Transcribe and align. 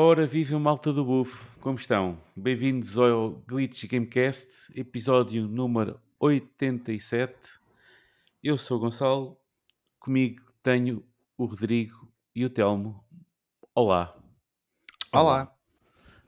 Ora, 0.00 0.28
viva 0.28 0.56
malta 0.60 0.92
do 0.92 1.04
Buff, 1.04 1.56
como 1.58 1.76
estão? 1.76 2.22
Bem-vindos 2.36 2.96
ao 2.96 3.30
Glitch 3.48 3.84
Gamecast, 3.86 4.48
episódio 4.72 5.48
número 5.48 6.00
87. 6.20 7.34
Eu 8.40 8.56
sou 8.56 8.76
o 8.76 8.80
Gonçalo, 8.80 9.36
comigo 9.98 10.40
tenho 10.62 11.04
o 11.36 11.46
Rodrigo 11.46 12.08
e 12.32 12.44
o 12.44 12.48
Telmo. 12.48 13.04
Olá. 13.74 14.16
Olá. 15.12 15.52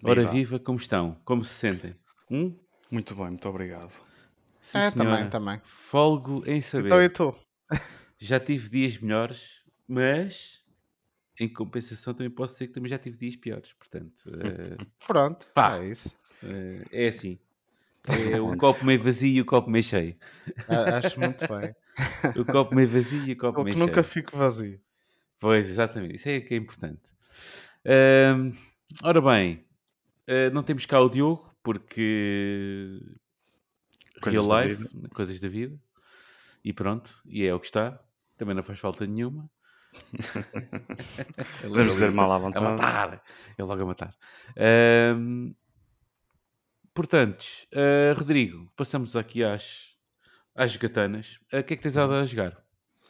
Ora, 0.02 0.22
Viva. 0.22 0.32
viva, 0.32 0.58
como 0.58 0.76
estão? 0.80 1.16
Como 1.24 1.44
se 1.44 1.54
sentem? 1.54 1.94
Hum? 2.28 2.58
Muito 2.90 3.14
bem, 3.14 3.26
muito 3.26 3.48
obrigado. 3.48 3.92
Sim, 4.60 4.78
É, 4.78 4.90
também, 4.90 5.14
senhora. 5.14 5.30
também. 5.30 5.60
Folgo 5.62 6.42
em 6.44 6.60
saber. 6.60 6.86
Então 6.88 7.00
e 7.00 7.08
tu? 7.08 7.36
Já 8.18 8.40
tive 8.40 8.68
dias 8.68 8.98
melhores, 8.98 9.62
mas 9.86 10.59
em 11.40 11.48
compensação 11.52 12.14
também 12.14 12.30
posso 12.30 12.54
dizer 12.54 12.68
que 12.68 12.74
também 12.74 12.90
já 12.90 12.98
tive 12.98 13.16
dias 13.18 13.36
piores. 13.36 13.72
Portanto, 13.74 14.22
eh, 14.44 14.76
Pronto, 15.06 15.46
Pá. 15.54 15.78
é 15.78 15.88
isso. 15.90 16.14
eh, 16.42 16.84
é 16.90 17.08
assim. 17.08 17.38
É 18.08 18.40
o 18.40 18.56
copo 18.56 18.84
meio 18.84 19.02
vazio 19.02 19.28
e 19.28 19.40
o 19.40 19.44
copo 19.44 19.70
meio 19.70 19.84
cheio. 19.84 20.16
Acho 20.66 21.20
muito 21.20 21.46
bem. 21.46 21.74
O 22.36 22.44
copo 22.46 22.74
meio 22.74 22.88
vazio 22.88 23.20
e 23.28 23.32
o 23.32 23.36
copo 23.36 23.60
Eu 23.60 23.64
meio 23.64 23.74
que 23.74 23.78
nunca 23.78 24.02
cheio. 24.02 24.04
fico 24.04 24.36
vazio. 24.36 24.80
Pois, 25.38 25.68
exatamente. 25.68 26.16
Isso 26.16 26.28
é 26.28 26.40
que 26.40 26.54
é 26.54 26.56
importante. 26.56 27.02
Ahm, 27.84 28.52
ora 29.02 29.20
bem, 29.20 29.64
eh, 30.26 30.50
não 30.50 30.62
temos 30.62 30.86
cá 30.86 31.00
o 31.00 31.08
Diogo, 31.08 31.54
porque 31.62 33.00
Coisas 34.20 34.46
real 34.46 34.48
da 34.48 34.66
life, 34.66 34.88
coisas 35.14 35.40
da 35.40 35.48
vida. 35.48 35.78
E 36.64 36.72
pronto, 36.72 37.10
e 37.26 37.44
é 37.44 37.54
o 37.54 37.60
que 37.60 37.66
está. 37.66 38.02
Também 38.36 38.54
não 38.54 38.62
faz 38.62 38.78
falta 38.78 39.06
nenhuma. 39.06 39.50
Podemos 41.62 41.94
dizer 41.94 42.10
mal 42.10 42.30
à 42.32 42.36
a 42.36 42.38
vontade. 42.38 42.64
matar. 42.64 43.22
Ele 43.58 43.68
logo 43.68 43.82
a 43.82 43.86
matar. 43.86 44.14
Ahm, 44.56 45.52
portanto, 46.94 47.44
ah, 47.74 48.14
Rodrigo, 48.18 48.70
passamos 48.76 49.16
aqui 49.16 49.42
às, 49.44 49.94
às 50.54 50.76
gatanas. 50.76 51.38
Ah, 51.52 51.58
O 51.60 51.64
que 51.64 51.74
é 51.74 51.76
que 51.76 51.82
tens 51.82 51.96
andado 51.96 52.14
a 52.14 52.24
jogar? 52.24 52.56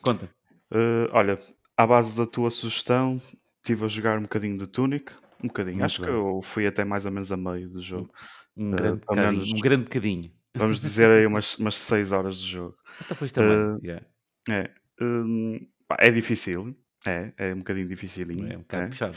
Conta. 0.02 0.28
Eh, 0.72 1.06
olha, 1.12 1.38
à 1.76 1.86
base 1.86 2.16
da 2.16 2.26
tua 2.26 2.50
sugestão, 2.50 3.20
estive 3.62 3.84
a 3.84 3.88
jogar 3.88 4.18
um 4.18 4.22
bocadinho 4.22 4.56
de 4.58 4.66
Tunic. 4.66 5.12
Um 5.42 5.48
bocadinho. 5.48 5.76
Muito 5.78 5.84
Acho 5.86 6.00
bem. 6.02 6.10
que 6.10 6.16
eu 6.16 6.40
fui 6.42 6.66
até 6.66 6.84
mais 6.84 7.06
ou 7.06 7.12
menos 7.12 7.32
a 7.32 7.36
meio 7.36 7.68
do 7.70 7.80
jogo. 7.80 8.10
Um 8.56 8.70
grande, 8.70 9.00
bocadinho, 9.00 9.32
menos- 9.32 9.52
um 9.52 9.60
grande 9.60 9.84
bocadinho. 9.84 10.32
Vamos 10.54 10.80
dizer 10.80 11.08
aí 11.08 11.26
umas, 11.26 11.56
umas 11.58 11.76
6 11.76 12.12
horas 12.12 12.36
de 12.38 12.46
jogo. 12.48 12.76
Então 13.04 13.16
foste 13.16 13.34
também. 13.34 13.56
Ah, 13.56 13.78
yeah. 13.82 14.06
É, 14.48 14.70
hum, 15.00 15.58
pá, 15.58 15.66
é 15.98 16.10
difícil. 16.10 16.76
É, 17.06 17.32
é 17.38 17.54
um 17.54 17.58
bocadinho 17.58 17.88
dificílinho. 17.88 18.52
É 18.52 18.56
um 18.56 18.60
bocado 18.60 18.84
é. 18.84 18.88
puxado. 18.88 19.16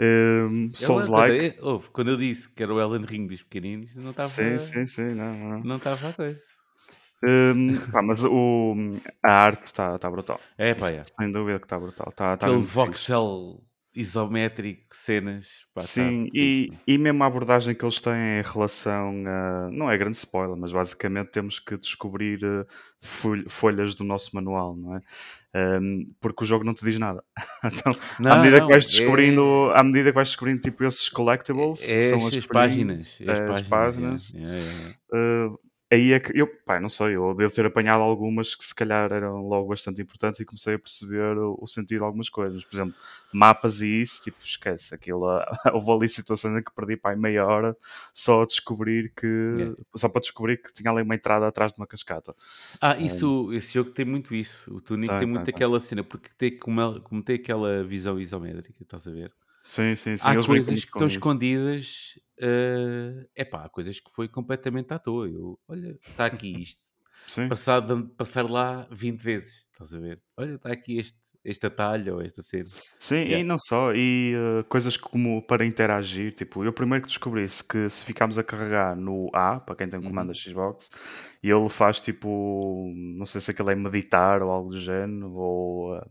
Hum, 0.00 0.64
Ele- 0.66 0.74
Souls-like. 0.74 1.50
quando, 1.50 1.66
ouve, 1.66 1.88
quando 1.90 2.10
eu 2.10 2.16
disse 2.16 2.48
que 2.48 2.62
era 2.62 2.72
o 2.72 2.80
Elden 2.80 3.06
Ring 3.06 3.26
dos 3.26 3.42
pequeninos, 3.42 3.96
não 3.96 4.10
estava 4.10 4.28
Sim, 4.28 4.58
sim, 4.58 4.86
sim. 4.86 5.14
Não, 5.14 5.34
não. 5.34 5.60
não 5.60 5.76
estava 5.76 6.10
a 6.10 6.12
coisa. 6.12 6.40
Hum, 7.26 7.76
pá, 7.90 8.00
mas 8.00 8.24
o, 8.24 8.76
a 9.24 9.32
arte 9.32 9.64
está 9.64 9.98
tá 9.98 10.08
brutal. 10.08 10.40
É 10.56 10.74
pá, 10.74 10.88
é. 10.88 11.00
Sem 11.02 11.32
dúvida 11.32 11.58
que 11.58 11.66
está 11.66 11.78
brutal. 11.78 12.12
Tá, 12.12 12.36
tá 12.36 12.46
Aquele 12.46 12.62
voxel 12.62 13.60
isométrico, 14.00 14.94
cenas. 14.96 15.46
Pá, 15.74 15.80
tá 15.82 15.86
Sim, 15.86 16.24
fixe, 16.32 16.72
e, 16.86 16.94
e 16.94 16.98
mesmo 16.98 17.22
a 17.22 17.26
abordagem 17.26 17.74
que 17.74 17.84
eles 17.84 18.00
têm 18.00 18.14
em 18.40 18.42
relação 18.42 19.24
a. 19.26 19.70
Não 19.70 19.90
é 19.90 19.96
grande 19.98 20.16
spoiler, 20.18 20.56
mas 20.56 20.72
basicamente 20.72 21.30
temos 21.30 21.58
que 21.58 21.76
descobrir 21.76 22.40
eh, 22.44 22.66
fol- 23.00 23.44
folhas 23.48 23.94
do 23.94 24.04
nosso 24.04 24.34
manual, 24.34 24.76
não 24.76 24.96
é? 24.96 25.00
Porque 26.20 26.44
o 26.44 26.46
jogo 26.46 26.64
não 26.64 26.74
te 26.74 26.84
diz 26.84 26.98
nada. 26.98 27.22
então, 27.64 27.96
Não, 28.20 28.32
à 28.32 28.36
medida 28.38 28.58
não, 28.60 28.66
que 28.66 28.72
vais 28.72 28.84
é- 28.84 28.88
descobrindo, 28.88 29.70
à 29.74 29.82
medida 29.82 30.10
que 30.10 30.14
vais 30.14 30.28
descobrindo 30.28 30.60
tipo 30.60 30.84
esses 30.84 31.08
collectibles, 31.08 31.82
É, 31.82 31.94
que 31.94 32.00
são 32.02 32.26
as, 32.26 32.36
as, 32.36 32.46
páginas. 32.46 33.08
print, 33.10 33.30
As, 33.30 33.40
as 33.40 33.62
páginas. 33.62 33.68
páginas, 33.68 34.34
é, 34.34 34.38
é, 34.38 34.42
é. 34.42 34.94
eh, 35.14 35.50
aí 35.90 36.12
é 36.12 36.20
que 36.20 36.38
eu, 36.38 36.46
pá, 36.46 36.80
não 36.80 36.88
sei, 36.88 37.16
eu 37.16 37.34
devo 37.34 37.54
ter 37.54 37.64
apanhado 37.64 38.02
algumas 38.02 38.54
que 38.54 38.64
se 38.64 38.74
calhar 38.74 39.10
eram 39.12 39.46
logo 39.46 39.68
bastante 39.68 40.02
importantes 40.02 40.40
e 40.40 40.44
comecei 40.44 40.74
a 40.74 40.78
perceber 40.78 41.38
o, 41.38 41.58
o 41.60 41.66
sentido 41.66 41.98
de 41.98 42.04
algumas 42.04 42.28
coisas. 42.28 42.64
Por 42.64 42.76
exemplo, 42.76 42.94
mapas 43.32 43.80
e 43.80 44.00
isso, 44.00 44.22
tipo, 44.22 44.38
esquece 44.42 44.94
aquilo. 44.94 45.26
Houve 45.72 45.90
ali 45.90 46.08
situações 46.08 46.58
em 46.58 46.62
que 46.62 46.72
perdi 46.74 46.96
pá, 46.96 47.16
meia 47.16 47.46
hora 47.46 47.76
só 48.12 48.42
a 48.42 48.46
descobrir 48.46 49.12
que. 49.16 49.26
Yeah. 49.26 49.76
Só 49.94 50.08
para 50.08 50.20
descobrir 50.20 50.58
que 50.58 50.72
tinha 50.72 50.90
ali 50.90 51.02
uma 51.02 51.14
entrada 51.14 51.46
atrás 51.46 51.72
de 51.72 51.78
uma 51.78 51.86
cascata. 51.86 52.34
Ah, 52.80 52.96
isso, 52.98 53.52
esse 53.52 53.72
jogo 53.74 53.90
tem 53.90 54.04
muito 54.04 54.34
isso. 54.34 54.74
O 54.74 54.80
Tunic 54.80 55.08
Tem, 55.08 55.18
tem 55.18 55.28
tem, 55.28 55.34
muito 55.34 55.44
tem. 55.44 55.54
aquela 55.54 55.80
cena, 55.80 56.04
porque 56.04 56.28
tem, 56.36 56.58
como, 56.58 57.00
como 57.02 57.22
tem 57.22 57.36
aquela 57.36 57.82
visão 57.84 58.18
isométrica, 58.18 58.82
estás 58.82 59.06
a 59.06 59.10
ver? 59.10 59.32
Sim, 59.68 59.94
sim, 59.94 60.16
sim. 60.16 60.28
há 60.28 60.32
eles 60.32 60.46
coisas 60.46 60.66
que 60.80 60.86
estão 60.86 61.06
isso. 61.06 61.16
escondidas. 61.18 62.14
É 63.34 63.44
pá, 63.44 63.64
há 63.64 63.68
coisas 63.68 64.00
que 64.00 64.10
foi 64.14 64.28
completamente 64.28 64.92
à 64.92 64.98
toa. 64.98 65.28
Eu, 65.28 65.58
olha, 65.68 65.98
está 66.10 66.26
aqui 66.26 66.48
isto. 66.62 66.80
Sim, 67.26 67.46
Passado 67.48 68.08
passar 68.16 68.48
lá 68.48 68.88
20 68.90 69.22
vezes, 69.22 69.66
estás 69.72 69.92
a 69.92 69.98
ver? 69.98 70.22
Olha, 70.36 70.54
está 70.54 70.72
aqui 70.72 70.98
este, 70.98 71.18
este 71.44 71.66
atalho 71.66 72.14
ou 72.16 72.22
esta 72.22 72.42
cena. 72.42 72.70
sim 72.98 73.16
e 73.16 73.28
Yeah. 73.28 73.44
não 73.44 73.58
só. 73.58 73.92
E 73.94 74.34
eh, 74.34 74.62
coisas 74.64 74.96
como 74.96 75.42
para 75.42 75.64
interagir. 75.64 76.32
Tipo, 76.34 76.64
eu 76.64 76.72
primeiro 76.72 77.02
que 77.02 77.08
descobri 77.08 77.48
se 77.48 77.62
que 77.64 77.88
se 77.90 78.04
ficarmos 78.04 78.38
a 78.38 78.44
carregar 78.44 78.96
no 78.96 79.30
A, 79.34 79.60
para 79.60 79.76
quem 79.76 79.88
tem 79.88 80.00
Uhum. 80.00 80.08
comando 80.08 80.34
Xbox, 80.34 80.90
e 81.42 81.50
ele 81.50 81.68
faz 81.68 82.00
tipo. 82.00 82.92
Não 83.16 83.26
sei 83.26 83.40
se 83.40 83.50
aquilo 83.50 83.70
é 83.70 83.74
meditar 83.74 84.42
ou 84.42 84.50
algo 84.50 84.70
do 84.70 84.78
género, 84.78 85.32
ou. 85.32 85.96
eh, 85.96 86.04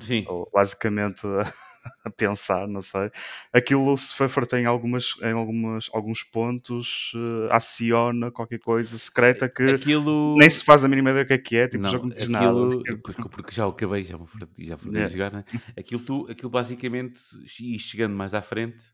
Sim, 0.00 0.24
ou 0.28 0.50
basicamente 0.52 1.22
a 2.04 2.10
pensar, 2.10 2.66
não 2.66 2.82
sei. 2.82 3.10
Aquilo 3.52 3.96
se 3.96 4.14
for 4.14 4.28
feito 4.28 4.56
em, 4.56 4.66
algumas, 4.66 5.14
em 5.22 5.32
algumas, 5.32 5.88
alguns 5.92 6.22
pontos, 6.22 7.12
eh, 7.14 7.48
aciona 7.50 8.30
qualquer 8.30 8.58
coisa 8.58 8.96
secreta 8.98 9.48
que 9.48 9.62
aquilo. 9.62 10.36
nem 10.38 10.48
se 10.50 10.64
faz 10.64 10.84
a 10.84 10.88
mínima 10.88 11.10
ideia 11.10 11.24
do 11.24 11.28
que 11.28 11.34
é 11.34 11.38
que 11.38 11.56
é, 11.56 11.68
tipo, 11.68 11.82
não, 11.82 11.90
jogo 11.90 12.06
não 12.06 12.12
diz 12.12 12.28
nada. 12.28 12.46
aquilo, 12.46 12.82
Tipo, 12.82 13.02
porque, 13.02 13.28
porque 13.28 13.54
já 13.54 13.66
o 13.66 13.70
acabei, 13.70 14.04
já 14.04 14.16
vou 14.16 14.28
já 14.58 14.76
vou 14.76 14.92
Yeah. 14.92 15.10
jogar, 15.10 15.32
né? 15.32 15.44
Aquilo, 15.78 16.00
tu, 16.04 16.26
aquilo 16.30 16.50
basicamente, 16.50 17.20
e 17.60 17.78
chegando 17.78 18.14
mais 18.14 18.34
à 18.34 18.42
frente, 18.42 18.84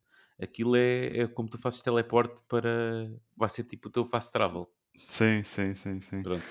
aquilo 0.41 0.77
é, 0.77 1.19
é 1.19 1.27
como 1.27 1.49
tu 1.49 1.59
fazes 1.59 1.83
teleporte 1.83 2.35
para. 2.49 3.11
Vai 3.37 3.49
ser 3.49 3.65
tipo 3.67 3.89
o 3.89 3.93
teu 3.93 4.05
fast 4.05 4.33
travel. 4.33 4.69
Sim, 5.09 5.43
sim, 5.45 5.75
sim, 5.75 6.01
sim. 6.01 6.23
Pronto. 6.23 6.43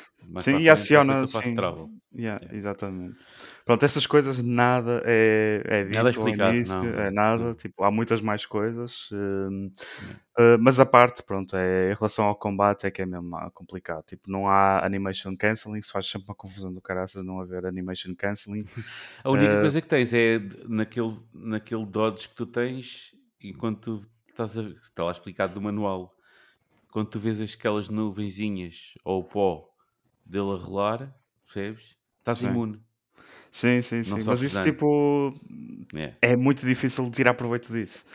Sim, 0.42 0.58
e 0.58 0.70
o 0.70 0.74
aciona, 0.74 1.26
sim. 1.28 1.56
Yeah, 2.14 2.40
Yeah. 2.42 2.58
Exatamente. 2.58 3.16
Pronto, 3.66 3.86
essas 3.86 4.08
coisas 4.08 4.42
nada 4.42 5.02
é, 5.06 5.62
é 5.66 5.84
dito 5.86 5.94
Nada 5.94 6.10
explicado, 6.10 6.56
início, 6.56 6.78
não, 6.78 6.86
é 6.86 7.12
não, 7.12 7.12
nada, 7.12 7.44
não. 7.46 7.56
tipo, 7.56 7.84
há 7.84 7.92
muitas 7.92 8.20
mais 8.20 8.46
coisas, 8.46 9.10
hum, 9.14 9.72
uh, 10.40 10.58
mas 10.60 10.80
a 10.80 10.86
parte, 10.86 11.22
pronto, 11.24 11.56
é, 11.56 11.92
em 11.92 11.96
relação 11.96 12.26
ao 12.26 12.36
combate 12.36 12.88
é 12.88 12.92
que 12.92 13.02
é 13.02 13.06
mesmo 13.06 13.36
ah, 13.36 13.52
complicado, 13.54 14.04
tipo, 14.06 14.30
não 14.30 14.48
há 14.48 14.84
animation 14.84 15.36
cancelling, 15.38 15.82
se 15.82 15.92
faz 15.92 16.08
sempre 16.10 16.30
uma 16.30 16.36
confusão 16.36 16.74
do 16.74 16.82
caraças 16.82 17.24
não 17.24 17.40
haver 17.42 17.66
animation 17.66 18.16
cancelling, 18.16 18.66
A 19.24 19.30
única 19.30 19.56
Eh, 19.56 19.62
coisa 19.62 19.82
que 19.82 19.88
tens 19.88 20.14
é 20.14 20.40
naquele, 20.68 21.14
naquele 21.34 21.86
dodge 21.86 22.28
que 22.30 22.36
tu 22.36 22.46
tens, 22.46 23.14
enquanto 23.42 24.00
tu 24.00 24.08
estás 24.30 24.58
a, 24.58 24.62
está 24.64 25.04
lá 25.04 25.12
explicado 25.12 25.54
do 25.54 25.62
manual, 25.62 26.14
quando 26.92 27.10
tu 27.10 27.20
vês 27.20 27.40
aquelas 27.54 27.90
nuvenzinhas 27.90 28.94
ou 29.04 29.22
o 29.22 29.24
pó 29.24 29.70
dele 30.26 30.52
a 30.52 30.56
rolar, 30.58 31.14
percebes? 31.46 31.96
Estás 32.20 32.40
Sim. 32.40 32.48
imune. 32.48 32.80
sim, 33.52 33.82
sim, 33.82 34.04
sim, 34.04 34.24
mas 34.24 34.42
isso 34.42 34.56
dano. 34.56 34.72
tipo, 34.72 35.34
É. 35.96 36.14
é 36.22 36.36
muito 36.36 36.66
difícil 36.66 37.06
de 37.06 37.12
tirar 37.12 37.34
proveito 37.34 37.72
disso, 37.74 38.06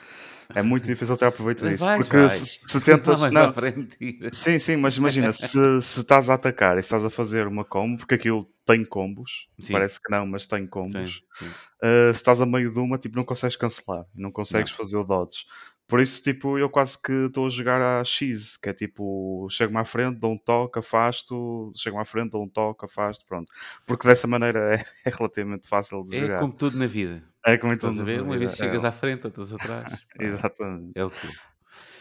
é 0.54 0.62
muito 0.62 0.86
difícil 0.86 1.16
tirar 1.16 1.32
proveito 1.32 1.66
disso, 1.68 1.84
Vais, 1.84 1.98
porque 1.98 2.16
vais. 2.16 2.32
se, 2.32 2.60
se 2.64 2.80
tentas, 2.84 3.20
não, 3.32 3.52
tira. 3.52 4.30
Sim, 4.32 4.58
sim, 4.58 4.76
mas 4.76 4.96
imagina, 4.96 5.32
se, 5.32 5.82
se 5.82 6.00
estás 6.00 6.28
a 6.28 6.34
atacar 6.34 6.76
e 6.76 6.80
estás 6.80 7.04
a 7.04 7.10
fazer 7.10 7.46
uma 7.46 7.64
combo, 7.64 7.98
porque 7.98 8.14
aquilo 8.14 8.44
tem 8.66 8.84
combos, 8.84 9.48
Sim. 9.60 9.72
parece 9.72 10.00
que 10.00 10.10
não, 10.10 10.26
mas 10.26 10.46
tem 10.46 10.62
Sim, 10.62 10.68
combos. 10.68 11.22
sim. 11.38 11.46
Uh, 11.46 12.12
se 12.12 12.20
estás 12.20 12.40
a 12.40 12.46
meio 12.46 12.72
de 12.72 12.78
uma, 12.78 12.96
tipo, 12.98 13.16
não 13.16 13.24
consegues 13.24 13.56
cancelar, 13.56 14.06
não 14.14 14.30
consegues 14.30 14.70
Não. 14.70 14.78
fazer 14.78 14.96
o 14.96 15.04
dodge. 15.04 15.44
Por 15.86 16.00
isso, 16.00 16.22
tipo, 16.22 16.58
eu 16.58 16.70
quase 16.70 17.00
que 17.00 17.12
estou 17.26 17.46
a 17.46 17.50
jogar 17.50 17.80
a 17.82 18.02
X, 18.04 18.56
que 18.56 18.70
é 18.70 18.72
tipo, 18.72 19.46
chego-me 19.50 19.78
à 19.78 19.84
frente, 19.84 20.18
dou 20.18 20.32
um 20.32 20.38
toque, 20.38 20.78
afasto, 20.78 21.72
chego-me 21.76 22.02
à 22.02 22.04
frente, 22.06 22.30
dou 22.30 22.42
um 22.44 22.48
toque, 22.48 22.86
afasto, 22.86 23.24
pronto. 23.26 23.52
Porque 23.86 24.08
dessa 24.08 24.26
maneira 24.26 24.76
é, 24.76 24.84
é 25.06 25.10
relativamente 25.10 25.68
fácil 25.68 26.02
de 26.04 26.16
É 26.16 26.20
jogar. 26.22 26.40
como 26.40 26.52
tudo 26.54 26.78
na 26.78 26.86
vida. 26.86 27.22
É 27.46 27.58
como 27.58 27.76
tudo 27.76 27.92
na 27.96 28.04
ver? 28.04 28.22
Uma 28.22 28.32
vida, 28.32 28.46
vez 28.46 28.56
chegas 28.56 28.82
é. 28.82 28.88
à 28.88 28.92
frente, 28.92 29.26
outras 29.26 29.52
atrás. 29.52 29.84
Exatamente. 30.18 30.92
É 30.94 31.04
o 31.04 31.10
que 31.10 31.16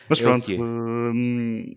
Mas 0.09 0.19
É 0.19 0.23
pronto, 0.23 0.49
é. 0.49 0.55
hum, 0.57 1.75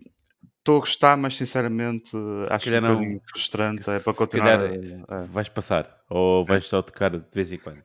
estou 0.59 0.77
a 0.77 0.79
gostar, 0.79 1.17
mas 1.17 1.35
sinceramente 1.35 2.11
acho 2.49 2.69
um 2.69 2.81
não- 2.81 2.95
bocadinho 2.95 3.21
frustrante. 3.29 3.83
se- 3.83 3.91
é 3.91 3.99
para 3.99 4.13
se 4.13 4.17
continuar. 4.19 4.57
calhar, 4.59 5.27
vais 5.27 5.49
passar. 5.49 6.01
Ou 6.09 6.45
vais 6.45 6.65
só 6.65 6.81
tocar 6.81 7.11
de 7.11 7.23
vez 7.33 7.51
em 7.51 7.57
quando. 7.57 7.83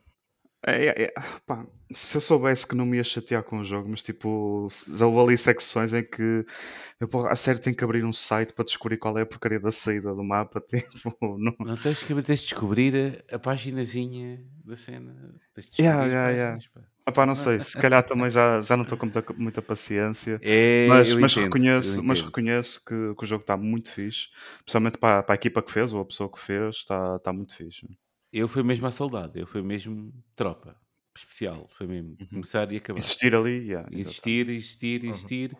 É, 0.65 0.85
é, 0.85 1.03
é, 1.03 1.13
pá, 1.45 1.65
se 1.93 2.17
eu 2.17 2.21
soubesse 2.21 2.65
que 2.65 2.75
não 2.75 2.85
me 2.85 2.97
ia 2.97 3.03
chatear 3.03 3.43
com 3.43 3.59
o 3.59 3.65
jogo, 3.65 3.89
mas 3.89 4.01
tipo, 4.01 4.67
já 4.87 5.05
houve 5.05 5.19
ali 5.19 5.37
secções 5.37 5.93
em 5.93 6.03
que 6.03 6.45
eu, 6.99 7.07
pô, 7.07 7.27
a 7.27 7.35
sério 7.35 7.61
tenho 7.61 7.75
que 7.75 7.83
abrir 7.83 8.05
um 8.05 8.13
site 8.13 8.53
para 8.53 8.63
descobrir 8.63 8.97
qual 8.97 9.17
é 9.17 9.23
a 9.23 9.25
porcaria 9.25 9.59
da 9.59 9.71
saída 9.71 10.13
do 10.13 10.23
mapa. 10.23 10.61
Tipo, 10.65 11.37
não... 11.37 11.53
Não 11.59 11.75
tens 11.75 12.01
que 12.01 12.13
tens 12.21 12.39
de 12.39 12.45
descobrir 12.47 13.23
a, 13.29 13.35
a 13.35 13.39
paginazinha 13.39 14.41
da 14.63 14.75
cena. 14.77 15.35
Tens 15.53 15.69
de 15.69 15.81
Yeah, 15.81 16.05
yeah, 16.05 16.29
yeah. 16.29 16.55
páginas, 16.55 16.67
pá. 16.73 16.93
Epá, 17.05 17.25
não 17.25 17.35
sei, 17.35 17.59
se 17.59 17.77
calhar 17.77 18.01
também 18.01 18.29
já, 18.29 18.61
já 18.61 18.77
não 18.77 18.83
estou 18.83 18.97
com 18.97 19.05
muita, 19.05 19.25
muita 19.37 19.61
paciência. 19.61 20.39
É, 20.41 20.87
Mas, 20.87 21.13
mas 21.15 21.33
entendo, 21.33 21.43
reconheço, 21.43 22.01
mas 22.01 22.21
reconheço 22.21 22.79
que, 22.85 23.13
que 23.15 23.23
o 23.23 23.27
jogo 23.27 23.41
está 23.41 23.57
muito 23.57 23.91
fixe. 23.91 24.29
Principalmente 24.63 24.97
para, 24.97 25.21
para 25.21 25.33
a 25.33 25.35
equipa 25.35 25.61
que 25.61 25.71
fez, 25.71 25.93
ou 25.93 26.01
a 26.01 26.05
pessoa 26.05 26.31
que 26.31 26.39
fez, 26.39 26.77
está, 26.77 27.17
está 27.17 27.33
muito 27.33 27.53
fixe. 27.57 27.85
Eu 28.33 28.47
fui 28.47 28.63
mesmo 28.63 28.87
a 28.87 28.91
soldado, 28.91 29.37
eu 29.37 29.45
fui 29.45 29.61
mesmo 29.61 30.11
tropa 30.35 30.75
especial, 31.15 31.67
foi 31.69 31.85
mesmo 31.85 32.17
Uhum. 32.19 32.27
começar 32.27 32.71
e 32.71 32.77
acabar. 32.77 32.97
Existir 32.97 33.35
ali, 33.35 33.67
yeah. 33.69 33.87
Existir, 33.91 34.49
existir, 34.49 35.05
existir, 35.05 35.55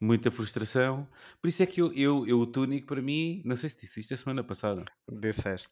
muita 0.00 0.30
frustração. 0.30 1.08
Por 1.40 1.48
isso 1.48 1.60
é 1.64 1.66
que 1.66 1.80
eu, 1.82 1.92
eu, 1.92 2.24
eu 2.26 2.38
o 2.38 2.46
túnico 2.46 2.86
para 2.86 3.02
mim, 3.02 3.42
não 3.44 3.56
sei 3.56 3.68
se 3.70 3.80
disse 3.80 3.98
isto 3.98 4.14
a 4.14 4.16
semana 4.16 4.44
passada. 4.44 4.84
Disseste. 5.10 5.68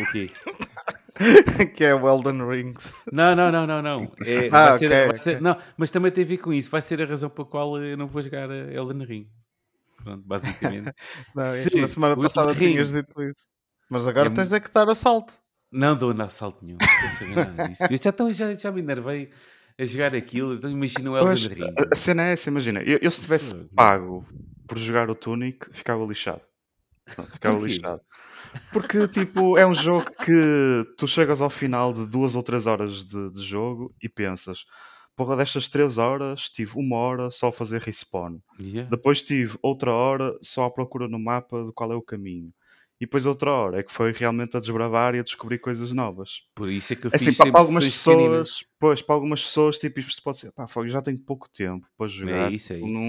O 0.00 0.10
quê? 0.10 0.28
que 1.76 1.84
é 1.84 1.94
o 1.94 2.08
Elden 2.08 2.44
Rings. 2.48 2.92
Não, 3.12 3.36
não, 3.36 3.52
não, 3.52 3.64
não, 3.66 3.80
não. 3.80 4.12
É, 4.24 4.48
Ah, 4.52 4.70
vai 4.70 4.78
ser, 4.78 4.86
ok, 4.86 5.06
vai 5.06 5.18
ser- 5.18 5.40
não, 5.40 5.56
mas 5.76 5.90
também 5.92 6.10
tem 6.10 6.24
a 6.24 6.26
ver 6.26 6.38
com 6.38 6.52
isso. 6.52 6.68
Vai 6.68 6.82
ser 6.82 7.00
a 7.00 7.06
razão 7.06 7.30
pela 7.30 7.46
qual 7.46 7.80
eu 7.80 7.96
não 7.96 8.08
vou 8.08 8.20
jogar 8.22 8.50
a 8.50 8.72
Elden 8.72 9.04
Ring. 9.06 9.30
Pronto, 10.02 10.24
basicamente. 10.26 10.92
Não, 11.34 11.44
Se 11.46 11.80
na 11.80 11.86
semana 11.88 12.16
passada 12.16 12.50
Elden 12.50 12.60
Ring- 12.66 12.72
tinhas 12.74 12.92
dito 12.92 13.22
isso. 13.22 13.46
Mas 13.90 14.06
agora 14.06 14.28
É 14.28 14.32
tens 14.32 14.52
é 14.52 14.60
que 14.60 14.70
dar 14.70 14.88
assalto. 14.88 15.34
Não 15.72 15.96
dou 15.96 16.14
na 16.14 16.24
assalto 16.26 16.64
nenhum. 16.64 16.78
Não 16.80 17.18
saber 17.18 17.34
nada 17.34 17.68
disso. 17.68 17.82
Eu 17.90 17.96
já, 18.02 18.10
então, 18.10 18.30
já, 18.30 18.54
já 18.54 18.72
me 18.72 18.80
enervei 18.80 19.30
a 19.78 19.84
jogar 19.84 20.14
aquilo. 20.14 20.54
Então 20.54 20.70
imagina 20.70 21.10
o 21.10 21.16
Elden 21.18 21.48
Ring. 21.48 21.74
a- 21.92 21.94
cena 21.94 22.28
é 22.28 22.32
essa, 22.32 22.48
imagina, 22.48 22.82
eu, 22.82 22.98
eu 23.02 23.10
se 23.10 23.20
tivesse 23.20 23.54
Fogo. 23.54 23.74
pago 23.74 24.26
por 24.68 24.78
jogar 24.78 25.10
o 25.10 25.14
Tunic, 25.14 25.66
ficava 25.72 26.04
lixado. 26.04 26.40
Ficava 27.30 27.58
Porquê? 27.58 27.72
lixado. 27.74 28.00
Porque, 28.72 29.06
tipo, 29.08 29.58
é 29.58 29.66
um 29.66 29.74
jogo 29.74 30.06
que 30.24 30.84
tu 30.96 31.06
chegas 31.06 31.40
ao 31.40 31.50
final 31.50 31.92
de 31.92 32.08
duas 32.08 32.34
ou 32.34 32.42
três 32.42 32.66
horas 32.66 33.04
de, 33.04 33.30
de 33.32 33.42
jogo 33.42 33.94
e 34.02 34.08
pensas, 34.08 34.64
porra, 35.14 35.36
destas 35.36 35.68
três 35.68 35.98
horas 35.98 36.42
tive 36.48 36.72
uma 36.76 36.96
hora 36.96 37.30
só 37.30 37.48
a 37.48 37.52
fazer 37.52 37.82
respawn. 37.82 38.38
Yeah. 38.58 38.88
Depois 38.90 39.22
tive 39.22 39.56
outra 39.62 39.92
hora 39.92 40.32
só 40.42 40.64
à 40.64 40.70
procura 40.70 41.06
no 41.06 41.18
mapa 41.18 41.64
de 41.64 41.72
qual 41.72 41.92
é 41.92 41.94
o 41.96 42.02
caminho. 42.02 42.50
E 43.00 43.04
depois 43.04 43.26
outra 43.26 43.50
hora 43.50 43.80
é 43.80 43.82
que 43.82 43.92
foi 43.92 44.12
realmente 44.12 44.56
a 44.56 44.60
desbravar 44.60 45.14
e 45.14 45.18
a 45.18 45.22
descobrir 45.22 45.58
coisas 45.58 45.92
novas. 45.92 46.42
Por 46.54 46.70
isso 46.70 46.92
é 46.92 46.96
que 46.96 47.06
eu 47.06 47.10
Assim, 47.12 47.26
fiz 47.26 47.36
para, 47.36 47.50
para 47.50 47.60
algumas 47.60 47.84
pessoas, 47.84 48.64
pois, 48.78 49.02
para 49.02 49.14
algumas 49.14 49.42
pessoas, 49.42 49.78
tipo, 49.78 50.00
isto 50.00 50.22
pode 50.22 50.38
ser, 50.38 50.52
pá, 50.52 50.66
já 50.86 51.02
tenho 51.02 51.18
pouco 51.18 51.48
tempo 51.48 51.86
para 51.96 52.08
jogar. 52.08 52.50
isso, 52.54 52.72
é 52.72 52.76
Tipo, 52.76 52.86
isso. 52.86 52.92
Não, 52.94 53.00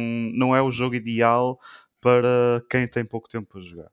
não 0.50 0.56
é 0.56 0.62
o 0.62 0.72
jogo 0.72 0.96
ideal 0.96 1.58
para 2.02 2.64
quem 2.70 2.88
tem 2.88 3.06
pouco 3.06 3.30
tempo 3.30 3.48
para 3.48 3.62
jogar. 3.62 3.92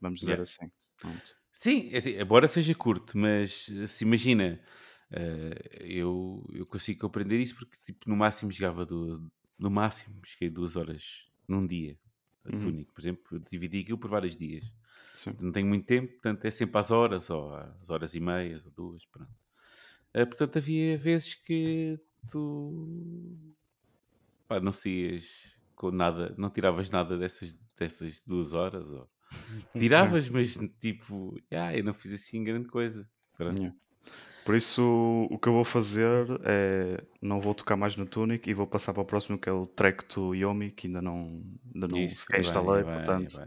Vamos 0.00 0.20
dizer 0.20 0.32
Yeah. 0.32 0.42
assim. 0.42 0.70
Pronto. 0.98 1.36
Sim, 1.52 1.88
é 1.92 1.98
assim, 1.98 2.10
embora 2.20 2.48
seja 2.48 2.74
curto, 2.74 3.16
mas 3.16 3.66
se 3.88 4.04
imagina, 4.04 4.60
eh, 5.10 5.78
eu, 5.80 6.44
eu 6.52 6.66
consigo 6.66 7.00
compreender 7.00 7.40
isso 7.40 7.54
porque 7.56 7.78
tipo, 7.84 8.08
no 8.08 8.16
máximo 8.16 8.50
jogava 8.50 8.84
duas, 8.84 9.18
no 9.58 9.70
máximo 9.70 10.20
cheguei 10.24 10.50
duas 10.50 10.76
horas 10.76 11.26
num 11.48 11.66
dia. 11.66 11.98
A 12.44 12.52
Uhum. 12.52 12.60
Tunic, 12.62 12.92
por 12.92 13.00
exemplo, 13.00 13.40
dividi 13.50 13.80
aquilo 13.80 13.98
por 13.98 14.10
vários 14.10 14.36
dias. 14.36 14.64
Sim. 15.24 15.36
Não 15.40 15.52
tenho 15.52 15.66
muito 15.66 15.86
tempo, 15.86 16.12
portanto 16.12 16.44
é 16.44 16.50
sempre 16.50 16.78
às 16.78 16.90
horas, 16.90 17.30
ou 17.30 17.54
às 17.54 17.88
horas 17.88 18.14
e 18.14 18.20
meias, 18.20 18.64
ou 18.66 18.72
duas, 18.72 19.06
pronto. 19.06 19.30
Eh, 20.12 20.26
portanto, 20.26 20.58
havia 20.58 20.98
vezes 20.98 21.34
que 21.34 21.98
tu 22.30 23.34
pá, 24.46 24.60
não 24.60 24.72
saías 24.72 25.56
com 25.74 25.90
nada, 25.90 26.34
não 26.36 26.50
tiravas 26.50 26.90
nada 26.90 27.16
dessas, 27.16 27.58
dessas 27.78 28.22
duas 28.22 28.52
horas, 28.52 28.86
ou 28.86 29.08
tiravas, 29.78 30.28
mas 30.28 30.58
tipo, 30.78 31.40
ah, 31.50 31.74
eu 31.74 31.82
não 31.82 31.94
fiz 31.94 32.12
assim 32.12 32.44
grande 32.44 32.68
coisa. 32.68 33.08
Pronto. 33.36 33.58
Yeah. 33.58 33.74
Por 34.44 34.54
isso, 34.54 35.26
o 35.30 35.38
que 35.38 35.48
eu 35.48 35.54
vou 35.54 35.64
fazer 35.64 36.26
é 36.44 37.02
não 37.22 37.40
vou 37.40 37.54
tocar 37.54 37.76
mais 37.76 37.96
no 37.96 38.04
Tunic 38.04 38.48
e 38.48 38.52
vou 38.52 38.66
passar 38.66 38.92
para 38.92 39.02
o 39.02 39.06
próximo 39.06 39.38
que 39.38 39.48
é 39.48 39.52
o 39.52 39.66
Trek 39.66 40.04
to 40.04 40.34
Yomi, 40.34 40.70
que 40.70 40.86
ainda 40.86 41.00
não, 41.00 41.42
ainda 41.74 41.88
não 41.88 41.98
Isso, 41.98 42.26
vai, 42.30 42.40
instalei, 42.40 42.82
vai, 42.82 42.94
portanto. 42.94 43.42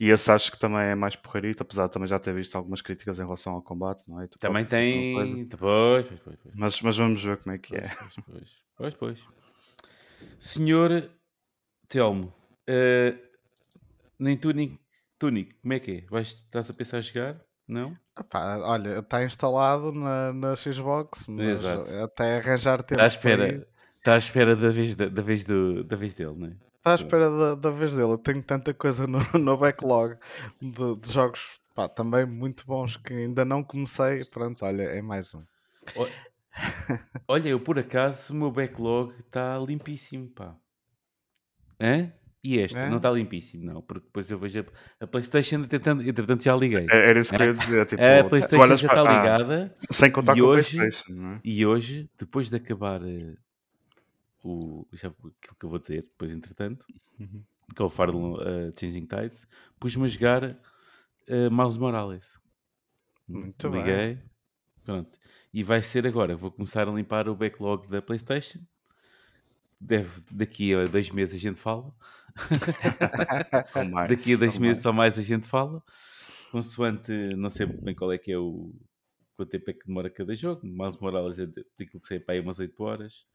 E 0.00 0.10
esse 0.10 0.30
acho 0.30 0.52
que 0.52 0.58
também 0.58 0.80
é 0.80 0.94
mais 0.94 1.16
porreirito, 1.16 1.62
apesar 1.62 1.86
de 1.86 1.92
também 1.92 2.06
já 2.06 2.18
ter 2.20 2.32
visto 2.32 2.54
algumas 2.56 2.80
críticas 2.80 3.18
em 3.18 3.24
relação 3.24 3.54
ao 3.54 3.62
combate, 3.62 4.04
não 4.08 4.20
é? 4.20 4.28
Tu 4.28 4.38
Também 4.38 4.64
tem. 4.64 5.14
Pois, 5.14 5.32
pois, 5.32 6.20
pois. 6.20 6.38
pois. 6.40 6.54
Mas, 6.54 6.80
mas 6.82 6.96
vamos 6.96 7.22
ver 7.22 7.36
como 7.38 7.54
é 7.54 7.58
que 7.58 7.74
é. 7.74 7.88
Pois, 8.26 8.50
pois, 8.76 8.94
pois, 8.94 9.18
pois. 9.18 9.38
Senhor 10.38 11.10
Telmo, 11.88 12.32
eh, 12.66 13.16
nem 14.18 14.36
Tunic, 14.36 14.78
Tunic, 15.18 15.54
como 15.54 15.72
é 15.72 15.80
que 15.80 15.90
é? 15.90 16.00
Vais, 16.08 16.28
estás 16.28 16.70
a 16.70 16.74
pensar 16.74 16.98
em 16.98 17.02
jogar? 17.02 17.40
Não? 17.66 17.96
Epá, 18.18 18.58
olha, 18.58 19.00
está 19.00 19.24
instalado 19.24 19.92
na, 19.92 20.32
na 20.32 20.56
Xbox, 20.56 21.26
mas 21.28 21.60
Exato. 21.60 21.92
até 22.02 22.38
arranjar 22.38 22.82
tempo 22.82 23.00
Está 23.00 23.04
à 23.04 23.08
espera, 23.08 23.68
está 23.98 24.14
à 24.14 24.18
espera 24.18 24.56
da 24.56 24.70
vez, 24.70 24.94
da, 24.94 25.08
da 25.08 25.22
vez, 25.22 25.44
do, 25.44 25.84
da 25.84 25.96
vez 25.96 26.14
dele, 26.14 26.34
não 26.36 26.48
é? 26.48 26.56
Está 26.88 26.92
à 26.92 27.06
espera 27.06 27.30
da, 27.30 27.54
da 27.54 27.70
vez 27.70 27.92
dele. 27.94 28.12
Eu 28.12 28.18
tenho 28.18 28.42
tanta 28.42 28.72
coisa 28.74 29.06
no, 29.06 29.18
no 29.38 29.56
backlog 29.56 30.16
de, 30.60 30.96
de 30.96 31.12
jogos 31.12 31.60
pá, 31.74 31.88
também 31.88 32.24
muito 32.26 32.64
bons 32.66 32.96
que 32.96 33.12
ainda 33.14 33.44
não 33.44 33.62
comecei. 33.62 34.24
Pronto, 34.26 34.64
olha, 34.64 34.82
é 34.82 35.02
mais 35.02 35.34
um. 35.34 35.42
Olha, 37.26 37.48
eu 37.48 37.60
por 37.60 37.78
acaso, 37.78 38.32
o 38.32 38.36
meu 38.36 38.50
backlog 38.50 39.14
está 39.20 39.58
limpíssimo, 39.58 40.28
pá. 40.28 40.54
Hã? 41.80 42.12
E 42.42 42.58
esta? 42.60 42.78
É? 42.78 42.88
Não 42.88 42.96
está 42.98 43.10
limpíssimo, 43.10 43.64
não, 43.64 43.82
porque 43.82 44.06
depois 44.06 44.30
eu 44.30 44.38
vejo 44.38 44.60
a, 45.00 45.04
a 45.04 45.06
Playstation, 45.06 45.56
entretanto, 45.56 46.02
entretanto 46.02 46.42
já 46.44 46.54
liguei. 46.56 46.86
É- 46.90 47.10
Era 47.10 47.18
isso 47.20 47.36
que 47.36 47.42
eu 47.42 47.46
ia 47.46 47.54
dizer. 47.54 47.84
Tipo, 47.86 48.02
a 48.02 48.24
Playstation 48.24 48.76
já 48.76 48.86
está 48.86 49.00
ah, 49.00 49.22
ligada. 49.22 49.74
sem 49.90 50.10
contar 50.10 50.36
E 50.36 50.40
com 50.40 50.46
hoje- 50.46 50.70
o 50.70 50.76
PlayStation, 50.78 51.12
não 51.12 51.32
é? 51.32 51.40
E 51.44 51.66
hoje, 51.66 52.08
depois 52.18 52.48
de 52.48 52.56
acabar 52.56 53.00
eh, 53.04 53.34
o, 54.42 54.86
já, 54.92 55.08
aquilo 55.08 55.34
que 55.58 55.64
eu 55.64 55.68
vou 55.70 55.78
dizer, 55.78 56.02
depois 56.02 56.30
entretanto, 56.30 56.84
Uhum. 57.18 57.42
que 57.74 57.82
é 57.82 57.84
o 57.84 57.90
Fire 57.90 58.12
eh, 58.12 58.72
Changing 58.78 59.06
Tides, 59.06 59.46
pus-me 59.78 60.04
a 60.04 60.08
jogar 60.08 60.44
eh, 61.26 61.50
Miles 61.50 61.76
Morales. 61.76 62.38
Muito 63.26 63.68
bem. 63.70 63.80
Liguei, 63.82 64.18
pronto. 64.84 65.18
E 65.52 65.62
vai 65.62 65.82
ser 65.82 66.06
agora, 66.06 66.36
vou 66.36 66.50
começar 66.50 66.88
a 66.88 66.92
limpar 66.92 67.28
o 67.28 67.34
backlog 67.34 67.88
da 67.88 68.00
Playstation. 68.00 68.60
Deve, 69.80 70.22
daqui 70.30 70.74
a 70.74 70.86
dois 70.86 71.10
meses 71.10 71.34
a 71.34 71.38
gente 71.38 71.60
fala. 71.60 71.92
Mais, 73.90 74.08
daqui 74.08 74.34
a 74.34 74.36
dois 74.36 74.54
ou 74.54 74.60
meses 74.60 74.84
mais. 74.84 74.86
ou 74.86 74.92
mais 74.92 75.18
a 75.18 75.22
gente 75.22 75.46
fala. 75.46 75.82
Consoante, 76.50 77.12
não 77.36 77.50
sei 77.50 77.66
bem 77.66 77.94
qual 77.94 78.12
é 78.12 78.18
que 78.18 78.32
é 78.32 78.38
o... 78.38 78.72
Quanto 79.36 79.50
tempo 79.50 79.70
é 79.70 79.72
que 79.72 79.86
demora 79.86 80.10
cada 80.10 80.34
jogo. 80.34 80.66
Miles 80.66 80.96
Morales 80.96 81.38
é 81.38 81.46
daquilo 81.46 82.00
que 82.00 82.06
sei, 82.08 82.18
para 82.18 82.34
aí 82.34 82.40
umas 82.40 82.58
8 82.58 82.82
horas. 82.82 83.26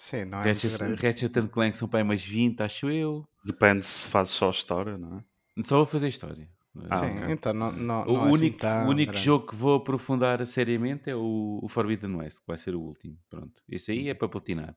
Sim, 0.00 0.24
não 0.26 0.38
é 0.38 0.48
Ratchet. 0.48 0.78
Ratchet 1.00 1.36
and 1.38 1.48
Clank 1.48 1.76
são 1.76 1.88
para 1.88 2.00
aí 2.00 2.02
umas 2.02 2.22
20, 2.24 2.60
acho 2.62 2.90
eu. 2.90 3.26
Depende 3.44 3.84
se 3.84 4.08
fazes 4.08 4.32
só 4.34 4.50
história, 4.50 4.96
não 4.98 5.18
é? 5.18 5.62
Só 5.62 5.76
vou 5.76 5.86
fazer 5.86 6.08
história. 6.08 6.48
Ah, 6.90 7.00
Sim, 7.00 7.18
ok. 7.18 7.32
então 7.32 7.52
não, 7.52 7.70
não, 7.72 8.02
o 8.08 8.12
não 8.14 8.26
é 8.26 8.30
assim 8.30 8.46
único, 8.46 8.58
tão 8.58 8.86
o 8.86 8.88
único 8.88 9.12
grande. 9.12 9.24
jogo 9.26 9.46
que 9.48 9.54
vou 9.54 9.74
aprofundar 9.76 10.44
seriamente 10.46 11.10
é 11.10 11.14
o, 11.14 11.60
o 11.62 11.68
Forbidden 11.68 12.14
West, 12.16 12.38
que 12.38 12.46
vai 12.46 12.56
ser 12.56 12.74
o 12.74 12.80
último. 12.80 13.18
Pronto. 13.28 13.62
Esse 13.68 13.92
aí 13.92 14.08
é 14.08 14.14
para 14.14 14.28
platinar. 14.28 14.74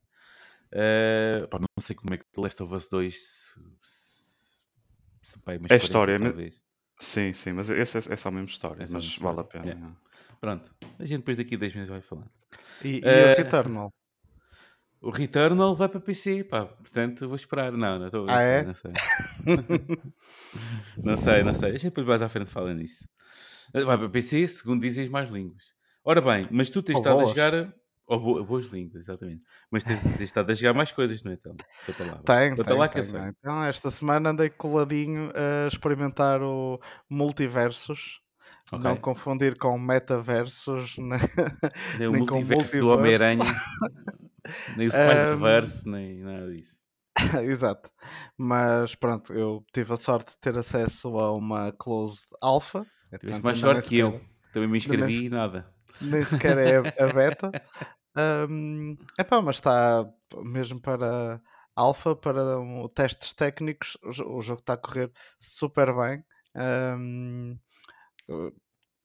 Eh, 0.71 1.47
pá, 1.49 1.59
não 1.59 1.67
sei 1.81 1.95
como 1.95 2.13
é 2.13 2.17
que 2.17 2.25
o 2.35 2.41
Last 2.41 2.61
of 2.63 2.73
Us 2.73 2.89
2 2.89 3.15
se, 3.15 3.59
se, 3.81 4.61
se 5.21 5.39
pá, 5.39 5.53
É 5.53 5.57
40 5.57 5.75
história, 5.77 6.19
mas- 6.19 6.33
talvez. 6.33 6.61
Sim, 6.99 7.33
sim, 7.33 7.51
mas 7.53 7.69
esse 7.69 7.97
é, 7.97 8.13
é 8.13 8.17
só 8.17 8.29
a 8.29 8.31
mesma 8.31 8.47
história, 8.49 8.83
É 8.83 8.87
só 8.87 8.97
a 8.97 9.01
mas 9.01 9.05
mesma 9.05 9.23
vale 9.23 9.39
a 9.39 9.43
história, 9.43 9.63
pena. 9.63 9.65
yeah. 9.65 9.87
é. 9.89 10.35
Pronto. 10.39 10.75
A 10.99 11.05
gente 11.05 11.19
depois 11.19 11.37
daqui 11.37 11.55
a 11.55 11.57
10 11.57 11.73
meses 11.73 11.89
vai 11.89 12.01
falando. 12.01 12.29
E, 12.83 12.89
e 12.89 13.01
Eh, 13.05 13.23
o 13.23 13.27
Returnal? 13.43 13.93
O 15.05 15.11
Returnal 15.11 15.75
vai 15.75 15.87
para 15.87 15.99
PC, 15.99 16.43
pá. 16.43 16.65
Portanto, 16.65 17.27
vou 17.27 17.35
esperar. 17.35 17.71
Não, 17.71 17.99
não 17.99 18.05
estou 18.07 18.25
Ah, 18.27 18.41
é? 18.41 18.63
não 18.63 18.73
sei. 18.73 18.91
Não 21.03 21.17
sei, 21.17 21.43
não 21.43 21.53
sei. 21.53 21.71
Deixa 21.71 21.87
depois 21.89 22.07
mais 22.07 22.21
à 22.21 22.29
frente 22.29 22.49
falar 22.49 22.73
nisso. 22.73 23.07
Vai 23.73 23.97
para 23.97 24.09
PC, 24.09 24.47
segundo 24.47 24.81
dizem 24.81 25.09
mais 25.09 25.29
línguas. 25.29 25.63
Ora 26.03 26.21
bem, 26.21 26.45
mas 26.49 26.69
tu 26.69 26.81
tens 26.81 26.95
Ou 26.95 27.01
estado 27.01 27.13
a 27.13 27.15
boas. 27.23 27.29
jogar. 27.29 27.73
Ou 28.07 28.19
bo- 28.19 28.43
boas 28.43 28.67
línguas, 28.67 28.95
exatamente. 29.03 29.41
Mas 29.71 29.83
tens, 29.83 30.01
tens 30.03 30.21
estado 30.21 30.49
a 30.51 30.53
jogar 30.53 30.73
mais 30.73 30.91
coisas, 30.91 31.21
não 31.23 31.31
é? 31.31 31.35
Então, 31.35 31.55
vá. 32.07 32.17
Tenho, 32.23 32.77
lá 32.77 32.87
que 32.87 32.99
eu 32.99 33.11
tenho. 33.11 33.27
Então, 33.39 33.63
esta 33.63 33.91
semana 33.91 34.29
andei 34.29 34.49
coladinho 34.49 35.31
a 35.35 35.67
experimentar 35.67 36.41
o 36.41 36.79
Multiversos. 37.09 38.21
Ok. 38.71 38.83
Não 38.83 38.95
confundir 38.95 39.57
com 39.57 39.77
Metaversos. 39.77 40.95
Nem 41.99 42.07
o 42.07 42.11
nem 42.11 42.25
com 42.25 42.35
multiverso 42.35 42.79
do. 42.79 42.89
Homem-Aranha, 42.89 43.43
nem 44.77 44.87
o 44.87 44.91
Spider-Verse, 44.91 45.89
nem 45.89 46.19
nada 46.19 46.51
disso. 46.51 46.75
Exato. 47.43 47.89
Mas 48.37 48.95
pronto, 48.95 49.33
eu 49.33 49.65
tive 49.73 49.93
a 49.93 49.97
sorte 49.97 50.31
de 50.33 50.39
ter 50.39 50.57
acesso 50.57 51.17
a 51.17 51.31
uma 51.33 51.71
closed 51.71 52.25
alpha. 52.41 52.85
Tiveste 53.19 53.43
mais 53.43 53.57
sorte 53.59 53.87
que 53.89 53.97
eu. 53.97 54.21
Também 54.53 54.67
me 54.69 54.73
nem 54.73 54.77
inscrevi 54.77 55.25
e 55.25 55.29
nada. 55.29 55.73
nem 56.01 56.23
sequer 56.23 56.57
é 56.57 56.77
a, 56.77 57.07
beta. 57.13 57.51
Um, 58.17 58.95
epá, 59.19 59.41
mas 59.41 59.57
está 59.57 60.09
mesmo 60.37 60.79
para 60.79 61.41
alfa, 61.75 62.15
para 62.15 62.57
um, 62.57 62.87
testes 62.87 63.33
técnicos, 63.33 63.97
o, 64.01 64.11
jo- 64.11 64.37
o 64.37 64.41
jogo 64.41 64.61
está 64.61 64.71
a 64.75 64.77
correr 64.77 65.11
super 65.37 65.93
bem. 65.93 66.23
Um, 66.55 67.59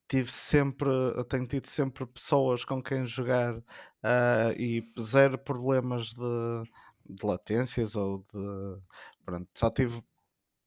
tive 0.07 0.31
sempre, 0.31 0.89
tenho 1.29 1.45
tido 1.47 1.67
sempre 1.67 2.05
pessoas 2.05 2.63
com 2.65 2.81
quem 2.81 3.05
jogar 3.05 3.61
ah, 4.03 4.51
e 4.57 4.83
zero 4.99 5.37
problemas 5.37 6.13
de, 6.13 6.63
de 7.05 7.25
latências 7.25 7.95
ou 7.95 8.19
de. 8.33 8.81
Pronto, 9.25 9.47
só 9.55 9.69
tive 9.69 10.01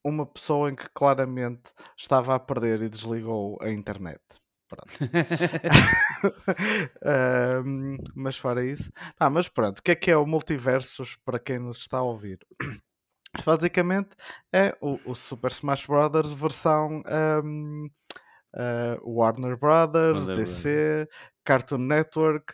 uma 0.03 0.25
pessoa 0.25 0.69
em 0.69 0.75
que 0.75 0.87
claramente 0.89 1.63
estava 1.97 2.35
a 2.35 2.39
perder 2.39 2.81
e 2.83 2.89
desligou 2.89 3.57
a 3.61 3.69
internet. 3.71 4.21
Pronto. 4.67 4.93
Ahm, 7.03 7.97
mas 8.15 8.37
fora 8.37 8.65
isso. 8.65 8.91
Ah, 9.19 9.29
mas 9.29 9.47
pronto, 9.47 9.79
o 9.79 9.83
que 9.83 9.91
é 9.91 9.95
que 9.95 10.11
é 10.11 10.17
o 10.17 10.25
multiversos 10.25 11.17
para 11.25 11.39
quem 11.39 11.59
nos 11.59 11.79
está 11.79 11.99
a 11.99 12.03
ouvir? 12.03 12.39
Basicamente 13.45 14.09
é 14.53 14.75
o, 14.81 14.97
o 15.11 15.15
Super 15.15 15.51
Smash 15.51 15.85
Bros. 15.85 16.33
versão 16.33 17.01
ahm, 17.05 17.87
ah, 18.55 18.97
Warner 19.03 19.57
Brothers, 19.57 20.19
Warner 20.19 20.35
DC, 20.37 21.07
Cartoon 21.43 21.77
Network, 21.79 22.53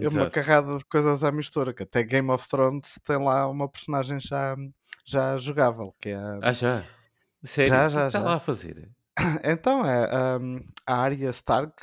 e 0.00 0.06
uma 0.08 0.30
carrada 0.30 0.76
de 0.76 0.84
coisas 0.84 1.24
à 1.24 1.30
mistura, 1.32 1.72
que 1.72 1.82
até 1.82 2.02
Game 2.02 2.30
of 2.30 2.48
Thrones 2.48 2.98
tem 3.04 3.16
lá 3.22 3.48
uma 3.48 3.68
personagem 3.68 4.18
já, 4.20 4.56
já 5.06 5.36
jogável, 5.38 5.94
que 6.00 6.10
é 6.10 6.18
Ah, 6.42 6.52
já? 6.52 6.84
Sério? 7.44 7.74
Já, 7.74 7.84
é 7.84 7.90
já, 7.90 8.06
está 8.08 8.18
lá 8.20 8.34
a 8.36 8.40
fazer? 8.40 8.88
Então 9.44 9.84
é 9.84 10.08
ahm, 10.14 10.60
a 10.86 10.96
Arya 11.02 11.30
Stark 11.30 11.74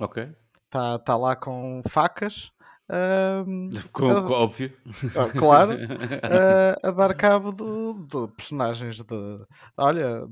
Ok. 0.00 0.28
está 0.64 0.98
tá 0.98 1.16
lá 1.16 1.36
com 1.36 1.82
facas, 1.88 2.50
ahm, 2.88 3.70
Com, 3.92 4.10
a- 4.10 4.22
com- 4.24 4.32
óbvio. 4.32 4.72
ah, 5.16 5.38
claro, 5.38 5.72
a, 6.82 6.88
a 6.88 6.90
dar 6.90 7.14
cabo 7.14 7.52
do, 7.52 7.94
de 7.94 8.32
personagens 8.34 8.96
de. 9.02 9.46
Olha, 9.76 10.26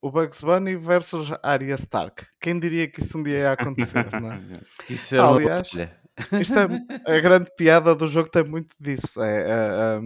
o 0.00 0.10
Bugs 0.10 0.40
Bunny 0.40 0.76
versus 0.76 1.30
Arya 1.42 1.74
Stark. 1.76 2.26
Quem 2.40 2.58
diria 2.58 2.88
que 2.88 3.00
isso 3.00 3.18
um 3.18 3.22
dia 3.22 3.38
ia 3.38 3.52
acontecer, 3.52 4.06
não 4.20 4.32
é? 4.32 4.40
Isso 4.88 5.16
é 5.16 5.22
uma 5.22 5.36
Aliás, 5.36 5.70
batalha. 5.70 5.98
Isto 6.40 6.58
é 6.58 7.16
a 7.16 7.20
grande 7.20 7.50
piada 7.56 7.94
do 7.94 8.06
jogo, 8.08 8.28
tem 8.28 8.44
muito 8.44 8.74
disso. 8.80 9.20
É, 9.22 9.42
é, 9.48 10.00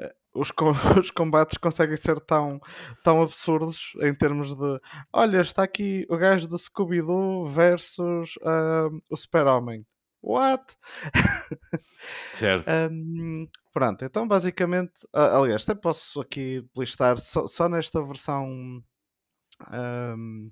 é, 0.00 0.14
os, 0.34 0.50
com- 0.50 0.70
os 1.00 1.10
combates 1.10 1.58
conseguem 1.58 1.96
ser 1.96 2.20
tão, 2.20 2.60
tão 3.02 3.22
absurdos 3.22 3.92
em 4.00 4.14
termos 4.14 4.54
de 4.54 4.80
olha, 5.12 5.40
está 5.40 5.62
aqui 5.64 6.06
o 6.08 6.16
gajo 6.16 6.46
do 6.48 6.58
Scooby-Doo 6.58 7.46
versus 7.48 8.34
um, 8.42 9.00
o 9.10 9.16
Super-Homem. 9.16 9.84
What? 10.22 10.64
Certo. 12.38 12.66
Um, 12.90 13.46
pronto, 13.72 14.04
então 14.04 14.26
basicamente, 14.26 14.92
aliás, 15.12 15.62
até 15.68 15.74
posso 15.78 16.20
aqui 16.20 16.64
listar 16.76 17.18
só, 17.18 17.46
só 17.46 17.68
nesta 17.68 18.02
versão 18.02 18.82
um, 19.72 20.50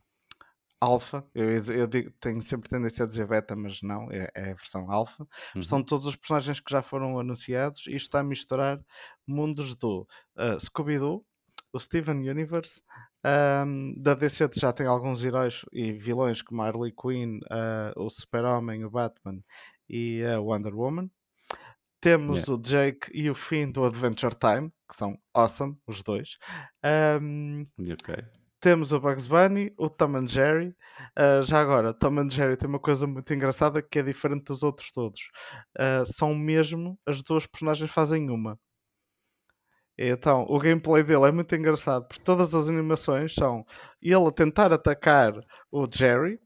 alfa. 0.81 1.25
Eu, 1.35 1.49
eu 1.50 1.87
digo- 1.87 2.11
tenho 2.21 2.42
sempre 2.42 2.69
tendência 2.69 3.04
a 3.04 3.09
dizer 3.09 3.26
beta, 3.26 3.54
mas 3.57 3.81
não, 3.83 4.11
é, 4.11 4.31
é 4.35 4.50
a 4.50 4.54
versão 4.54 4.90
alfa. 4.90 5.26
São 5.62 5.78
Uhum. 5.78 5.85
todos 5.85 6.07
os 6.07 6.16
personagens 6.16 6.61
que 6.61 6.71
já 6.73 6.83
foram 6.83 7.19
anunciados 7.19 7.87
e 7.87 7.95
está 7.97 8.21
a 8.21 8.25
misturar 8.25 8.81
mundos 9.26 9.76
do 9.76 10.07
uh, 10.37 10.59
Scooby-Doo, 10.61 11.25
o 11.73 11.78
Steven 11.78 12.28
Universe. 12.28 12.81
um, 13.64 13.95
da 13.97 14.14
DC 14.14 14.50
já 14.54 14.73
tem 14.73 14.87
alguns 14.87 15.25
heróis 15.25 15.64
e 15.73 15.92
vilões 15.92 16.42
como 16.42 16.61
a 16.62 16.66
Harley 16.66 16.92
Quinn, 16.92 17.38
uh, 17.45 17.92
o 18.04 18.11
Super-Homem, 18.11 18.85
o 18.85 18.90
Batman 18.90 19.38
e 19.88 20.25
a 20.25 20.40
Wonder 20.40 20.75
Woman. 20.75 21.09
Temos 22.00 22.49
o 22.49 22.59
Jake 22.59 23.09
e 23.14 23.31
o 23.31 23.35
Finn 23.35 23.71
do 23.71 23.85
Adventure 23.85 24.35
Time, 24.35 24.73
que 24.88 24.97
são 24.97 25.16
awesome, 25.33 25.76
os 25.87 26.02
dois. 26.02 26.37
Um, 27.23 27.64
Ok. 27.78 28.16
Temos 28.62 28.92
o 28.92 29.00
Bugs 29.00 29.26
Bunny, 29.26 29.75
o 29.76 29.90
Tom 29.90 30.16
and 30.16 30.28
Jerry. 30.28 30.69
Uh, 31.19 31.42
já 31.42 31.61
agora, 31.61 31.92
Tom 31.92 32.21
and 32.21 32.31
Jerry 32.31 32.57
tem 32.57 32.69
uma 32.69 32.78
coisa 32.78 33.09
muito 33.09 33.35
engraçada 33.35 33.83
que 33.83 33.99
é 33.99 34.02
diferente 34.02 34.45
dos 34.45 34.62
outros 34.62 34.92
todos. 34.92 35.21
Uh, 35.76 36.07
são 36.14 36.33
mesmo, 36.33 36.97
as 37.04 37.23
duas 37.23 37.45
personagens 37.45 37.90
fazem 37.90 38.31
uma. 38.31 38.57
Então, 39.99 40.47
o 40.49 40.59
gameplay 40.59 41.02
dele 41.02 41.26
é 41.26 41.33
muito 41.33 41.54
engraçado, 41.54 42.07
porque 42.07 42.23
todas 42.23 42.54
as 42.54 42.69
animações 42.69 43.35
são 43.35 43.66
ele 44.00 44.26
a 44.26 44.33
tentar 44.33 44.73
atacar 44.73 45.35
o 45.71 45.87
Jerry, 45.92 46.38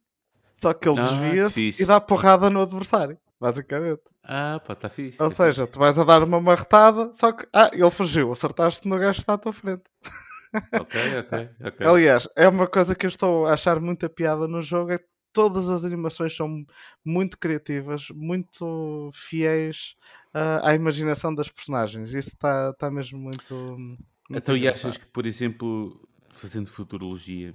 só 0.56 0.72
que 0.72 0.88
ele 0.88 0.98
Ah, 0.98 1.02
desvia-se 1.02 1.82
e 1.82 1.84
dá 1.84 2.00
porrada 2.00 2.48
no 2.50 2.62
adversário, 2.62 3.18
basicamente. 3.38 4.02
Ah, 4.24 4.60
pá, 4.66 4.72
está 4.72 4.88
fixe. 4.88 5.22
Ou 5.22 5.28
tá 5.28 5.36
seja, 5.36 5.66
tu 5.66 5.78
vais 5.78 5.98
a 5.98 6.04
dar 6.04 6.22
uma 6.22 6.40
marretada, 6.40 7.12
só 7.12 7.30
que, 7.30 7.46
ah, 7.52 7.70
ele 7.72 7.90
fugiu, 7.90 8.32
acertaste 8.32 8.88
no 8.88 8.98
gajo 8.98 9.16
que 9.16 9.20
está 9.20 9.34
à 9.34 9.38
tua 9.38 9.52
frente. 9.52 9.84
Ok, 10.80 10.94
ok, 11.18 11.50
ok. 11.64 11.86
Aliás, 11.86 12.28
é 12.36 12.48
uma 12.48 12.66
coisa 12.66 12.94
que 12.94 13.06
eu 13.06 13.08
estou 13.08 13.46
a 13.46 13.52
achar 13.54 13.80
muita 13.80 14.08
piada 14.08 14.48
no 14.48 14.62
jogo, 14.62 14.92
é 14.92 14.98
que 14.98 15.06
todas 15.32 15.68
as 15.70 15.84
animações 15.84 16.34
são 16.34 16.64
muito 17.04 17.38
criativas, 17.38 18.08
muito 18.10 19.10
fiéis 19.12 19.94
ah, 20.32 20.70
à 20.70 20.74
imaginação 20.74 21.34
das 21.34 21.50
personagens. 21.50 22.12
Isso 22.14 22.30
está 22.30 22.72
tá 22.74 22.90
mesmo 22.90 23.18
muito, 23.18 23.76
muito 23.78 24.06
Então, 24.30 24.56
e 24.56 24.66
achas 24.66 24.96
que, 24.96 25.06
por 25.06 25.26
exemplo, 25.26 26.08
fazendo 26.30 26.68
futurologia, 26.70 27.54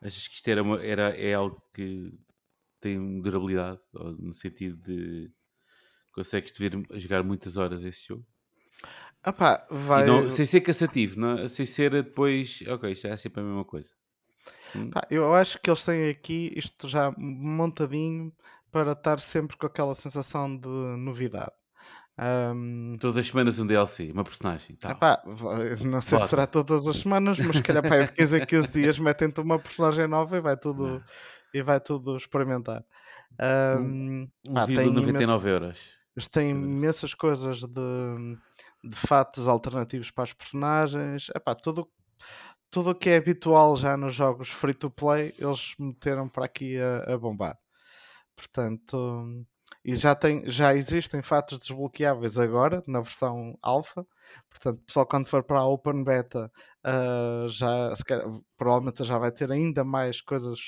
achas 0.00 0.28
que 0.28 0.34
isto 0.34 0.48
era, 0.48 0.62
uma- 0.62 0.82
era, 0.84 1.16
é 1.16 1.34
algo 1.34 1.60
que 1.74 2.12
tem 2.80 3.20
durabilidade? 3.20 3.80
No 3.92 4.32
sentido 4.32 4.76
de 4.82 5.30
consegues-te 6.12 6.58
ver 6.58 6.72
jogar 7.00 7.22
muitas 7.22 7.56
horas 7.56 7.84
esse 7.84 8.06
jogo? 8.08 8.26
Ah 9.26 9.66
E 9.68 9.74
vai... 9.74 10.04
não, 10.04 10.30
sem 10.30 10.46
ser 10.46 10.60
cansativo, 10.60 11.18
não, 11.18 11.38
é? 11.38 11.48
sem 11.48 11.66
ser 11.66 11.90
depois, 11.90 12.62
ok, 12.68 12.92
isto 12.92 13.06
é 13.06 13.16
sempre 13.16 13.40
a 13.40 13.44
mesma 13.44 13.64
coisa. 13.64 13.90
Hum? 14.74 14.90
pá, 14.90 15.06
eu 15.10 15.34
acho 15.34 15.58
que 15.60 15.70
eles 15.70 15.84
têm 15.84 16.10
aqui 16.10 16.52
isto 16.56 16.88
já 16.88 17.12
montadinho 17.18 18.32
para 18.70 18.92
estar 18.92 19.18
sempre 19.20 19.56
com 19.56 19.66
aquela 19.66 19.94
sensação 19.94 20.56
de 20.56 20.68
novidade. 20.68 21.52
Ahm, 22.18 22.96
Todas 22.98 23.18
as 23.18 23.26
semanas 23.28 23.58
um 23.58 23.66
DLC, 23.66 24.10
uma 24.12 24.24
personagem. 24.24 24.76
Epá, 24.88 25.22
vai- 25.26 25.76
não 25.76 26.00
sei 26.00 26.18
se 26.18 26.28
será 26.28 26.46
todas 26.46 26.86
as 26.86 26.98
semanas, 26.98 27.38
mas 27.40 27.56
se 27.56 27.62
calhar 27.62 27.82
pá, 27.86 28.02
de 28.02 28.12
15 28.12 28.38
em 28.38 28.46
15 28.46 28.70
dias 28.70 28.98
metem-te 28.98 29.40
uma 29.40 29.58
personagem 29.58 30.06
nova 30.06 30.36
e 30.36 30.40
vai 30.40 30.56
tudo, 30.56 31.02
e 31.52 31.62
vai 31.62 31.80
tudo 31.80 32.16
experimentar. 32.16 32.84
Ahm, 33.40 34.28
pá, 34.52 34.66
tem 34.68 34.88
1,99 34.88 35.48
euros. 35.50 35.96
Têm 36.32 36.50
imensas 36.50 37.12
coisas 37.14 37.60
de, 37.60 38.38
de 38.84 38.96
fatos 38.96 39.48
alternativos 39.48 40.10
para 40.10 40.24
as 40.24 40.32
personagens. 40.32 41.28
Epá, 41.34 41.54
tudo 41.54 41.90
tudo 42.70 42.90
o 42.90 42.94
que 42.94 43.10
é 43.10 43.16
habitual 43.16 43.76
já 43.76 43.96
nos 43.96 44.14
jogos 44.14 44.50
free 44.50 44.74
to 44.74 44.90
play, 44.90 45.34
eles 45.38 45.74
meteram 45.78 46.28
para 46.28 46.44
aqui 46.46 46.78
a, 46.78 47.14
a 47.14 47.18
bombar. 47.18 47.56
Portanto, 48.36 49.46
e 49.84 49.94
já, 49.94 50.14
tem, 50.14 50.50
já 50.50 50.74
existem 50.74 51.22
fatos 51.22 51.58
desbloqueáveis 51.58 52.38
agora 52.38 52.82
na 52.86 53.00
versão 53.00 53.56
alpha. 53.62 54.06
Portanto, 54.50 54.82
pessoal, 54.84 55.06
quando 55.06 55.26
for 55.28 55.44
para 55.44 55.60
a 55.60 55.66
Open 55.66 56.04
Beta, 56.04 56.50
ah, 56.84 57.46
já, 57.48 57.94
provavelmente 58.56 59.04
já 59.04 59.18
vai 59.18 59.32
ter 59.32 59.50
ainda 59.52 59.84
mais 59.84 60.20
coisas 60.20 60.58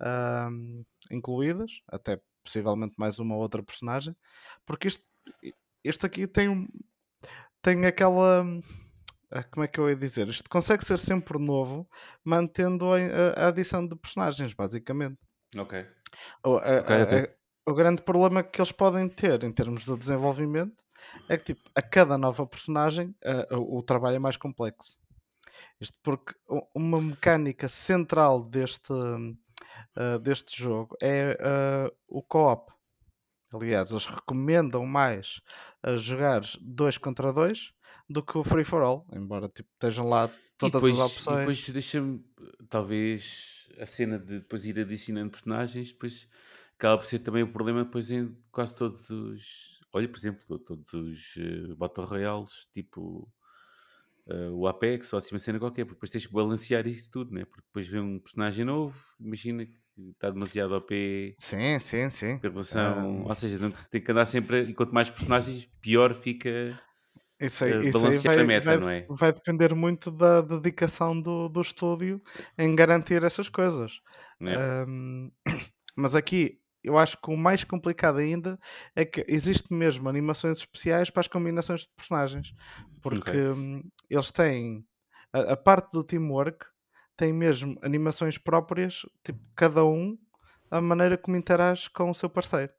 ahm, 0.00 0.82
incluídas, 1.10 1.70
até 1.88 2.20
possivelmente 2.44 2.94
mais 2.98 3.18
uma 3.18 3.36
outra 3.36 3.62
personagem, 3.62 4.16
porque 4.66 4.88
isto, 4.88 5.04
isto 5.84 6.06
aqui 6.06 6.26
tem, 6.26 6.68
tem 7.62 7.86
aquela. 7.86 8.44
ah, 9.30 9.42
Como 9.44 9.64
é 9.64 9.68
que 9.68 9.78
eu 9.80 9.88
ia 9.88 9.96
dizer? 9.96 10.28
Isto 10.28 10.50
consegue 10.50 10.84
ser 10.84 10.98
sempre 10.98 11.38
novo, 11.38 11.88
mantendo 12.24 12.86
a, 12.92 12.96
a- 12.98 13.48
adição 13.48 13.86
de 13.86 13.96
personagens, 13.96 14.52
basicamente. 14.52 15.18
Ok. 15.56 15.86
O, 16.44 16.56
a- 16.56 16.78
Ok, 16.80 16.96
a- 16.96 17.02
ok. 17.04 17.18
a- 17.18 17.70
o 17.70 17.74
grande 17.74 18.02
problema 18.02 18.42
que 18.42 18.60
eles 18.60 18.72
podem 18.72 19.08
ter 19.08 19.44
em 19.44 19.52
termos 19.52 19.84
de 19.84 19.96
desenvolvimento 19.96 20.82
é 21.28 21.36
que 21.38 21.54
tipo, 21.54 21.70
a 21.74 21.80
cada 21.82 22.18
nova 22.18 22.46
personagem 22.46 23.14
ah, 23.24 23.56
o, 23.56 23.78
o 23.78 23.82
trabalho 23.82 24.16
é 24.16 24.18
mais 24.18 24.36
complexo. 24.36 24.96
Isto 25.80 25.96
porque 26.02 26.34
uma 26.74 27.00
mecânica 27.00 27.68
central 27.68 28.42
deste, 28.44 28.92
ah, 29.96 30.18
deste 30.18 30.60
jogo 30.60 30.96
é 31.02 31.36
ah, 31.40 31.90
o 32.08 32.22
co-op. 32.22 32.72
Aliás, 33.52 33.90
eles 33.90 34.06
recomendam 34.06 34.86
mais 34.86 35.40
a 35.82 35.96
jogares 35.96 36.56
2 36.60 36.98
contra 36.98 37.32
2 37.32 37.72
do 38.08 38.22
que 38.22 38.36
o 38.38 38.44
free 38.44 38.64
for 38.64 38.82
all, 38.82 39.06
embora 39.12 39.48
tipo, 39.48 39.68
estejam 39.72 40.08
lá 40.08 40.28
todas 40.58 40.82
depois, 40.82 40.94
as 40.98 40.98
opções. 40.98 41.38
depois 41.38 41.68
deixa-me, 41.70 42.24
talvez, 42.68 43.68
a 43.78 43.86
cena 43.86 44.18
de 44.18 44.40
depois 44.40 44.64
ir 44.64 44.78
adicionando 44.78 45.30
personagens, 45.30 45.92
depois 45.92 46.28
acaba 46.74 46.98
por 46.98 47.06
ser 47.06 47.20
também 47.20 47.42
o 47.42 47.52
problema 47.52 47.84
depois 47.84 48.10
em 48.10 48.36
quase 48.50 48.76
todos 48.76 49.08
os... 49.10 49.80
Olha, 49.92 50.08
por 50.08 50.16
exemplo, 50.18 50.58
todos 50.58 50.92
os 50.92 51.34
eh, 51.36 51.74
Battle 51.76 52.06
Royales, 52.06 52.66
tipo 52.72 53.30
eh, 54.26 54.48
o 54.50 54.66
Apex 54.66 55.12
ou 55.12 55.18
assim 55.18 55.34
uma 55.34 55.38
cena 55.38 55.58
qualquer, 55.58 55.84
porque 55.84 55.96
depois 55.96 56.10
tens 56.10 56.26
que 56.26 56.32
balancear 56.32 56.86
isso 56.86 57.10
tudo, 57.10 57.32
né? 57.34 57.44
Porque 57.44 57.66
depois 57.66 57.88
vem 57.88 58.00
um 58.00 58.18
personagem 58.18 58.64
novo, 58.64 58.98
imagina 59.20 59.66
que 59.66 59.81
está 60.12 60.30
demasiado 60.30 60.74
OP 60.74 61.34
Sim, 61.38 61.78
sim, 61.78 62.10
sim. 62.10 62.32
em 62.32 62.38
relação... 62.40 63.24
Ah, 63.26 63.28
Ou 63.28 63.34
seja, 63.34 63.58
não, 63.58 63.70
tem 63.90 64.00
que 64.00 64.10
andar 64.10 64.26
sempre... 64.26 64.62
E 64.62 64.74
quanto 64.74 64.94
mais 64.94 65.10
personagens, 65.10 65.68
pior 65.80 66.14
fica 66.14 66.78
Isso 67.40 67.64
aí, 67.64 67.72
eh, 67.72 67.88
isso 67.88 68.06
aí 68.06 68.18
vai, 68.18 68.44
meta, 68.44 68.66
vai, 68.66 68.76
não 68.78 68.88
é? 68.88 69.06
vai 69.08 69.32
depender 69.32 69.74
muito 69.74 70.10
da 70.10 70.40
dedicação 70.40 71.20
do, 71.20 71.48
do 71.48 71.60
estúdio 71.60 72.22
em 72.56 72.74
garantir 72.74 73.22
essas 73.24 73.48
coisas. 73.48 74.00
Né? 74.40 74.54
Ahm, 74.56 75.30
mas 75.96 76.14
aqui 76.14 76.58
eu 76.82 76.98
acho 76.98 77.16
que 77.20 77.30
o 77.30 77.36
mais 77.36 77.62
complicado 77.62 78.18
ainda 78.18 78.58
é 78.96 79.04
que 79.04 79.24
existe 79.28 79.72
mesmo 79.72 80.08
animações 80.08 80.58
especiais 80.58 81.10
para 81.10 81.20
as 81.20 81.28
combinações 81.28 81.82
de 81.82 81.88
personagens. 81.96 82.52
Porque 83.00 83.30
Ok. 83.30 83.40
hum, 83.40 83.82
eles 84.10 84.30
têm 84.30 84.84
a, 85.32 85.52
a 85.52 85.56
parte 85.56 85.92
do 85.92 86.02
teamwork 86.02 86.66
tem 87.16 87.32
mesmo 87.32 87.78
animações 87.82 88.38
próprias, 88.38 89.02
tipo, 89.24 89.40
cada 89.56 89.84
um 89.84 90.18
a 90.70 90.80
maneira 90.80 91.18
como 91.18 91.36
interage 91.36 91.90
com 91.90 92.10
o 92.10 92.14
seu 92.14 92.30
parceiro. 92.30 92.72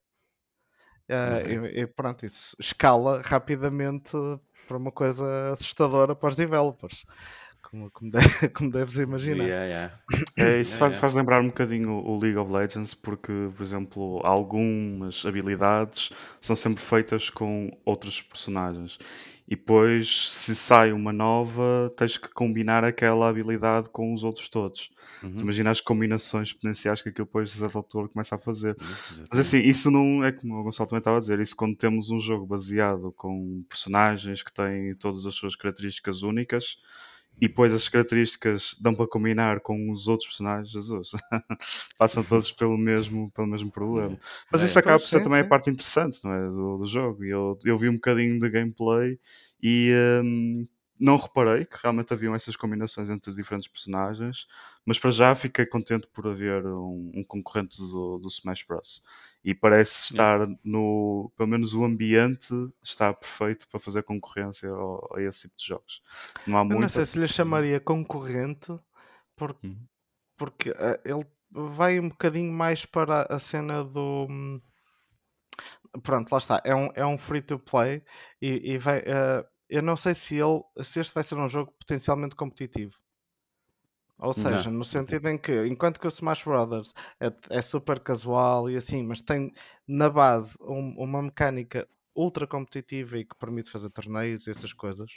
Ok. 1.26 1.48
e, 1.48 1.82
e 1.82 1.88
pronto, 1.88 2.26
isso 2.26 2.56
escala 2.60 3.22
rapidamente 3.24 4.12
para 4.68 4.78
uma 4.78 4.92
coisa 4.92 5.52
assustadora 5.52 6.16
para 6.16 6.30
os 6.30 6.36
developers, 6.36 7.04
como, 7.62 7.92
como, 7.92 8.12
de- 8.12 8.18
como 8.56 8.70
deves 8.72 8.96
imaginar. 8.96 9.48
Yeah, 9.48 9.66
yeah. 9.66 9.90
É, 10.38 10.60
isso 10.62 10.74
Yeah, 10.74 10.80
faz, 10.80 10.94
yeah. 10.94 11.02
faz 11.02 11.14
lembrar 11.14 11.42
um 11.42 11.48
bocadinho 11.48 11.92
o 11.94 12.20
League 12.20 12.38
of 12.38 12.52
Legends, 12.52 12.94
porque, 12.94 13.32
por 13.56 13.64
exemplo, 13.64 14.22
algumas 14.24 15.26
habilidades 15.26 16.10
são 16.42 16.56
sempre 16.56 16.84
feitas 16.84 17.30
com 17.30 17.70
outros 17.86 18.22
personagens. 18.22 18.98
E 19.48 19.56
depois, 19.56 20.30
se 20.30 20.56
sai 20.56 20.94
uma 20.94 21.12
nova, 21.12 21.94
tens 21.98 22.18
que 22.18 22.30
combinar 22.30 22.84
aquela 22.84 23.28
habilidade 23.28 23.90
com 23.90 24.14
os 24.14 24.24
outros 24.24 24.48
todos. 24.48 24.90
Uhum. 25.22 25.36
Imagina 25.40 25.70
as 25.70 25.82
combinações 25.82 26.50
exponenciais 26.50 27.02
que 27.02 27.10
aquilo 27.10 27.26
depois, 27.26 27.52
a 27.52 27.60
certa 27.60 27.78
altura, 27.78 28.08
começa 28.08 28.36
a 28.36 28.40
fazer. 28.40 28.76
Uhum, 28.80 29.26
Mas 29.30 29.40
assim, 29.40 29.60
isso 29.60 29.92
não 29.92 30.24
é 30.24 30.32
como 30.32 30.56
o 30.60 30.64
Gonçalo 30.64 30.90
também 30.90 31.00
estava 31.00 31.18
a 31.18 31.20
dizer, 31.20 31.40
isso 31.42 31.56
quando 31.56 31.76
temos 31.76 32.10
um 32.10 32.20
jogo 32.20 32.46
baseado 32.46 33.12
com 33.18 33.64
personagens 33.68 34.42
que 34.42 34.52
têm 34.52 34.94
todas 34.96 35.26
as 35.26 35.36
suas 35.36 35.56
características 35.56 36.24
únicas 36.24 36.78
e 37.42 37.48
depois 37.48 37.74
as 37.74 37.90
características 37.90 38.76
dão 38.80 38.96
para 38.96 39.08
combinar 39.08 39.60
com 39.62 39.92
os 39.92 40.08
outros 40.08 40.30
personagens, 40.30 40.72
Jesus, 40.72 41.10
passam 41.98 42.24
todos 42.24 42.52
pelo 42.52 42.78
mesmo, 42.78 43.32
pelo 43.32 43.48
mesmo 43.48 43.72
problema. 43.72 44.18
Mas 44.52 44.62
É, 44.62 44.66
isso 44.66 44.80
acaba 44.80 45.00
por 45.00 45.08
ser 45.08 45.20
sim, 45.20 45.22
também 45.22 45.40
a 45.42 45.46
parte 45.46 45.70
interessante 45.70 46.20
não 46.24 46.34
é, 46.34 46.50
do, 46.50 46.78
do 46.78 46.88
jogo. 46.88 47.24
E 47.26 47.30
eu, 47.30 47.58
eu 47.66 47.78
vi 47.78 47.90
um 47.90 47.96
bocadinho 47.96 48.40
de 48.40 48.50
gameplay 48.50 49.20
e 49.62 49.92
hum, 50.24 50.68
não 51.04 51.18
reparei 51.18 51.66
que 51.66 51.78
realmente 51.82 52.14
haviam 52.14 52.36
essas 52.36 52.56
combinações 52.56 53.10
entre 53.10 53.34
diferentes 53.36 53.68
personagens, 53.68 54.48
mas 54.86 55.00
para 55.00 55.12
já 55.12 55.36
fiquei 55.36 55.66
contente 55.66 56.08
por 56.08 56.28
haver 56.28 56.66
um, 56.66 57.12
um 57.16 57.24
concorrente 57.24 57.78
do, 57.78 58.20
do 58.20 58.28
Smash 58.30 58.64
Bros. 58.64 59.04
E 59.44 59.54
parece 59.54 60.06
Yeah. 60.10 60.24
estar 60.24 60.48
no. 60.64 61.32
Pelo 61.38 61.50
menos 61.50 61.74
o 61.74 61.84
ambiente 61.84 62.54
está 62.84 63.14
perfeito 63.14 63.68
para 63.70 63.80
fazer 63.80 64.04
concorrência 64.04 64.70
ao- 64.70 65.10
a 65.16 65.22
esse 65.22 65.42
tipo 65.44 65.58
de 65.58 65.66
jogos. 65.68 66.02
Não 66.46 66.58
há 66.58 66.64
Eu 66.68 66.76
não 66.78 66.88
muita. 66.88 66.90
sei 66.90 67.06
se 67.06 67.18
lhe 67.20 67.28
chamaria 67.28 67.80
concorrente, 67.80 68.78
por- 69.36 69.56
Uhum. 69.64 69.88
porque 70.38 70.72
ah, 70.72 71.00
ele 71.06 71.26
vai 71.52 72.00
um 72.00 72.10
bocadinho 72.10 72.52
mais 72.54 72.86
para 72.86 73.24
a 73.24 73.40
cena 73.40 73.84
do. 73.84 74.28
hum, 74.30 74.62
Pronto, 76.04 76.32
lá 76.32 76.38
está. 76.38 76.62
É 76.66 76.74
um, 76.76 76.90
é 76.96 77.06
um 77.06 77.18
free 77.18 77.42
to 77.42 77.60
play 77.60 78.02
e, 78.42 78.74
e 78.74 78.78
vai. 78.78 79.00
ah, 79.08 79.46
eu 79.76 79.82
não 79.82 79.96
sei 79.98 80.14
se 80.14 80.36
ele 80.36 80.62
se 80.84 81.00
este 81.00 81.14
vai 81.14 81.24
ser 81.24 81.36
um 81.36 81.50
jogo 81.50 81.72
potencialmente 81.80 82.36
competitivo. 82.36 82.94
Ou 84.20 84.32
seja, 84.34 84.70
Não. 84.70 84.72
no 84.72 84.86
sentido 84.86 85.28
em 85.28 85.38
que, 85.38 85.66
enquanto 85.68 86.00
que 86.00 86.08
o 86.08 86.10
Smash 86.10 86.44
Brothers 86.44 86.94
é, 87.20 87.32
é 87.58 87.62
super 87.62 88.00
casual 88.00 88.70
e 88.70 88.76
assim, 88.78 89.04
mas 89.04 89.22
tem 89.22 89.52
na 89.88 90.10
base 90.10 90.56
um- 90.62 90.96
uma 90.98 91.22
mecânica 91.22 91.88
ultra 92.16 92.46
competitiva 92.46 93.18
e 93.18 93.26
que 93.26 93.36
permite 93.36 93.72
fazer 93.72 93.90
torneios 93.90 94.46
e 94.46 94.52
essas 94.52 94.72
coisas, 94.72 95.10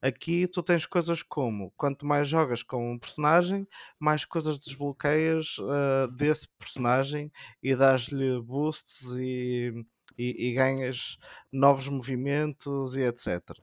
aqui 0.00 0.46
tu 0.46 0.62
tens 0.62 0.86
coisas 0.86 1.20
como 1.22 1.72
quanto 1.76 2.06
mais 2.06 2.28
jogas 2.28 2.62
com 2.62 2.92
um 2.92 2.98
personagem, 2.98 3.66
mais 3.98 4.24
coisas 4.24 4.58
desbloqueias 4.60 5.56
ah, 5.68 6.06
desse 6.16 6.48
personagem 6.58 7.30
e 7.62 7.74
dás-lhe 7.74 8.40
boosts 8.40 9.10
e, 9.18 9.84
e, 10.16 10.50
e 10.50 10.54
ganhas 10.54 11.18
novos 11.52 11.88
movimentos 11.88 12.94
e 12.96 13.00
etc. 13.02 13.60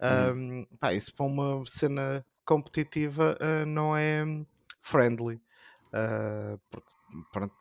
Uhum. 0.00 0.32
Ahm, 0.32 0.66
pá, 0.80 0.92
isso 0.92 1.14
para 1.14 1.26
uma 1.26 1.64
cena 1.66 2.24
competitiva 2.44 3.36
ah, 3.40 3.64
não 3.66 3.96
é 3.96 4.24
friendly. 4.82 5.40
Ah, 5.92 6.58
porque, 6.70 6.88
pronto, 7.32 7.54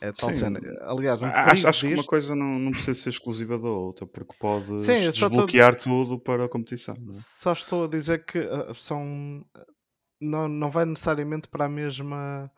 é 0.00 0.12
tal 0.12 0.32
Sim, 0.32 0.32
cena. 0.32 0.60
Aliás, 0.82 1.22
um 1.22 1.30
acho, 1.30 1.68
acho 1.68 1.84
que 1.84 1.92
uma 1.92 2.04
disto. 2.04 2.10
coisa 2.10 2.34
não, 2.34 2.58
não 2.58 2.72
precisa 2.72 2.94
ser 2.94 3.10
exclusiva 3.10 3.58
da 3.58 3.68
outra, 3.68 4.06
porque 4.06 4.34
Sim, 4.76 5.08
estou, 5.08 5.28
desbloquear 5.28 5.76
tudo 5.76 6.18
para 6.18 6.44
a 6.44 6.48
competição. 6.48 6.94
É? 6.94 7.38
só 7.40 7.52
estou 7.52 7.84
a 7.84 7.88
dizer 7.88 8.24
que 8.24 8.38
ah, 8.38 8.72
são. 8.74 9.44
Não, 10.20 10.48
não 10.48 10.70
vai 10.70 10.84
necessariamente 10.84 11.48
para 11.48 11.66
a 11.66 11.68
mesma 11.68 12.50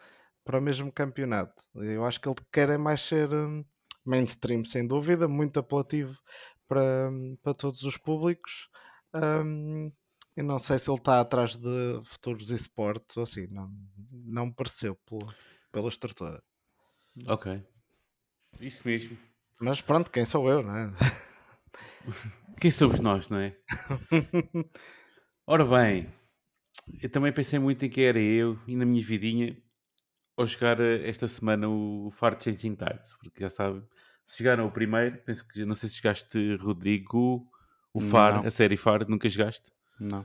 para 0.44 0.58
o 0.58 0.62
mesmo 0.62 0.92
campeonato. 0.92 1.62
Eu 1.74 2.04
acho 2.04 2.20
que 2.20 2.28
ele 2.28 2.36
quer 2.52 2.70
é 2.70 2.78
mais 2.78 3.02
ser 3.02 3.32
hum, 3.32 3.64
mainstream, 4.04 4.64
sem 4.64 4.86
dúvida, 4.86 5.28
muito 5.28 5.58
apelativo 5.58 6.16
para, 6.68 7.10
para 7.42 7.54
todos 7.54 7.82
os 7.84 7.96
públicos. 7.96 8.68
Hum, 9.14 9.92
e 10.36 10.42
não 10.42 10.58
sei 10.58 10.78
se 10.78 10.90
ele 10.90 10.98
está 10.98 11.20
atrás 11.20 11.56
de 11.56 12.00
futuros 12.04 12.50
esportes 12.50 13.16
ou 13.16 13.24
assim, 13.24 13.46
não, 13.48 13.70
não 14.10 14.46
me 14.46 14.54
pareceu 14.54 14.96
pela, 14.96 15.34
pela 15.72 15.88
estrutura. 15.88 16.42
Ok. 17.26 17.62
Isso 18.60 18.86
mesmo. 18.86 19.16
Mas 19.60 19.80
pronto, 19.80 20.10
quem 20.10 20.24
sou 20.24 20.48
eu, 20.50 20.62
não 20.62 20.76
é? 20.76 20.90
Quem 22.60 22.70
somos 22.70 23.00
nós, 23.00 23.28
não 23.30 23.38
é? 23.38 23.56
Ora 25.46 25.64
bem, 25.64 26.12
eu 27.02 27.10
também 27.10 27.32
pensei 27.32 27.58
muito 27.58 27.84
em 27.84 27.90
quem 27.90 28.04
era 28.04 28.20
eu 28.20 28.58
e 28.66 28.76
na 28.76 28.84
minha 28.84 29.02
vidinha 29.02 29.56
ao 30.36 30.46
jogar 30.46 30.80
eh, 30.80 31.08
esta 31.08 31.26
semana 31.26 31.68
o 31.68 32.10
Far 32.12 32.40
Changing 32.40 32.74
Tides, 32.74 33.14
porque 33.18 33.40
já 33.40 33.50
sabe, 33.50 33.82
se 34.26 34.38
jogaram 34.38 34.66
o 34.66 34.70
primeiro, 34.70 35.18
penso 35.24 35.46
que 35.46 35.64
não 35.64 35.74
sei 35.74 35.88
se 35.88 35.96
jogaste 35.96 36.56
Rodrigo, 36.56 37.50
o 37.92 38.00
Far, 38.00 38.34
Não, 38.34 38.46
a 38.46 38.50
série 38.50 38.76
Far, 38.76 39.08
nunca 39.08 39.28
jogaste? 39.28 39.70
não, 39.98 40.24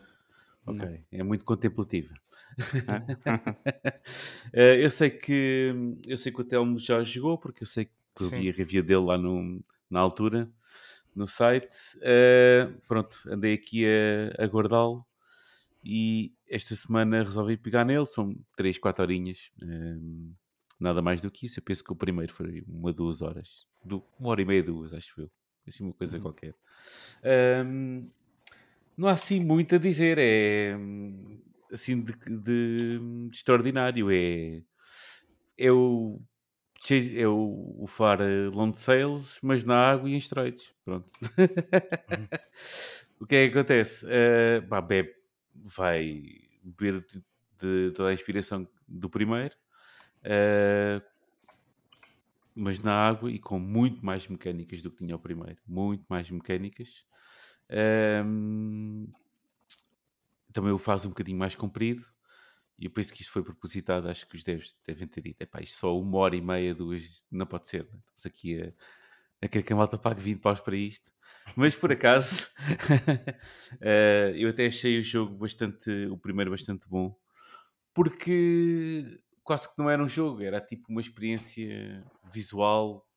não. 0.66 0.74
Ok, 0.74 1.06
é 1.12 1.24
muito 1.24 1.46
contemplativa. 1.46 2.14
É? 2.58 3.16
Eh, 4.54 4.86
eu 4.86 4.90
sei 4.92 5.10
que 5.10 5.74
eu 6.08 6.16
sei 6.18 6.32
que 6.32 6.40
o 6.42 6.44
Telmo 6.44 6.78
já 6.80 7.04
jogou, 7.04 7.38
porque 7.38 7.64
eu 7.64 7.68
sei 7.68 7.86
que 7.86 7.92
eu 8.24 8.30
vi 8.30 8.50
a 8.50 8.54
review 8.54 8.82
dele 8.84 9.04
lá 9.04 9.18
no, 9.18 9.62
na 9.90 10.00
altura, 10.00 10.50
no 11.16 11.28
site. 11.28 11.76
Eh, 12.02 12.70
pronto, 12.88 13.18
andei 13.28 13.54
aqui 13.56 13.86
a, 13.86 14.44
a 14.44 14.48
guardá-lo 14.48 15.06
e 15.84 16.34
esta 16.50 16.76
semana 16.76 17.24
resolvi 17.24 17.58
pegar 17.58 17.86
nele, 17.86 18.06
são 18.06 18.36
3, 18.56 18.78
4 18.78 19.04
horinhas. 19.04 19.52
eh, 19.62 19.98
nada 20.80 21.02
mais 21.02 21.22
do 21.22 21.32
que 21.32 21.46
isso. 21.46 21.60
Eu 21.60 21.64
penso 21.64 21.84
que 21.84 21.92
o 21.94 21.96
primeiro 21.96 22.32
foi 22.34 22.64
uma, 22.68 22.94
duas 22.94 23.22
horas. 23.22 23.66
Du- 23.84 24.04
uma 24.20 24.30
hora 24.30 24.42
e 24.42 24.46
meia, 24.46 24.64
duas, 24.64 24.94
acho 24.94 25.22
eu. 25.22 25.32
Assim, 25.68 25.84
uma 25.86 25.94
coisa 25.94 26.18
Uhum. 26.18 26.24
qualquer. 26.24 26.56
Ahm, 27.24 28.08
não 28.98 29.08
há 29.10 29.14
assim 29.14 29.40
muito 29.40 29.76
a 29.76 29.78
dizer. 29.80 30.18
É 30.20 30.76
assim 31.72 32.02
de, 32.02 32.14
de- 32.14 33.00
de 33.30 33.36
extraordinário. 33.36 34.12
É, 34.12 34.62
é 35.58 35.72
o. 35.72 36.22
É 36.92 37.28
o, 37.28 37.76
o 37.80 37.88
far 37.88 38.22
eh, 38.22 38.48
Long 38.54 38.74
Sails, 38.76 39.40
mas 39.42 39.64
na 39.64 39.76
água 39.92 40.08
e 40.10 40.14
em 40.14 40.18
estreitos. 40.18 40.74
Pronto. 40.86 41.10
o 43.20 43.26
que 43.26 43.36
é 43.36 43.50
que 43.50 43.58
acontece? 43.58 44.06
Eh, 44.10 44.62
pá, 44.62 44.82
bebe, 44.82 45.14
vai 45.54 46.22
beber 46.64 47.06
de, 47.08 47.24
de 47.60 47.92
toda 47.96 48.10
a 48.10 48.14
inspiração 48.14 48.68
do 48.88 49.10
primeiro, 49.10 49.56
eh, 50.24 51.02
mas 52.56 52.80
na 52.80 52.94
água 52.94 53.32
e 53.32 53.40
com 53.40 53.60
muito 53.60 54.06
mais 54.06 54.28
mecânicas 54.28 54.82
do 54.82 54.90
que 54.92 54.98
tinha 55.00 55.16
o 55.16 55.20
primeiro. 55.20 55.60
Muito 55.68 56.06
mais 56.10 56.30
mecânicas. 56.30 56.90
Ehm, 57.70 59.08
também 60.54 60.72
o 60.72 60.78
faz 60.78 61.06
um 61.06 61.10
bocadinho 61.10 61.38
mais 61.38 61.56
comprido. 61.56 62.06
E 62.80 62.86
eu 62.86 62.92
penso 62.92 63.14
que 63.14 63.22
isto 63.22 63.32
foi 63.32 63.44
propositado. 63.44 64.10
Acho 64.10 64.28
que 64.28 64.36
os 64.36 64.44
devs 64.44 64.78
devem 64.86 65.08
ter 65.08 65.22
dito: 65.22 65.42
epá, 65.42 65.62
isto 65.62 65.78
só 65.78 65.98
uma 66.00 66.18
hora 66.18 66.36
e 66.36 66.42
meia, 66.42 66.74
duas, 66.74 67.26
não 67.32 67.46
pode 67.46 67.68
ser. 67.68 67.84
né? 67.86 68.00
Estamos 68.18 68.26
aqui 68.26 68.62
a, 68.62 68.74
a 69.42 69.48
querer 69.48 69.64
que 69.64 69.74
a 69.74 69.76
malta 69.76 69.98
pague 69.98 70.22
20 70.22 70.42
paus 70.42 70.60
para 70.60 70.76
isto. 70.76 71.12
Mas 71.56 71.76
por 71.76 71.92
acaso, 71.92 72.48
eh, 73.82 74.34
eu 74.36 74.50
até 74.50 74.66
achei 74.66 75.00
o 75.00 75.04
jogo 75.04 75.36
bastante, 75.36 75.90
o 76.08 76.18
primeiro 76.18 76.52
bastante 76.52 76.88
bom, 76.90 77.16
porque 77.94 79.20
quase 79.46 79.70
que 79.70 79.78
não 79.78 79.90
era 79.90 80.04
um 80.04 80.10
jogo, 80.10 80.42
era 80.44 80.60
tipo 80.60 80.88
uma 80.90 81.00
experiência 81.00 82.04
visual 82.34 83.08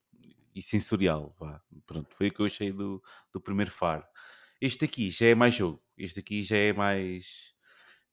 e 0.55 0.63
sensorial. 0.63 1.35
Vá. 1.39 1.61
Pronto, 1.87 2.15
foi 2.15 2.29
o 2.29 2.33
que 2.33 2.41
eu 2.41 2.47
achei 2.47 2.71
do, 2.71 3.03
do 3.33 3.41
primeiro 3.41 3.71
Far. 3.71 4.09
Este 4.61 4.85
aqui 4.85 5.11
já 5.11 5.27
é 5.27 5.35
mais 5.35 5.55
jogo, 5.55 5.83
este 5.97 6.21
aqui 6.21 6.43
já 6.43 6.57
é 6.57 6.73
mais. 6.73 7.55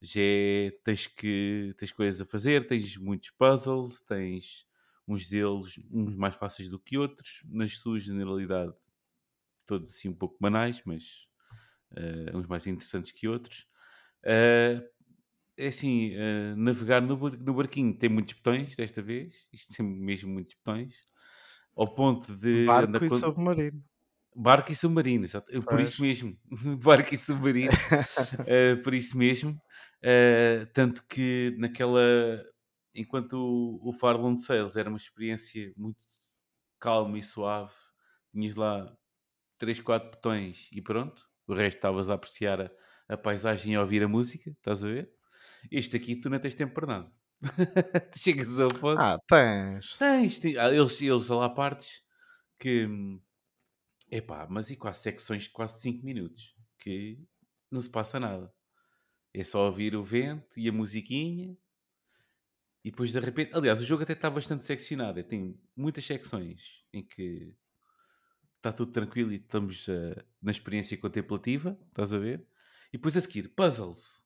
Já 0.01 0.21
é, 0.21 0.71
tens 0.83 1.07
que 1.07 1.75
tens 1.77 1.91
coisas 1.91 2.21
a 2.21 2.25
fazer, 2.25 2.67
tens 2.67 2.97
muitos 2.97 3.31
puzzles, 3.31 4.01
tens 4.01 4.65
uns 5.07 5.27
deles 5.29 5.79
uns 5.91 6.15
mais 6.15 6.35
fáceis 6.35 6.69
do 6.69 6.79
que 6.79 6.97
outros, 6.97 7.41
na 7.45 7.67
sua 7.67 7.99
generalidade 7.99 8.73
todos 9.65 9.89
assim 9.89 10.09
um 10.09 10.13
pouco 10.15 10.37
banais, 10.39 10.81
mas 10.85 11.27
eh, 11.95 12.31
uns 12.35 12.47
mais 12.47 12.65
interessantes 12.67 13.11
que 13.11 13.27
outros. 13.27 13.67
Eh, 14.23 14.81
é 15.57 15.67
assim, 15.67 16.11
eh, 16.13 16.55
navegar 16.55 17.01
no, 17.01 17.17
bar- 17.17 17.37
no 17.39 17.53
barquinho 17.53 17.97
tem 17.97 18.09
muitos 18.09 18.35
botões 18.35 18.75
desta 18.75 19.01
vez, 19.01 19.47
isto 19.53 19.75
tem 19.75 19.85
mesmo 19.85 20.31
muitos 20.33 20.55
botões. 20.55 20.95
ao 21.75 21.93
ponto 21.95 22.35
de 22.37 22.61
Barco 22.67 23.05
e 23.05 23.09
con- 23.09 23.19
submarino. 23.19 23.83
barco 24.35 24.71
e 24.71 24.75
submarino, 24.75 25.25
exato. 25.25 25.51
Eu, 25.51 25.63
por 25.63 25.79
isso 25.79 26.01
mesmo, 26.01 26.37
barco 26.83 27.13
e 27.13 27.17
submarino, 27.17 27.79
eh, 28.45 28.75
por 28.77 28.93
isso 28.93 29.17
mesmo, 29.17 29.59
eh, 30.01 30.65
tanto 30.73 31.05
que 31.07 31.55
naquela, 31.57 32.01
enquanto 32.93 33.33
o, 33.35 33.89
o 33.89 33.93
Farland 33.93 34.41
Sales 34.41 34.75
era 34.75 34.89
uma 34.89 34.97
experiência 34.97 35.73
muito 35.77 35.97
calma 36.79 37.17
e 37.19 37.23
suave, 37.23 37.73
tinhas 38.33 38.55
lá 38.55 38.95
3, 39.59 39.81
4 39.81 40.11
botões 40.11 40.69
e 40.73 40.81
pronto, 40.83 41.23
o 41.47 41.55
resto 41.55 41.77
estavas 41.79 42.09
a 42.09 42.15
apreciar 42.15 42.61
a, 42.61 42.71
a 43.09 43.17
paisagem 43.17 43.73
e 43.73 43.77
a 43.77 43.81
ouvir 43.81 44.03
a 44.03 44.09
música, 44.09 44.51
estás 44.51 44.83
a 44.83 44.87
ver? 44.89 45.14
Este 45.71 45.97
aqui 45.97 46.15
tu 46.15 46.29
não 46.29 46.39
tens 46.39 46.55
tempo 46.55 46.73
para 46.73 46.87
nada. 46.87 47.11
tu 48.11 48.19
chegas 48.19 48.59
ao 48.59 48.69
ponto. 48.69 48.99
Ah, 48.99 49.19
tens. 49.27 49.97
Tens, 49.97 50.39
tem- 50.39 50.57
ah, 50.57 50.69
eles, 50.73 51.01
eles 51.01 51.27
lá 51.27 51.49
partes 51.49 52.01
que. 52.59 52.87
Epá, 54.09 54.47
mas 54.49 54.69
e 54.69 54.75
quase 54.75 55.01
secções 55.01 55.43
de 55.43 55.49
quase 55.49 55.81
5 55.81 56.05
minutos 56.05 56.55
que 56.79 57.19
não 57.71 57.81
se 57.81 57.89
passa 57.89 58.19
nada. 58.19 58.53
É 59.33 59.43
só 59.43 59.65
ouvir 59.65 59.95
o 59.95 60.03
vento 60.03 60.57
e 60.59 60.69
a 60.69 60.71
musiquinha 60.71 61.57
e 62.83 62.91
depois 62.91 63.11
de 63.11 63.19
repente. 63.19 63.51
Aliás, 63.53 63.81
o 63.81 63.85
jogo 63.85 64.03
até 64.03 64.13
está 64.13 64.29
bastante 64.29 64.63
seccionado. 64.63 65.21
Tem 65.23 65.59
muitas 65.75 66.05
secções 66.05 66.61
em 66.93 67.03
que 67.03 67.53
está 68.57 68.71
tudo 68.71 68.91
tranquilo 68.91 69.31
e 69.33 69.37
estamos 69.37 69.87
ah, 69.89 70.23
na 70.41 70.51
experiência 70.51 70.97
contemplativa, 70.97 71.77
estás 71.87 72.13
a 72.13 72.17
ver? 72.19 72.47
E 72.93 72.97
depois 72.97 73.17
a 73.17 73.21
seguir, 73.21 73.49
puzzles, 73.49 74.23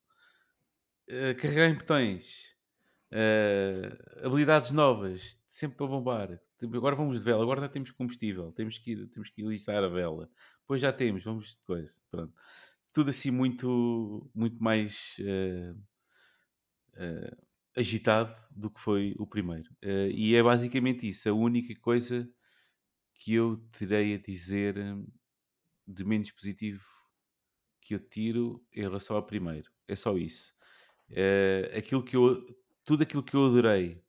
ah, 1.09 1.33
carregar 1.35 1.69
em 1.69 1.75
botões, 1.75 2.55
ah, 3.11 4.25
habilidades 4.25 4.71
novas, 4.71 5.39
sempre 5.47 5.83
a 5.83 5.87
bombar. 5.87 6.39
Tipo, 6.59 6.75
Agora 6.77 6.95
vamos 6.95 7.19
de 7.19 7.25
vela, 7.25 7.41
agora 7.43 7.61
não 7.61 7.69
temos 7.69 7.91
combustível, 7.91 8.51
temos 8.51 8.77
que 8.77 9.07
temos 9.07 9.29
que 9.29 9.41
ir 9.41 9.45
liçar 9.47 9.83
a 9.83 9.87
vela. 9.87 10.29
Depois 10.61 10.81
já 10.81 10.91
temos, 10.93 11.23
vamos 11.23 11.51
de 11.51 11.63
coisa. 11.63 11.91
Pronto. 12.11 12.33
Tudo 12.93 13.09
assim 13.11 13.31
muito, 13.31 14.29
muito 14.35 14.61
mais 14.61 15.17
ah, 16.95 17.35
agitado 17.75 18.35
do 18.51 18.69
que 18.69 18.79
foi 18.79 19.15
o 19.17 19.25
primeiro. 19.25 19.69
E 19.81 20.35
é 20.35 20.43
basicamente 20.43 21.07
isso, 21.07 21.29
a 21.29 21.33
única 21.33 21.73
coisa 21.79 22.29
que 23.13 23.33
eu 23.33 23.57
terei 23.71 24.15
a 24.15 24.17
dizer 24.17 24.75
de 25.87 26.03
menos 26.03 26.31
positivo 26.31 26.83
que 27.81 27.95
eu 27.95 27.99
tiro 27.99 28.63
em 28.73 28.81
relação 28.81 29.15
ao 29.15 29.25
primeiro. 29.25 29.71
É 29.87 29.95
só 29.95 30.17
isso. 30.17 30.53
Eh, 31.11 31.73
aquilo 31.77 32.03
que 32.03 32.15
eu, 32.15 32.45
tudo 32.85 33.03
aquilo 33.03 33.23
que 33.23 33.35
eu 33.35 33.45
adorei 33.45 34.03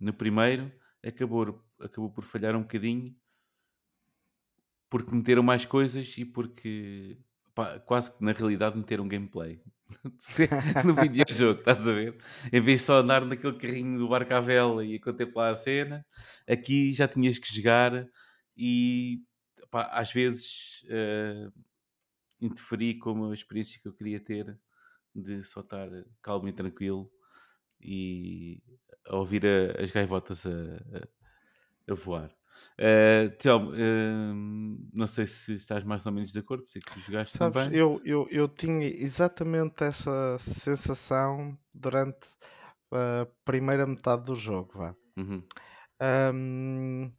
no 0.00 0.12
primeiro 0.12 0.72
acabou, 1.02 1.62
acabou 1.80 2.10
por 2.10 2.24
falhar 2.24 2.56
um 2.56 2.62
bocadinho 2.62 3.14
porque 4.90 5.14
meteram 5.14 5.42
mais 5.42 5.64
coisas 5.66 6.16
e 6.18 6.24
porque 6.24 7.18
pá, 7.54 7.78
quase 7.80 8.12
que 8.12 8.22
na 8.24 8.32
realidade 8.32 8.76
meteram 8.76 9.08
gameplay 9.08 9.60
no 10.84 10.94
videojogo, 10.94 11.60
estás 11.60 11.86
a 11.86 11.92
ver? 11.92 12.16
Em 12.52 12.60
vez 12.60 12.80
de 12.80 12.86
só 12.86 12.98
andar 13.00 13.24
naquele 13.24 13.58
carrinho 13.58 13.98
do 13.98 14.08
barco 14.08 14.32
à 14.34 14.40
vela 14.40 14.84
e 14.84 14.96
a 14.96 15.00
contemplar 15.00 15.52
a 15.52 15.56
cena, 15.56 16.06
aqui 16.48 16.92
já 16.92 17.08
tinhas 17.08 17.38
que 17.38 17.54
jogar 17.54 18.06
e 18.56 19.22
pá, 19.70 19.84
às 19.92 20.12
vezes 20.12 20.84
eh, 20.88 21.48
interferi 22.40 22.98
com 22.98 23.30
a 23.30 23.34
experiência 23.34 23.80
que 23.80 23.88
eu 23.88 23.92
queria 23.92 24.20
ter 24.20 24.56
de 25.14 25.42
só 25.44 25.60
estar 25.60 25.88
calmo 26.22 26.48
e 26.48 26.52
tranquilo 26.52 27.10
e 27.80 28.62
a 29.06 29.16
ouvir 29.16 29.44
a- 29.46 29.82
as 29.82 29.90
gaivotas 29.90 30.46
a, 30.46 30.50
a- 30.50 31.92
a 31.92 31.94
voar. 31.94 32.30
Telmo, 33.38 33.72
eh, 33.74 34.32
não 34.92 35.06
sei 35.06 35.26
se 35.26 35.54
estás 35.54 35.84
mais 35.84 36.04
ou 36.06 36.12
menos 36.12 36.32
de 36.32 36.38
acordo, 36.38 36.64
sei 36.66 36.80
que 36.82 37.00
jogaste 37.00 37.36
Sabes, 37.36 37.62
também. 37.62 37.76
eu, 37.78 38.00
eu, 38.04 38.28
eu 38.30 38.48
tinha 38.48 38.86
exatamente 38.86 39.82
essa 39.84 40.38
sensação 40.38 41.56
durante 41.72 42.26
a 42.92 43.26
primeira 43.44 43.86
metade 43.86 44.24
do 44.24 44.36
jogo, 44.36 44.72
vá. 44.78 44.94
Uhum. 45.16 45.42
Ahm, 46.00 47.12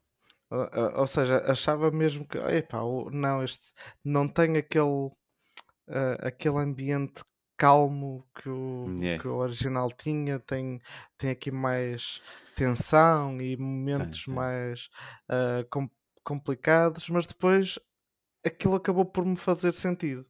ou- 0.50 0.70
seja, 1.08 1.38
achava 1.52 1.92
mesmo 1.92 2.28
que, 2.28 2.38
epá, 2.38 2.80
não, 3.12 3.44
este 3.44 3.66
não 4.04 4.28
tem 4.28 4.58
aquele, 4.58 5.12
ah, 5.88 6.28
aquele 6.28 6.58
ambiente 6.58 7.24
calmo 7.58 8.26
que 8.36 8.50
o, 8.50 8.86
Yeah. 9.00 9.22
que 9.22 9.28
o 9.28 9.36
original 9.38 9.90
tinha, 9.92 10.40
tem, 10.40 10.82
tem 11.18 11.30
aqui 11.32 11.52
mais 11.52 12.22
tensão 12.56 13.42
e 13.42 13.56
momentos 13.58 14.26
tem. 14.26 14.34
mais 14.34 14.90
ah, 15.30 15.66
com- 15.70 15.90
complicados, 16.24 17.08
mas 17.10 17.26
depois 17.26 17.78
aquilo 18.46 18.76
acabou 18.76 19.06
por 19.06 19.26
me 19.26 19.36
fazer 19.36 19.74
sentido. 19.74 20.26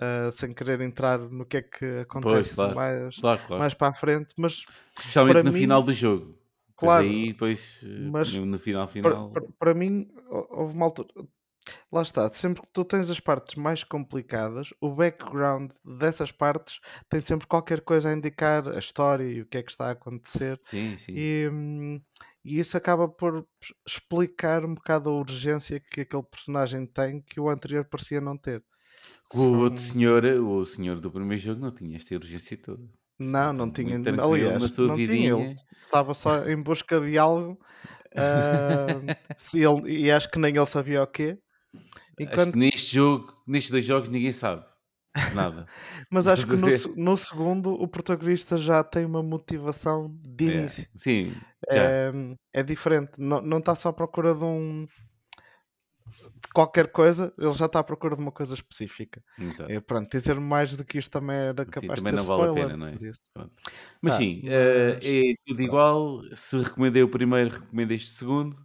ah, 0.00 0.30
sem 0.32 0.52
querer 0.52 0.80
entrar 0.80 1.18
no 1.18 1.46
que 1.46 1.58
é 1.58 1.62
que 1.62 1.84
acontece 2.00 2.54
claro. 2.56 2.74
mais, 2.74 3.16
Claro, 3.20 3.40
claro. 3.46 3.60
mais 3.60 3.74
para 3.74 3.88
a 3.88 3.94
frente, 3.94 4.34
mas 4.36 4.64
Especialmente 4.98 5.34
para 5.34 5.42
no 5.44 5.52
mim- 5.52 5.60
final 5.60 5.82
do 5.82 5.92
jogo. 5.92 6.36
Pois 6.76 6.90
Claro, 6.90 7.04
aí, 7.06 7.32
depois, 7.32 7.80
eh, 7.84 8.08
mas 8.10 8.32
mesmo 8.32 8.46
no 8.46 8.58
final, 8.58 8.86
para, 8.88 8.92
final. 8.92 9.30
para- 9.30 9.46
para 9.58 9.74
mim, 9.74 10.08
hou- 10.28 10.48
houve 10.50 10.74
uma 10.74 10.86
altura. 10.86 11.08
Lá 11.90 12.02
está, 12.02 12.30
sempre 12.32 12.62
que 12.62 12.68
tu 12.72 12.84
tens 12.84 13.10
as 13.10 13.20
partes 13.20 13.54
mais 13.54 13.82
complicadas, 13.84 14.68
o 14.80 14.90
background 14.94 15.70
dessas 15.84 16.30
partes 16.30 16.78
tem 17.08 17.20
sempre 17.20 17.46
qualquer 17.46 17.80
coisa 17.82 18.10
a 18.10 18.12
indicar 18.12 18.68
a 18.68 18.78
história 18.78 19.24
e 19.24 19.40
o 19.40 19.46
que 19.46 19.58
é 19.58 19.62
que 19.62 19.70
está 19.70 19.88
a 19.88 19.92
acontecer, 19.92 20.60
Sim, 20.62 20.98
sim. 20.98 21.24
e, 21.24 21.48
hum, 21.50 22.00
e 22.44 22.58
isso 22.60 22.76
acaba 22.76 23.08
por 23.08 23.46
explicar 23.86 24.64
um 24.64 24.74
bocado 24.74 25.08
a 25.10 25.12
urgência 25.14 25.80
que 25.80 26.02
aquele 26.02 26.22
personagem 26.24 26.86
tem 26.86 27.22
que 27.22 27.40
o 27.40 27.48
anterior 27.48 27.84
parecia 27.86 28.20
não 28.20 28.36
ter. 28.36 28.62
O 29.30 29.42
outro 29.64 29.82
São- 29.82 29.90
senhor, 29.90 30.24
o 30.24 30.64
senhor 30.64 30.98
do 31.00 31.10
primeiro 31.12 31.42
jogo, 31.42 31.60
não 31.60 31.74
tinha 31.74 31.96
esta 31.96 32.14
urgência 32.14 32.56
toda. 32.56 32.88
Não, 33.18 33.52
não 33.52 33.70
Muito 33.70 33.70
tinha. 33.70 33.98
tranquilo 34.02 34.52
na 34.58 34.68
Aliás, 34.68 34.70
sua 34.70 34.88
não 34.88 35.00
tinha. 35.00 35.30
vidinha. 35.30 35.30
Ele 35.30 35.54
estava 35.80 36.14
só 36.14 36.44
em 36.46 36.60
busca 36.60 37.00
de 37.00 37.16
algo. 37.18 37.58
ah, 38.16 39.00
se 39.36 39.58
ele, 39.60 39.90
e 40.06 40.10
acho 40.10 40.30
que 40.30 40.38
nem 40.38 40.56
ele 40.56 40.66
sabia 40.66 41.02
o 41.02 41.06
quê. 41.06 41.38
Acho 41.76 42.14
Enquanto 42.18 42.52
que 42.52 42.58
neste 42.58 42.94
jogo, 42.94 43.42
nestes 43.46 43.70
dois 43.70 43.84
jogos, 43.84 44.08
ninguém 44.08 44.32
sabe 44.32 44.64
nada. 45.34 45.66
Mas 46.10 46.26
acho 46.26 46.46
que 46.46 46.56
no, 46.56 46.68
no 46.96 47.16
segundo 47.16 47.72
o 47.72 47.88
protagonista 47.88 48.56
já 48.58 48.82
tem 48.84 49.04
uma 49.04 49.22
motivação 49.22 50.16
de 50.22 50.48
É, 50.48 50.58
início. 50.58 50.88
Sim, 50.96 51.32
já. 51.70 51.90
É, 51.90 52.12
é 52.52 52.62
diferente. 52.62 53.12
Não, 53.18 53.40
não 53.40 53.58
está 53.58 53.74
só 53.74 53.88
à 53.88 53.92
procura 53.92 54.34
de 54.34 54.44
um 54.44 54.86
de 56.06 56.48
qualquer 56.52 56.92
coisa, 56.92 57.32
ele 57.38 57.52
já 57.52 57.66
está 57.66 57.80
à 57.80 57.84
procura 57.84 58.14
de 58.14 58.22
uma 58.22 58.30
coisa 58.30 58.54
específica. 58.54 59.22
Exato. 59.38 59.70
É, 59.72 59.80
pronto, 59.80 60.10
dizer 60.10 60.38
mais 60.38 60.76
do 60.76 60.84
que 60.84 60.98
isto 60.98 61.10
também 61.10 61.36
era 61.36 61.64
capaz 61.64 61.98
também 61.98 62.12
de 62.12 62.18
não 62.18 62.24
vale 62.24 62.50
a 62.50 62.54
pena, 62.54 62.76
não 62.76 62.86
é? 62.86 62.98
Mas 64.00 64.14
Ah, 64.14 64.18
sim, 64.18 64.42
eh, 64.44 64.94
mas- 64.94 65.04
é 65.06 65.22
tudo 65.46 65.62
igual. 65.62 66.20
Se 66.36 66.58
recomendei 66.58 67.02
o 67.02 67.08
primeiro, 67.08 67.58
recomendo 67.58 67.92
este 67.92 68.10
segundo. 68.10 68.56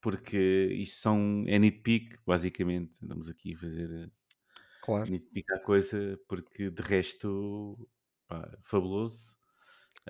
Porque 0.00 0.38
isto 0.72 1.00
são, 1.00 1.44
é 1.48 1.58
nitpick, 1.58 2.18
basicamente. 2.26 2.94
Andamos 3.02 3.28
aqui 3.28 3.54
a 3.54 3.58
fazer 3.58 3.90
eh, 3.92 4.10
Claro. 4.80 5.10
nitpick 5.10 5.50
à 5.52 5.58
coisa, 5.60 6.18
porque 6.28 6.70
de 6.70 6.82
resto, 6.82 7.88
pá, 8.28 8.50
fabuloso. 8.64 9.36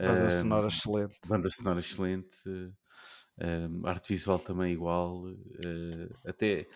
Banda 0.04 0.28
Ahm, 0.30 0.32
sonora 0.32 0.66
excelente. 0.66 1.20
Banda 1.24 1.50
sonora 1.50 1.80
excelente, 1.80 2.38
um, 3.40 3.86
arte 3.86 4.08
visual 4.14 4.38
também 4.40 4.72
igual, 4.72 5.24
eh, 5.30 6.08
até 6.24 6.68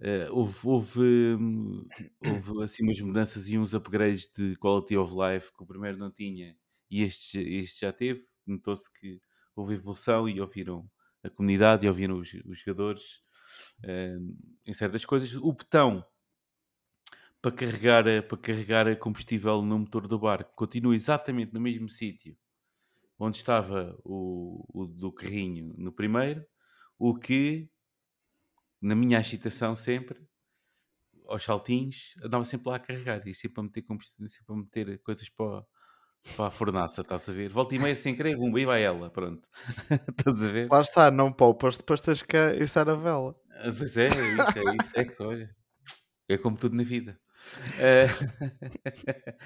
eh, 0.00 0.28
houve, 0.30 0.58
houve, 0.68 1.00
hum, 1.38 1.90
houve 2.20 2.62
assim 2.64 2.82
umas 2.84 3.00
mudanças 3.00 3.48
e 3.48 3.58
uns 3.58 3.74
upgrades 3.74 4.30
de 4.36 4.56
quality 4.56 4.96
of 4.96 5.14
life 5.14 5.52
que 5.56 5.62
o 5.62 5.66
primeiro 5.66 5.98
não 5.98 6.10
tinha 6.12 6.56
e 6.90 7.02
este, 7.02 7.40
este 7.40 7.82
já 7.82 7.92
teve. 7.92 8.26
Notou-se 8.46 8.92
que 8.92 9.20
houve 9.56 9.74
evolução 9.74 10.28
e 10.28 10.40
ouviram 10.40 10.90
a 11.22 11.30
comunidade 11.30 11.86
e 11.86 11.88
ouviram 11.88 12.18
os, 12.18 12.32
os 12.44 12.58
jogadores 12.60 13.02
eh, 13.84 14.16
em 14.66 14.72
certas 14.72 15.04
coisas. 15.04 15.34
O 15.34 15.52
botão 15.52 16.04
para 17.40 17.52
carregar, 17.52 18.04
para 18.28 18.38
carregar 18.38 18.96
combustível 18.98 19.62
no 19.62 19.78
motor 19.80 20.06
do 20.06 20.18
barco 20.18 20.54
continua 20.54 20.94
exatamente 20.94 21.52
no 21.52 21.60
mesmo 21.60 21.88
sítio 21.88 22.36
onde 23.24 23.36
estava 23.36 23.96
o, 24.04 24.64
o 24.68 24.86
do 24.86 25.12
carrinho 25.12 25.72
no 25.78 25.92
primeiro, 25.92 26.44
o 26.98 27.14
que, 27.14 27.70
na 28.80 28.96
minha 28.96 29.18
agitação 29.18 29.76
sempre, 29.76 30.26
aos 31.26 31.44
saltinhos, 31.44 32.14
andava 32.22 32.44
sempre 32.44 32.68
lá 32.68 32.76
a 32.76 32.80
carregar 32.80 33.26
e 33.26 33.32
sempre 33.32 33.60
a 33.60 33.62
meter, 33.62 33.84
sempre 34.28 34.52
a 34.52 34.56
meter 34.56 34.98
coisas 35.02 35.28
para, 35.28 35.64
para 36.36 36.46
a 36.46 36.50
fornaça, 36.50 37.00
estás 37.02 37.28
a 37.28 37.32
ver? 37.32 37.50
Volta 37.50 37.74
e 37.74 37.78
meia 37.78 37.94
sem 37.94 38.14
querer, 38.14 38.36
bum, 38.36 38.54
aí 38.56 38.64
vai 38.64 38.82
ela, 38.82 39.10
pronto. 39.10 39.46
estás 40.08 40.42
a 40.42 40.48
ver? 40.48 40.68
Lá 40.70 40.80
está, 40.80 41.10
não 41.10 41.32
poupas, 41.32 41.76
depois 41.76 42.00
tens 42.00 42.22
que 42.22 42.36
içar 42.62 42.88
a 42.88 42.94
vela. 42.94 43.34
Ah, 43.50 43.72
Pois 43.76 43.96
é, 43.96 44.06
é 44.06 44.08
isso, 44.08 44.58
é 44.58 44.76
isso. 44.82 44.92
É 44.96 45.04
que, 45.04 45.22
olha, 45.22 45.50
é 46.28 46.38
como 46.38 46.56
tudo 46.56 46.76
na 46.76 46.82
vida. 46.82 47.18
Eh, 47.78 48.06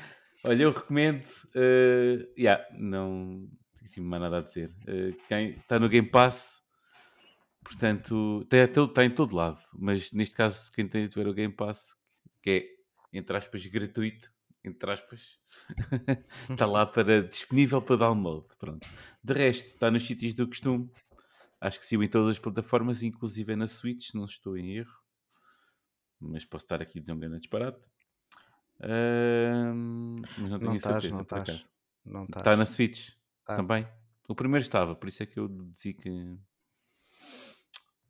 olha, 0.44 0.62
eu 0.62 0.70
recomendo. 0.70 1.24
eh, 1.54 2.26
yeah, 2.38 2.62
não 2.78 3.48
tenho 3.74 3.84
assim 3.86 4.00
mais 4.00 4.22
nada 4.22 4.38
a 4.38 4.42
dizer. 4.42 4.72
Eh, 4.86 5.12
quem 5.28 5.50
está 5.50 5.78
no 5.78 5.88
Game 5.88 6.08
Pass, 6.08 6.56
Portanto, 7.62 8.42
está, 8.44 8.82
está 8.84 9.04
em 9.04 9.10
todo 9.10 9.34
lado, 9.34 9.58
mas 9.74 10.12
neste 10.12 10.34
caso, 10.36 10.70
quem 10.70 10.86
tem 10.88 11.08
de 11.08 11.14
ver 11.16 11.26
o 11.26 11.34
Game 11.34 11.52
Pass, 11.52 11.96
que 12.40 12.50
é, 12.50 13.18
entre 13.18 13.36
aspas, 13.36 13.66
gratuito, 13.66 14.30
entre 14.68 14.90
aspas, 14.90 15.38
está 16.50 16.66
lá 16.66 16.86
para, 16.86 17.22
disponível 17.28 17.80
para 17.82 17.96
download. 17.96 18.46
Pronto. 18.58 18.86
De 19.22 19.32
resto, 19.32 19.66
está 19.74 19.90
nos 19.90 20.06
sítios 20.06 20.34
do 20.34 20.46
costume. 20.46 20.90
Acho 21.60 21.80
que 21.80 21.86
saiu 21.86 22.02
em 22.02 22.08
todas 22.08 22.32
as 22.32 22.38
plataformas, 22.38 23.02
inclusive 23.02 23.56
na 23.56 23.66
Switch, 23.66 24.14
não 24.14 24.24
estou 24.26 24.56
em 24.56 24.76
erro. 24.76 24.94
Mas 26.20 26.44
posso 26.44 26.64
estar 26.64 26.80
aqui 26.82 26.98
a 26.98 27.00
dizer 27.00 27.12
um 27.12 27.18
grande 27.18 27.38
disparate. 27.40 27.78
Ahm, 28.80 30.20
mas 30.38 30.50
não 30.50 30.58
tenho 30.58 30.64
Não 30.64 30.72
a 30.72 30.76
estás, 30.76 30.94
certeza, 31.02 31.14
não 31.14 31.22
estás. 31.22 31.66
Não 32.04 32.24
Está 32.24 32.40
estás. 32.40 32.58
na 32.58 32.66
Switch 32.66 33.10
Tá. 33.44 33.56
também. 33.56 33.86
O 34.28 34.34
primeiro 34.34 34.62
estava, 34.62 34.94
por 34.94 35.08
isso 35.08 35.22
é 35.22 35.26
que 35.26 35.38
eu 35.38 35.48
dizia 35.48 35.94
que. 35.94 36.36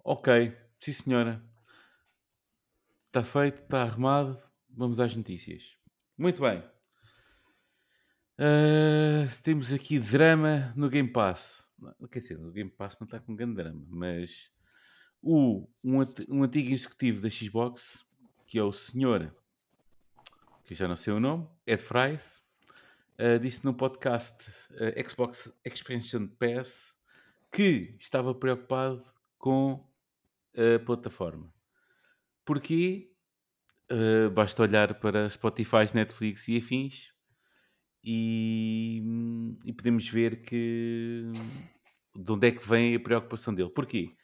Ok, 0.04 0.56
sim 0.80 0.92
senhora. 0.92 1.42
Está 3.08 3.22
feito, 3.22 3.62
está 3.62 3.82
arrumado. 3.82 4.40
Vamos 4.70 5.00
às 5.00 5.14
notícias. 5.16 5.75
Muito 6.18 6.40
bem. 6.40 6.64
Ah, 8.38 9.28
temos 9.42 9.70
aqui 9.70 9.98
drama 9.98 10.72
no 10.74 10.88
Game 10.88 11.10
Pass. 11.10 11.68
Quer 12.10 12.20
dizer, 12.20 12.38
no 12.38 12.50
Game 12.52 12.70
Pass 12.70 12.98
não 12.98 13.04
está 13.04 13.20
com 13.20 13.36
grande 13.36 13.56
drama, 13.56 13.84
mas 13.88 14.50
o, 15.22 15.68
um, 15.84 15.98
um 16.28 16.42
antigo 16.42 16.72
executivo 16.72 17.20
da 17.20 17.28
Xbox, 17.28 18.02
que 18.46 18.58
é 18.58 18.62
o 18.62 18.72
senhor, 18.72 19.34
que 20.64 20.74
já 20.74 20.88
não 20.88 20.96
sei 20.96 21.12
o 21.12 21.20
nome, 21.20 21.46
Ed 21.66 21.82
Fries, 21.82 22.42
ah, 23.18 23.36
disse 23.38 23.62
no 23.62 23.74
podcast 23.74 24.50
ah, 24.72 25.08
Xbox 25.08 25.52
Expansion 25.64 26.28
Pass 26.28 26.96
que 27.52 27.94
estava 28.00 28.34
preocupado 28.34 29.04
com 29.38 29.86
a 30.54 30.78
plataforma. 30.82 31.52
Porquê? 32.42 33.14
Uh, 33.90 34.28
basta 34.30 34.62
olhar 34.62 34.98
para 34.98 35.28
Spotify, 35.28 35.86
Netflix 35.94 36.48
e 36.48 36.56
afins 36.56 37.12
e, 38.04 39.02
e 39.64 39.72
podemos 39.72 40.08
ver 40.08 40.42
que 40.42 41.22
de 42.16 42.32
onde 42.32 42.48
é 42.48 42.52
que 42.52 42.66
vem 42.66 42.94
a 42.94 43.00
preocupação 43.00 43.54
dele. 43.54 43.70
Porquê? 43.70 44.16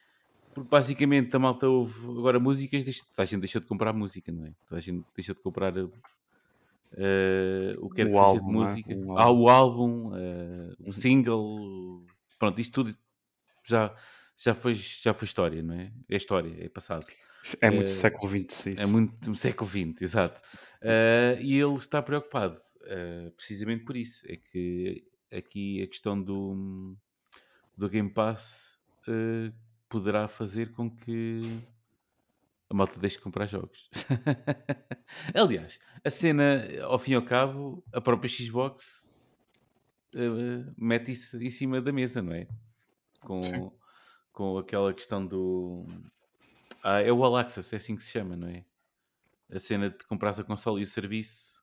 Porque 0.54 0.68
basicamente 0.70 1.34
a 1.36 1.38
malta 1.38 1.68
ouve 1.68 1.94
agora 2.18 2.40
músicas, 2.40 2.84
deixa, 2.84 3.04
toda 3.06 3.22
a 3.22 3.26
gente 3.26 3.40
deixou 3.40 3.60
de 3.60 3.66
comprar 3.68 3.92
música, 3.92 4.32
não 4.32 4.46
é? 4.46 4.54
Toda 4.68 4.78
a 4.78 4.82
gente 4.82 5.06
deixou 5.16 5.34
de 5.34 5.42
comprar 5.42 5.76
uh, 5.78 5.92
o 7.80 7.90
que 7.90 8.02
O 8.02 8.08
que 8.08 8.16
seja 8.16 8.40
álbum, 8.40 8.40
de 8.40 8.50
não 8.52 8.68
é? 8.68 8.78
música. 8.78 8.94
Um 8.94 9.12
Ah, 9.14 9.30
álbum. 9.30 9.30
o 9.30 9.48
álbum, 9.48 10.08
uh, 10.12 10.74
o 10.84 10.92
Uhum. 10.92 10.92
single, 10.92 12.06
pronto, 12.38 12.60
isto 12.60 12.72
tudo 12.84 12.96
já, 13.66 13.94
já, 14.36 14.54
foi, 14.54 14.74
já 14.74 15.14
foi 15.14 15.26
história, 15.26 15.62
não 15.62 15.74
é? 15.74 15.92
É 16.10 16.16
história, 16.16 16.54
é 16.64 16.68
passado. 16.68 17.06
É 17.60 17.70
muito 17.70 17.90
Eh, 17.90 17.94
século 17.94 18.28
XX 18.28 18.66
isso. 18.66 18.82
É 18.82 18.86
muito 18.86 19.34
século 19.34 19.68
XX, 19.68 20.02
exato. 20.02 20.40
Ah, 20.82 21.36
e 21.40 21.58
ele 21.58 21.74
está 21.76 22.00
preocupado, 22.02 22.60
ah, 22.84 23.30
precisamente 23.36 23.84
por 23.84 23.96
isso. 23.96 24.24
É 24.28 24.36
que 24.36 25.04
aqui 25.30 25.82
a 25.82 25.86
questão 25.86 26.20
do, 26.20 26.96
do 27.76 27.88
Game 27.88 28.10
Pass 28.10 28.78
poderá 29.88 30.28
fazer 30.28 30.70
com 30.72 30.90
que 30.90 31.60
a 32.70 32.74
malta 32.74 32.98
deixe 32.98 33.16
de 33.16 33.22
comprar 33.22 33.46
jogos. 33.46 33.90
Aliás, 35.34 35.78
a 36.04 36.10
cena, 36.10 36.64
ao 36.82 36.98
fim 36.98 37.12
e 37.12 37.14
ao 37.14 37.22
cabo, 37.22 37.84
a 37.92 38.00
própria 38.00 38.28
Xbox 38.28 39.10
mete 40.76 41.12
isso 41.12 41.42
em 41.42 41.50
cima 41.50 41.80
da 41.80 41.92
mesa, 41.92 42.22
não 42.22 42.32
é? 42.32 42.44
Sim. 42.44 42.50
Com, 43.20 43.72
com 44.32 44.58
aquela 44.58 44.92
questão 44.94 45.26
do. 45.26 45.86
Ah, 46.82 47.00
é 47.00 47.12
o 47.12 47.22
All 47.24 47.36
Access, 47.36 47.72
é 47.74 47.76
assim 47.78 47.96
que 47.96 48.02
se 48.02 48.10
chama, 48.10 48.36
não 48.36 48.48
é? 48.48 48.64
A 49.50 49.58
cena 49.60 49.90
de 49.90 50.06
comprar 50.06 50.38
a 50.40 50.44
console 50.44 50.80
e 50.80 50.84
o 50.84 50.86
serviço. 50.86 51.62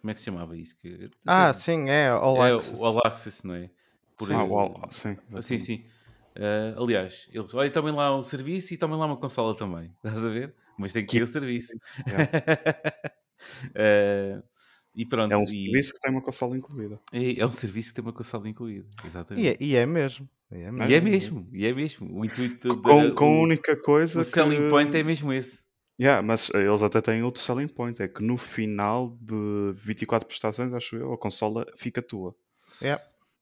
Como 0.00 0.10
é 0.10 0.14
que 0.14 0.20
se 0.20 0.26
chamava 0.26 0.56
isso? 0.56 0.76
Que, 0.78 1.10
Ah, 1.26 1.52
até- 1.52 1.60
sim, 1.60 1.88
é 1.88 2.08
All 2.08 2.36
é 2.36 2.54
Access. 2.56 2.80
o 2.80 2.84
All 2.84 2.98
Access, 3.06 3.46
não 3.46 3.54
é? 3.54 3.70
Por, 4.16 4.28
Sim. 4.28 4.34
Ah, 4.34 4.44
eh, 4.44 4.48
uau, 4.50 4.90
sim, 4.92 5.10
Sim, 5.42 5.58
exatamente. 5.58 5.60
sim. 5.60 5.86
Ah, 6.36 6.74
aliás, 6.78 7.28
eles, 7.32 7.54
olha, 7.54 7.72
tomem 7.72 7.94
lá 7.94 8.16
o 8.16 8.24
serviço 8.24 8.74
e 8.74 8.78
tomem 8.78 8.98
lá 8.98 9.06
uma 9.06 9.18
consola 9.20 9.56
também. 9.56 9.90
Estás 10.04 10.24
a 10.24 10.28
ver? 10.28 10.56
Mas 10.78 10.92
tem 10.92 11.04
que 11.06 11.10
ter 11.12 11.22
o 11.22 11.26
serviço. 11.26 11.72
Yeah. 12.06 12.30
Ah, 13.76 14.42
e 14.94 15.04
pronto. 15.06 15.32
É 15.32 15.36
um 15.36 15.42
e- 15.42 15.46
serviço 15.46 15.94
que 15.94 16.00
tem 16.00 16.10
uma 16.10 16.22
consola 16.22 16.56
incluída. 16.56 17.00
é, 17.12 17.38
é 17.40 17.46
um 17.46 17.52
serviço 17.52 17.88
que 17.90 17.94
tem 17.94 18.02
uma 18.04 18.12
consola 18.12 18.48
incluída. 18.48 18.88
E 19.02 19.06
Exatamente. 19.06 19.48
é, 19.48 19.56
e 19.64 19.76
é 19.76 19.86
mesmo. 19.86 20.28
E 20.52 20.56
é 20.56 20.70
mesmo. 20.72 20.90
E 20.90 20.94
é 20.94 21.00
mesmo, 21.00 21.48
e 21.52 21.66
é 21.66 21.72
mesmo. 21.74 22.18
O 22.20 22.24
intuito 22.24 22.68
da- 22.68 22.74
Com, 22.82 23.14
com 23.14 23.24
a 23.24 23.38
o, 23.38 23.42
única 23.42 23.76
coisa 23.76 24.20
o 24.20 24.24
selling 24.24 24.56
que... 24.64 24.68
point 24.70 24.96
é 24.96 25.02
mesmo 25.02 25.32
esse. 25.32 25.60
Yeah, 26.00 26.22
mas 26.22 26.50
eh, 26.54 26.66
eles 26.66 26.82
até 26.82 27.00
têm 27.02 27.22
outro 27.22 27.42
selling 27.42 27.68
point, 27.68 28.02
é 28.02 28.08
que 28.08 28.22
no 28.22 28.38
final 28.38 29.18
de 29.20 29.72
24 29.74 30.26
prestações, 30.26 30.72
acho 30.72 30.96
eu, 30.96 31.12
a 31.12 31.18
consola 31.18 31.66
fica 31.76 32.00
tua. 32.00 32.34
É. 32.80 32.98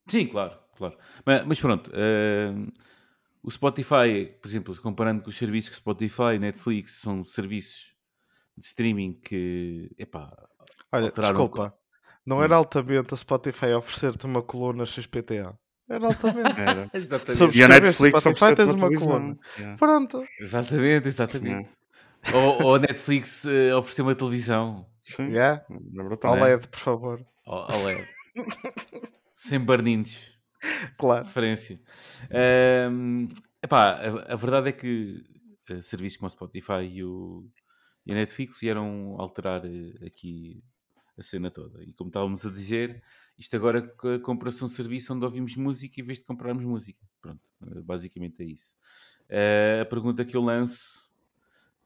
Sim, 0.09 0.27
claro, 0.27 0.59
claro. 0.77 0.99
Mas, 1.25 1.47
mas 1.47 1.61
pronto, 1.61 1.89
eh, 1.95 2.53
o 3.43 3.51
Spotify, 3.51 4.27
por 4.43 4.49
exemplo, 4.49 4.77
comparando 4.83 5.23
com 5.23 5.31
os 5.31 5.39
serviços 5.39 5.71
que 5.71 5.77
Spotify 5.77 6.35
e 6.35 6.39
Netflix 6.41 7.01
são 7.01 7.25
serviços 7.25 7.93
de 8.57 8.65
streaming 8.67 9.13
que, 9.15 9.91
epá, 9.97 10.37
Olha, 10.93 11.11
desculpa. 11.13 11.75
Não 12.27 12.39
Hum. 12.39 12.43
era 12.43 12.57
altamente 12.57 13.15
a 13.15 13.17
Spotify 13.17 13.73
oferecer-te 13.73 14.27
uma 14.27 14.43
coluna 14.43 14.85
XPTA. 14.85 15.59
Era 15.89 16.07
altamente. 16.07 16.61
Era. 16.61 16.91
Exatamente, 16.93 17.59
E 17.59 17.63
a 17.63 17.69
Netflix 17.69 18.21
Spotify, 18.21 18.57
tens 18.57 18.69
uma 18.69 18.75
uma 18.75 18.89
televisão. 18.89 19.09
coluna. 19.09 19.39
Yeah. 19.59 19.77
Pronto. 19.79 20.25
exatamente, 20.41 21.09
exatamente. 21.09 21.71
Ou, 22.35 22.63
ou 22.65 22.75
a 22.75 22.79
Netflix 22.79 23.45
eh, 23.47 23.75
oferecer 23.75 24.03
uma 24.03 24.15
televisão 24.15 24.87
Sim, 25.03 25.29
Yeah. 25.31 25.65
é 25.71 26.03
brutal. 26.05 26.35
OLED, 26.35 26.69
por 26.69 26.79
favor. 26.81 27.27
ao, 27.47 27.73
ao 27.73 27.85
LED. 27.85 28.07
sem 29.35 29.59
barninhos. 29.61 30.15
Claro. 30.99 31.25
referência. 31.25 31.81
Ahm, 32.31 33.29
epá, 33.63 33.93
a, 33.93 34.33
a 34.33 34.37
verdade 34.37 34.69
é 34.69 34.73
que 34.73 35.23
eh, 35.71 35.81
serviços 35.81 36.19
como 36.19 36.27
o 36.27 36.31
Spotify 36.31 36.83
e, 36.83 37.05
o, 37.05 37.47
e 38.05 38.13
a 38.13 38.15
Netflix 38.17 38.59
vieram 38.61 39.17
alterar 39.19 39.63
eh, 39.65 40.07
aqui 40.07 40.63
a 41.19 41.23
cena 41.23 41.51
toda. 41.51 41.83
E 41.85 41.93
como 41.93 42.09
estávamos 42.09 42.45
a 42.47 42.51
dizer, 42.51 43.03
isto 43.37 43.55
agora 43.57 43.83
co- 43.83 44.21
compra-se 44.21 44.65
um 44.65 44.69
serviço 44.69 45.13
onde 45.15 45.25
ouvimos 45.25 45.57
música 45.57 46.01
em 46.01 46.05
vez 46.05 46.19
de 46.19 46.25
comprarmos 46.25 46.65
música. 46.65 47.05
Pronto, 47.21 47.43
eh, 47.63 47.81
basicamente 47.83 48.43
é 48.43 48.47
isso. 48.47 48.77
Eh, 49.29 49.81
a 49.83 49.87
pergunta 49.87 50.25
que 50.25 50.37
eu 50.37 50.43
lanço 50.43 51.09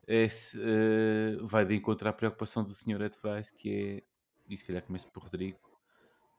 é 0.07 0.29
se 0.29 0.59
eh, 0.61 1.37
vai 1.43 1.65
de 1.65 1.75
encontro 1.75 2.09
à 2.09 2.13
preocupação 2.13 2.65
do 2.65 2.75
Sr. 2.75 3.03
Ed 3.03 3.17
Fries, 3.17 3.51
que 3.51 3.71
é, 3.71 4.05
e 4.49 4.57
se 4.57 4.65
calhar 4.65 4.83
começo 4.83 5.09
por 5.13 5.25
Rodrigo, 5.25 5.59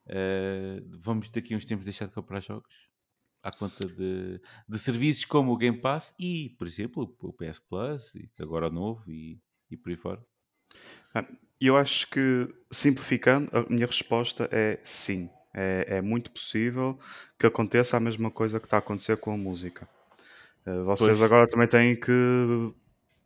eh, 0.08 0.82
vamos 1.02 1.30
daqui 1.30 1.54
a 1.54 1.58
uns 1.58 1.66
tempos 1.66 1.86
deixar 1.86 2.08
de 2.08 2.14
comprar 2.14 2.42
jogos 2.42 2.90
à 3.44 3.52
conta 3.52 3.88
de, 3.90 4.42
de 4.68 4.80
serviços 4.80 5.26
como 5.26 5.54
o 5.54 5.58
Game 5.58 5.80
Pass 5.82 6.16
e, 6.20 6.52
por 6.58 6.68
exemplo, 6.68 7.16
o 7.22 7.34
PS 7.34 7.62
Plus, 7.62 8.14
e 8.16 8.30
agora 8.42 8.68
o 8.70 8.72
novo 8.72 9.12
e, 9.12 9.42
e 9.72 9.78
por 9.78 9.90
aí 9.92 9.98
fora. 9.98 10.26
E 11.60 11.68
eu 11.68 11.78
acho 11.78 12.10
que, 12.10 12.48
simplificando, 12.70 13.50
a 13.54 13.66
minha 13.70 13.86
resposta 13.86 14.50
é 14.52 14.80
sim. 14.84 15.30
É, 15.54 15.86
é 15.98 16.02
muito 16.02 16.32
possível 16.32 17.00
que 17.40 17.46
aconteça 17.46 17.96
a 17.96 18.00
mesma 18.00 18.32
coisa 18.32 18.60
que 18.60 18.66
está 18.66 18.78
a 18.78 18.80
acontecer 18.80 19.18
com 19.18 19.32
a 19.32 19.38
música. 19.38 19.88
Eh, 20.66 20.82
Vocês 20.84 21.10
Pois. 21.10 21.22
agora 21.22 21.48
também 21.48 21.68
têm 21.68 21.96
que 21.96 22.12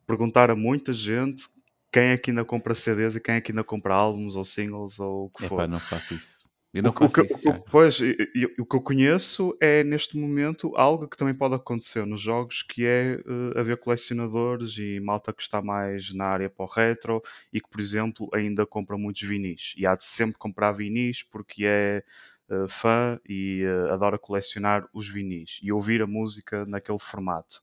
perguntar 0.06 0.52
a 0.52 0.56
muita 0.56 0.92
gente 0.94 1.48
quem 1.92 2.10
é 2.10 2.18
que 2.18 2.32
ainda 2.32 2.44
compra 2.44 2.76
CDs 2.76 3.16
e 3.16 3.20
quem 3.20 3.36
é 3.36 3.42
que 3.42 3.52
ainda 3.52 3.64
compra 3.64 3.96
álbuns 3.96 4.36
ou 4.36 4.44
singles 4.44 5.00
ou 5.00 5.26
o 5.26 5.30
que 5.30 5.48
for. 5.48 5.62
Epá, 5.62 5.68
não 5.68 5.80
faço 5.80 6.14
isso. 6.14 6.38
Eu 6.74 6.84
não 6.84 6.92
O, 6.92 6.94
que- 6.94 7.04
o 7.06 7.10
que, 7.10 7.22
isso 7.22 7.50
o 7.50 7.54
que- 7.54 7.70
pois, 7.72 8.00
e- 8.02 8.16
e- 8.36 8.62
o 8.62 8.66
que 8.66 8.76
eu 8.76 8.82
conheço 8.82 9.58
é 9.60 9.84
neste 9.84 10.18
momento 10.18 10.74
algo 10.76 11.08
que 11.08 11.18
também 11.18 11.34
pode 11.34 11.56
acontecer 11.56 12.06
nos 12.06 12.22
jogos, 12.22 12.62
que 12.62 12.86
é 12.86 13.14
eh, 13.26 13.60
haver 13.60 13.78
colecionadores 13.78 14.78
e 14.78 15.00
malta 15.00 15.34
que 15.34 15.42
está 15.42 15.62
mais 15.62 16.14
na 16.14 16.26
área 16.26 16.50
para 16.50 16.66
o 16.66 16.70
retro 16.70 17.24
e 17.54 17.62
que, 17.62 17.70
por 17.70 17.80
exemplo, 17.82 18.30
ainda 18.34 18.66
compra 18.66 18.98
muitos 18.98 19.22
vinis. 19.24 19.74
E 19.78 19.88
há 19.88 19.96
de 19.96 20.04
sempre 20.04 20.38
comprar 20.38 20.72
vinis 20.74 21.24
porque 21.24 21.66
é 21.66 22.04
eh, 22.50 22.66
fã 22.68 23.20
e 23.28 23.64
eh, 23.64 23.92
adora 23.92 24.20
colecionar 24.20 24.88
os 24.94 25.08
vinis 25.10 25.60
e 25.64 25.72
ouvir 25.72 26.02
a 26.02 26.08
música 26.08 26.66
naquele 26.66 27.00
formato. 27.00 27.60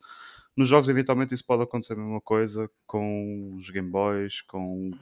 Nos 0.57 0.69
jogos, 0.69 0.88
eventualmente, 0.88 1.35
isso 1.35 1.47
pode 1.47 1.62
acontecer 1.62 1.93
a 1.95 1.97
mesma 1.97 2.21
coisa 2.21 2.71
com 2.87 3.55
os 3.57 3.69
Game 3.71 3.90
Boys, 3.90 4.40
com 4.43 4.93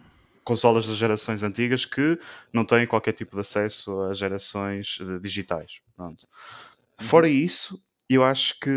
consolas 0.45 0.87
das 0.87 0.97
gerações 0.97 1.43
antigas 1.43 1.85
que 1.85 2.19
não 2.53 2.65
têm 2.65 2.87
qualquer 2.87 3.13
tipo 3.13 3.37
de 3.37 3.41
acesso 3.41 4.01
a 4.03 4.15
gerações 4.15 4.99
eh, 5.01 5.19
digitais. 5.19 5.81
Pronto. 5.97 6.27
Fora 7.01 7.29
isso, 7.29 7.83
eu 8.09 8.25
acho 8.25 8.59
que. 8.61 8.71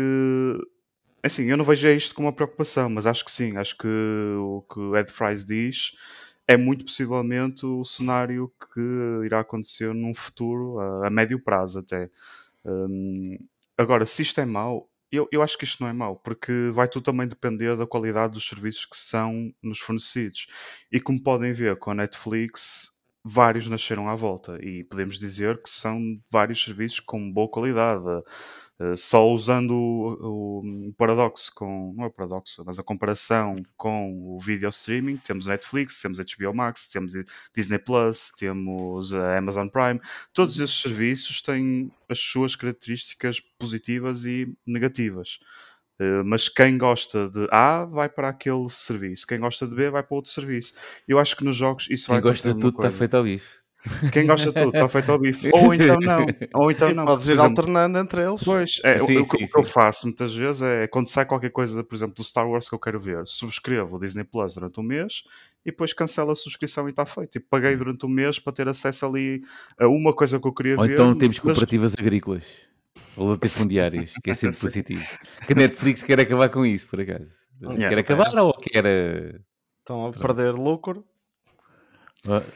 Assim, 1.22 1.44
eu 1.46 1.56
não 1.56 1.64
vejo 1.64 1.88
isto 1.88 2.14
como 2.14 2.28
uma 2.28 2.32
preocupação, 2.32 2.88
mas 2.88 3.06
acho 3.06 3.24
que 3.24 3.30
sim. 3.30 3.56
Acho 3.56 3.76
que 3.76 3.88
o 3.88 4.62
que 4.72 4.78
o 4.78 4.96
Ed 4.96 5.10
Fries 5.10 5.44
diz 5.44 5.92
é 6.46 6.56
muito 6.56 6.84
possivelmente 6.84 7.66
o 7.66 7.84
cenário 7.84 8.52
que 8.72 9.24
irá 9.24 9.40
acontecer 9.40 9.92
num 9.92 10.14
futuro, 10.14 10.78
a, 10.78 11.08
a 11.08 11.10
médio 11.10 11.40
prazo 11.42 11.80
até. 11.80 12.08
Hum, 12.64 13.38
agora, 13.76 14.06
se 14.06 14.22
isto 14.22 14.40
é 14.40 14.44
mau, 14.44 14.88
eu, 15.10 15.28
eu 15.32 15.42
acho 15.42 15.56
que 15.58 15.64
isto 15.64 15.82
não 15.82 15.88
é 15.88 15.92
mau, 15.92 16.16
porque 16.16 16.70
vai 16.72 16.88
tudo 16.88 17.04
também 17.04 17.28
depender 17.28 17.76
da 17.76 17.86
qualidade 17.86 18.34
dos 18.34 18.46
serviços 18.46 18.84
que 18.84 18.96
são 18.96 19.52
nos 19.62 19.78
fornecidos. 19.78 20.46
E 20.90 21.00
como 21.00 21.22
podem 21.22 21.52
ver 21.52 21.76
com 21.76 21.90
a 21.90 21.94
Netflix, 21.94 22.95
vários 23.28 23.66
nasceram 23.66 24.08
à 24.08 24.14
volta 24.14 24.56
e 24.62 24.84
podemos 24.84 25.18
dizer 25.18 25.60
que 25.60 25.68
são 25.68 25.98
vários 26.30 26.62
serviços 26.62 27.00
com 27.00 27.32
boa 27.32 27.48
qualidade. 27.48 28.04
Uh, 28.78 28.94
só 28.94 29.26
usando 29.30 29.72
o, 29.72 30.88
o, 30.88 30.92
paradoxo 30.92 31.50
com 31.54 31.94
não 31.96 32.04
é 32.04 32.10
paradoxo, 32.10 32.62
mas 32.64 32.78
a 32.78 32.84
comparação 32.84 33.62
com 33.74 34.36
o 34.36 34.38
video 34.38 34.68
streaming, 34.68 35.16
temos 35.16 35.46
Netflix, 35.46 36.00
temos 36.00 36.18
HBO 36.18 36.54
Max, 36.54 36.86
temos 36.86 37.14
Disney 37.54 37.78
Plus, 37.78 38.30
temos 38.36 39.14
a 39.14 39.38
Amazon 39.38 39.68
Prime, 39.68 39.98
todos 40.32 40.60
esses 40.60 40.82
serviços 40.82 41.40
têm 41.40 41.90
as 42.08 42.20
suas 42.20 42.54
características 42.54 43.40
positivas 43.58 44.26
e 44.26 44.54
negativas. 44.66 45.40
Uh, 45.98 46.22
mas 46.24 46.48
quem 46.48 46.76
gosta 46.76 47.28
de 47.28 47.48
A 47.50 47.84
vai 47.84 48.08
para 48.08 48.28
aquele 48.28 48.68
serviço, 48.68 49.26
quem 49.26 49.40
gosta 49.40 49.66
de 49.66 49.74
B 49.74 49.90
vai 49.90 50.02
para 50.02 50.16
outro 50.16 50.30
serviço. 50.30 50.74
Eu 51.08 51.18
acho 51.18 51.36
que 51.36 51.44
nos 51.44 51.56
jogos 51.56 51.88
isso 51.90 52.06
quem 52.06 52.14
vai 52.14 52.20
gosta 52.20 52.52
de 52.52 52.60
tudo 52.60 52.76
está 52.76 52.90
feito 52.90 53.16
ao 53.16 53.22
bife. 53.22 53.66
Quem 54.12 54.26
gosta 54.26 54.52
de 54.52 54.54
tudo 54.54 54.74
está 54.74 54.88
feito 54.88 55.12
ao 55.12 55.18
bife. 55.18 55.48
Ou 55.54 55.72
então 55.72 55.98
não. 56.00 56.26
Ou 56.54 56.70
então 56.70 56.92
não. 56.92 57.06
Podes 57.06 57.26
ir 57.28 57.32
exemplo, 57.32 57.50
alternando 57.50 57.98
entre 57.98 58.22
eles. 58.22 58.42
Pois, 58.42 58.80
é, 58.84 58.98
sim, 58.98 59.02
o, 59.02 59.24
sim, 59.24 59.44
o, 59.44 59.46
que 59.46 59.58
eu 59.58 59.62
faço 59.62 60.06
muitas 60.06 60.34
vezes 60.34 60.62
é 60.62 60.86
quando 60.86 61.08
sai 61.08 61.24
qualquer 61.24 61.50
coisa, 61.50 61.82
por 61.82 61.94
exemplo, 61.94 62.14
do 62.14 62.24
Star 62.24 62.48
Wars 62.48 62.68
que 62.68 62.74
eu 62.74 62.78
quero 62.78 63.00
ver, 63.00 63.22
subscrevo 63.26 63.96
o 63.96 64.00
Disney 64.00 64.24
Plus 64.24 64.54
durante 64.54 64.80
um 64.80 64.82
mês 64.82 65.22
e 65.64 65.70
depois 65.70 65.92
cancelo 65.92 66.30
a 66.30 66.36
subscrição 66.36 66.86
e 66.88 66.90
está 66.90 67.06
feito. 67.06 67.36
E 67.36 67.40
paguei 67.40 67.74
hum. 67.74 67.78
durante 67.78 68.06
um 68.06 68.08
mês 68.08 68.38
para 68.38 68.52
ter 68.52 68.68
acesso 68.68 69.06
ali 69.06 69.40
a 69.78 69.86
uma 69.86 70.12
coisa 70.12 70.40
que 70.40 70.46
eu 70.46 70.52
queria 70.52 70.76
Ou 70.76 70.84
ver. 70.84 71.00
Ou 71.00 71.10
então 71.10 71.18
temos 71.18 71.38
cooperativas 71.38 71.92
mas... 71.92 72.00
agrícolas. 72.00 72.44
Ou 73.16 73.30
latifundiárias, 73.30 74.12
que 74.22 74.30
é 74.30 74.34
sempre 74.34 74.56
positivo. 74.56 75.04
Que 75.46 75.52
a 75.52 75.56
Netflix 75.56 76.02
quer 76.02 76.20
acabar 76.20 76.48
com 76.48 76.64
isso, 76.64 76.86
por 76.88 77.00
acaso. 77.00 77.28
Yeah, 77.62 77.88
quer 77.88 77.98
acabar 77.98 78.34
ou 78.38 78.52
quer. 78.52 79.40
Estão 79.80 80.06
a 80.06 80.12
perder 80.12 80.52
lucro. 80.52 81.04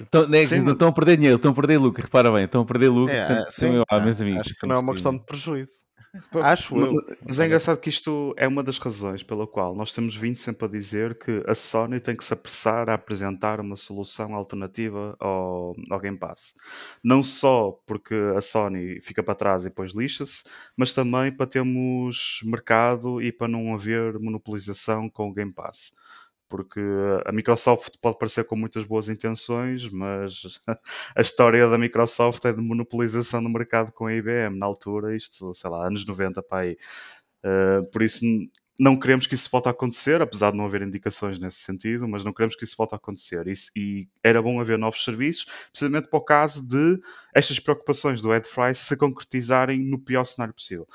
Estão, 0.00 0.26
né, 0.28 0.40
não 0.64 0.72
estão 0.72 0.88
a 0.88 0.92
perder 0.92 1.16
dinheiro, 1.16 1.36
estão 1.36 1.52
a 1.52 1.54
perder 1.54 1.78
lucro, 1.78 2.02
repara 2.02 2.32
bem, 2.32 2.44
estão 2.44 2.62
a 2.62 2.64
perder 2.64 2.88
lucro. 2.88 3.14
É, 3.14 3.26
portanto, 3.26 3.52
sim, 3.52 3.74
eu, 3.74 3.84
ah, 3.88 4.00
meus 4.00 4.20
amigos, 4.20 4.40
acho 4.40 4.54
que 4.54 4.66
não 4.66 4.76
é 4.76 4.78
uma 4.78 4.92
questão 4.92 5.16
de 5.16 5.24
prejuízo. 5.24 5.70
Acho 6.42 6.76
eu. 6.76 6.92
Mas 7.24 7.38
é 7.38 7.46
engraçado 7.46 7.78
que 7.78 7.88
isto 7.88 8.34
é 8.36 8.48
uma 8.48 8.64
das 8.64 8.78
razões 8.78 9.22
pela 9.22 9.46
qual 9.46 9.76
nós 9.76 9.92
temos 9.92 10.16
vindo 10.16 10.36
sempre 10.36 10.64
a 10.64 10.68
dizer 10.68 11.16
que 11.16 11.42
a 11.46 11.54
Sony 11.54 12.00
tem 12.00 12.16
que 12.16 12.24
se 12.24 12.32
apressar 12.34 12.90
a 12.90 12.94
apresentar 12.94 13.60
uma 13.60 13.76
solução 13.76 14.34
alternativa 14.34 15.16
ao, 15.20 15.74
ao 15.88 16.00
Game 16.00 16.18
Pass. 16.18 16.54
Não 17.02 17.22
só 17.22 17.78
porque 17.86 18.14
a 18.36 18.40
Sony 18.40 19.00
fica 19.00 19.22
para 19.22 19.36
trás 19.36 19.62
e 19.62 19.68
depois 19.68 19.92
lixa-se, 19.92 20.44
mas 20.76 20.92
também 20.92 21.30
para 21.30 21.46
termos 21.46 22.40
mercado 22.44 23.22
e 23.22 23.30
para 23.30 23.46
não 23.46 23.72
haver 23.72 24.18
monopolização 24.18 25.08
com 25.08 25.28
o 25.28 25.34
Game 25.34 25.52
Pass 25.52 25.94
porque 26.50 26.80
a 27.24 27.32
Microsoft 27.32 27.94
pode 28.02 28.18
parecer 28.18 28.44
com 28.44 28.56
muitas 28.56 28.84
boas 28.84 29.08
intenções, 29.08 29.88
mas 29.88 30.60
a 31.16 31.20
história 31.20 31.66
da 31.68 31.78
Microsoft 31.78 32.44
é 32.44 32.52
de 32.52 32.60
monopolização 32.60 33.42
do 33.42 33.48
mercado 33.48 33.92
com 33.92 34.06
a 34.06 34.12
IBM 34.12 34.58
na 34.58 34.66
altura, 34.66 35.16
isto, 35.16 35.54
sei 35.54 35.70
lá, 35.70 35.86
anos 35.86 36.04
90 36.04 36.42
para 36.42 36.62
aí. 36.62 36.76
Uh, 37.42 37.88
por 37.90 38.02
isso 38.02 38.24
não 38.78 38.98
queremos 38.98 39.26
que 39.26 39.34
isso 39.34 39.48
volte 39.50 39.68
a 39.68 39.70
acontecer, 39.70 40.20
apesar 40.20 40.50
de 40.50 40.56
não 40.56 40.64
haver 40.64 40.82
indicações 40.82 41.38
nesse 41.38 41.58
sentido, 41.58 42.08
mas 42.08 42.24
não 42.24 42.32
queremos 42.32 42.56
que 42.56 42.64
isso 42.64 42.76
volte 42.76 42.94
a 42.94 42.96
acontecer. 42.96 43.46
E, 43.46 43.52
e 43.76 44.08
era 44.24 44.42
bom 44.42 44.60
haver 44.60 44.78
novos 44.78 45.04
serviços, 45.04 45.46
precisamente 45.70 46.08
para 46.08 46.18
o 46.18 46.24
caso 46.24 46.66
de 46.66 46.98
estas 47.32 47.60
preocupações 47.60 48.20
do 48.20 48.34
Ed 48.34 48.48
Fry 48.48 48.74
se 48.74 48.96
concretizarem 48.96 49.78
no 49.78 49.98
pior 49.98 50.24
cenário 50.24 50.54
possível 50.54 50.88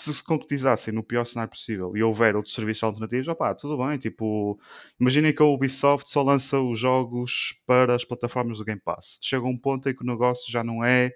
se 0.00 0.14
se 0.14 0.24
concretizassem 0.24 0.92
no 0.94 1.02
pior 1.02 1.24
cenário 1.24 1.50
possível 1.50 1.96
e 1.96 2.02
houver 2.02 2.34
outros 2.36 2.54
serviços 2.54 2.82
alternativos, 2.82 3.28
opá, 3.28 3.54
tudo 3.54 3.76
bem. 3.76 3.98
Tipo, 3.98 4.58
imaginem 4.98 5.32
que 5.32 5.42
a 5.42 5.46
Ubisoft 5.46 6.08
só 6.08 6.22
lança 6.22 6.58
os 6.58 6.78
jogos 6.78 7.54
para 7.66 7.94
as 7.94 8.04
plataformas 8.04 8.58
do 8.58 8.64
Game 8.64 8.80
Pass. 8.80 9.18
Chega 9.22 9.46
um 9.46 9.56
ponto 9.56 9.88
em 9.88 9.94
que 9.94 10.02
o 10.02 10.06
negócio 10.06 10.50
já 10.50 10.64
não 10.64 10.84
é 10.84 11.12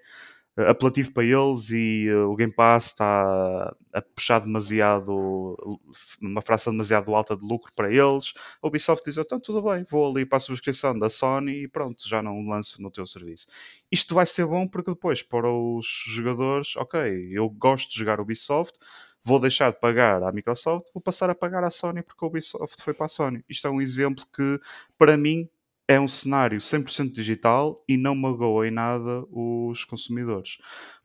apelativo 0.57 1.11
para 1.11 1.23
eles 1.23 1.69
e 1.69 2.09
uh, 2.09 2.29
o 2.29 2.35
Game 2.35 2.53
Pass 2.53 2.85
está 2.85 3.75
a 3.93 4.01
puxar 4.01 4.39
demasiado, 4.39 5.79
uma 6.21 6.41
fração 6.41 6.71
demasiado 6.71 7.13
alta 7.13 7.35
de 7.35 7.45
lucro 7.45 7.71
para 7.75 7.91
eles. 7.91 8.33
A 8.61 8.67
Ubisoft 8.67 9.03
diz, 9.05 9.17
então 9.17 9.39
tudo 9.39 9.61
bem, 9.61 9.85
vou 9.89 10.09
ali 10.09 10.25
para 10.25 10.37
a 10.37 10.39
subscrição 10.39 10.97
da 10.97 11.09
Sony 11.09 11.63
e 11.63 11.67
pronto, 11.67 12.07
já 12.07 12.21
não 12.21 12.45
lanço 12.45 12.81
no 12.81 12.89
teu 12.89 13.05
serviço. 13.05 13.47
Isto 13.91 14.15
vai 14.15 14.25
ser 14.25 14.45
bom 14.45 14.67
porque 14.67 14.91
depois 14.91 15.21
para 15.21 15.51
os 15.51 15.85
jogadores, 16.07 16.75
ok, 16.77 17.29
eu 17.31 17.49
gosto 17.49 17.91
de 17.91 17.99
jogar 17.99 18.21
Ubisoft, 18.21 18.79
vou 19.25 19.39
deixar 19.39 19.71
de 19.71 19.79
pagar 19.79 20.23
à 20.23 20.31
Microsoft, 20.31 20.85
vou 20.93 21.01
passar 21.01 21.29
a 21.29 21.35
pagar 21.35 21.63
à 21.63 21.71
Sony 21.71 22.01
porque 22.01 22.23
a 22.23 22.27
Ubisoft 22.27 22.81
foi 22.81 22.93
para 22.93 23.07
a 23.07 23.09
Sony. 23.09 23.43
Isto 23.49 23.67
é 23.67 23.71
um 23.71 23.81
exemplo 23.81 24.23
que, 24.33 24.59
para 24.97 25.17
mim, 25.17 25.49
é 25.87 25.99
um 25.99 26.07
cenário 26.07 26.57
100% 26.57 27.11
digital 27.11 27.83
e 27.87 27.95
não 27.97 28.15
magoa 28.15 28.67
em 28.67 28.71
nada 28.71 29.23
os 29.29 29.83
consumidores. 29.83 30.57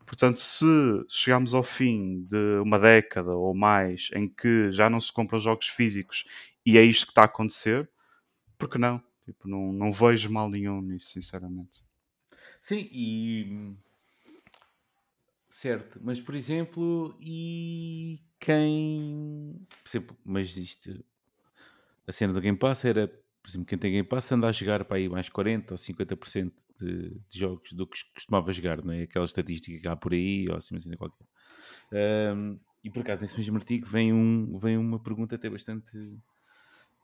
Portanto, 0.07 0.41
se 0.41 0.65
chegamos 1.09 1.55
ao 1.55 1.63
fim 1.63 2.23
de 2.23 2.61
uma 2.61 2.79
década 2.79 3.35
ou 3.35 3.55
mais 3.55 4.09
em 4.15 4.29
que 4.29 4.73
já 4.73 4.89
não 4.89 5.01
se 5.01 5.13
compram 5.13 5.39
jogos 5.39 5.69
físicos 5.69 6.25
e 6.65 6.79
é 6.79 6.83
isto 6.83 7.07
que 7.07 7.13
está 7.13 7.23
a 7.23 7.27
acontecer, 7.27 7.89
por 8.59 8.69
que 8.69 8.79
não? 8.79 9.03
Tipo, 9.25 9.49
não, 9.49 9.73
não 9.73 9.93
vejo 9.93 10.31
mal 10.31 10.49
nenhum 10.49 10.81
nisso, 10.81 11.11
sinceramente. 11.11 11.83
Sim, 12.61 12.89
e. 12.91 13.75
Certo, 15.49 16.01
mas 16.03 16.21
por 16.21 16.35
exemplo, 16.35 17.17
e 17.21 18.21
quem. 18.39 19.67
Por 19.83 19.89
exemplo, 19.89 20.17
mas 20.25 20.57
isto. 20.57 21.05
A 22.07 22.13
cena 22.13 22.33
do 22.33 22.41
Game 22.41 22.59
Pass 22.59 22.85
era 22.85 23.13
por 23.43 23.49
exemplo, 23.49 23.67
quem 23.67 23.79
tem 23.79 23.93
Game 23.93 24.07
Pass 24.07 24.31
anda 24.33 24.49
a 24.49 24.53
jogar 24.53 24.85
para 24.85 24.99
aí 24.99 25.09
mais 25.09 25.29
40 25.29 25.75
ou 25.75 25.79
50% 25.79 26.53
de, 26.79 27.11
de 27.29 27.39
jogos 27.39 27.73
do 27.73 27.87
que 27.87 27.99
costumava 28.15 28.53
jogar, 28.53 28.85
não 28.85 28.93
é? 28.93 29.03
Aquela 29.03 29.25
estatística 29.25 29.81
que 29.81 29.89
há 29.89 29.97
por 29.97 30.13
aí, 30.13 30.47
ou 30.49 30.57
assim, 30.57 30.77
assim 30.77 30.91
qualquer. 30.93 31.27
Um, 31.93 32.61
e 32.85 32.91
por 32.91 33.01
acaso, 33.01 33.23
nesse 33.23 33.37
mesmo 33.39 33.57
artigo, 33.57 33.87
vem, 33.87 34.13
um, 34.13 34.59
vem 34.59 34.77
uma 34.77 35.03
pergunta 35.03 35.37
até 35.37 35.49
bastante, 35.49 35.97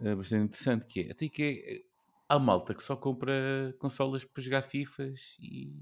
uh, 0.01 0.17
bastante 0.17 0.45
interessante, 0.45 0.87
que 0.87 1.01
é, 1.01 1.11
até 1.11 1.29
que 1.29 1.43
é, 1.43 1.83
há 2.29 2.39
malta 2.39 2.75
que 2.75 2.83
só 2.83 2.97
compra 2.97 3.75
consolas 3.79 4.25
para 4.25 4.43
jogar 4.43 4.63
FIFAs 4.63 5.37
e, 5.41 5.73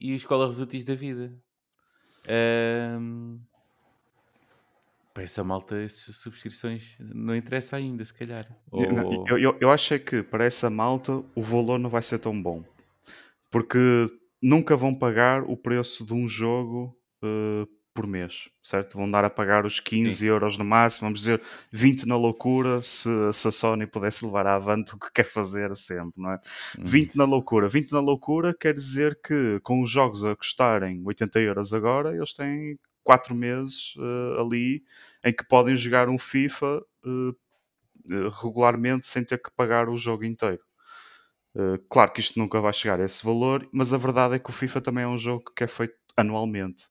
e 0.00 0.14
escola 0.14 0.46
resultis 0.46 0.84
da 0.84 0.94
vida. 0.94 1.36
Um, 3.00 3.40
para 5.14 5.22
essa 5.22 5.44
malta, 5.44 5.76
essas 5.76 6.16
subscrições 6.16 6.96
não 6.98 7.36
interessa 7.36 7.76
ainda, 7.76 8.04
se 8.04 8.12
calhar. 8.12 8.48
Ou... 8.68 8.82
Eu, 9.28 9.38
eu, 9.38 9.56
eu 9.60 9.70
acho 9.70 9.94
é 9.94 9.98
que 9.98 10.24
para 10.24 10.44
essa 10.44 10.68
malta 10.68 11.22
o 11.36 11.40
valor 11.40 11.78
não 11.78 11.88
vai 11.88 12.02
ser 12.02 12.18
tão 12.18 12.42
bom. 12.42 12.64
Porque 13.48 13.78
nunca 14.42 14.76
vão 14.76 14.92
pagar 14.92 15.44
o 15.44 15.56
preço 15.56 16.04
de 16.04 16.12
um 16.12 16.28
jogo 16.28 16.98
uh, 17.22 17.68
por 17.94 18.08
mês, 18.08 18.48
certo? 18.60 18.98
Vão 18.98 19.08
dar 19.08 19.24
a 19.24 19.30
pagar 19.30 19.64
os 19.64 19.78
15 19.78 20.16
Sim. 20.16 20.26
euros 20.26 20.58
no 20.58 20.64
máximo, 20.64 21.06
vamos 21.06 21.20
dizer 21.20 21.40
20 21.70 22.08
na 22.08 22.16
loucura, 22.16 22.82
se, 22.82 23.08
se 23.32 23.46
a 23.46 23.52
Sony 23.52 23.86
pudesse 23.86 24.24
levar 24.24 24.48
avante 24.48 24.96
o 24.96 24.98
que 24.98 25.12
quer 25.14 25.26
fazer 25.26 25.76
sempre, 25.76 26.20
não 26.20 26.32
é? 26.32 26.40
Hum. 26.76 26.84
20 26.84 27.14
na 27.14 27.24
loucura. 27.24 27.68
20 27.68 27.92
na 27.92 28.00
loucura 28.00 28.52
quer 28.52 28.74
dizer 28.74 29.20
que 29.24 29.60
com 29.60 29.80
os 29.80 29.88
jogos 29.88 30.24
a 30.24 30.34
custarem 30.34 31.00
80 31.06 31.38
euros 31.38 31.72
agora, 31.72 32.12
eles 32.16 32.34
têm 32.34 32.76
quatro 33.04 33.34
meses 33.34 33.94
uh, 33.96 34.40
ali 34.40 34.82
em 35.22 35.32
que 35.32 35.46
podem 35.46 35.76
jogar 35.76 36.08
um 36.08 36.18
FIFA 36.18 36.82
uh, 37.06 37.36
regularmente 38.42 39.06
sem 39.06 39.22
ter 39.22 39.38
que 39.38 39.50
pagar 39.54 39.88
o 39.88 39.96
jogo 39.96 40.24
inteiro. 40.24 40.60
Uh, 41.54 41.78
claro 41.88 42.12
que 42.12 42.20
isto 42.20 42.38
nunca 42.38 42.60
vai 42.60 42.72
chegar 42.72 43.00
a 43.00 43.04
esse 43.04 43.24
valor, 43.24 43.68
mas 43.72 43.92
a 43.92 43.98
verdade 43.98 44.34
é 44.34 44.38
que 44.38 44.50
o 44.50 44.52
FIFA 44.52 44.80
também 44.80 45.04
é 45.04 45.08
um 45.08 45.18
jogo 45.18 45.44
que 45.54 45.62
é 45.62 45.68
feito 45.68 45.94
anualmente. 46.16 46.86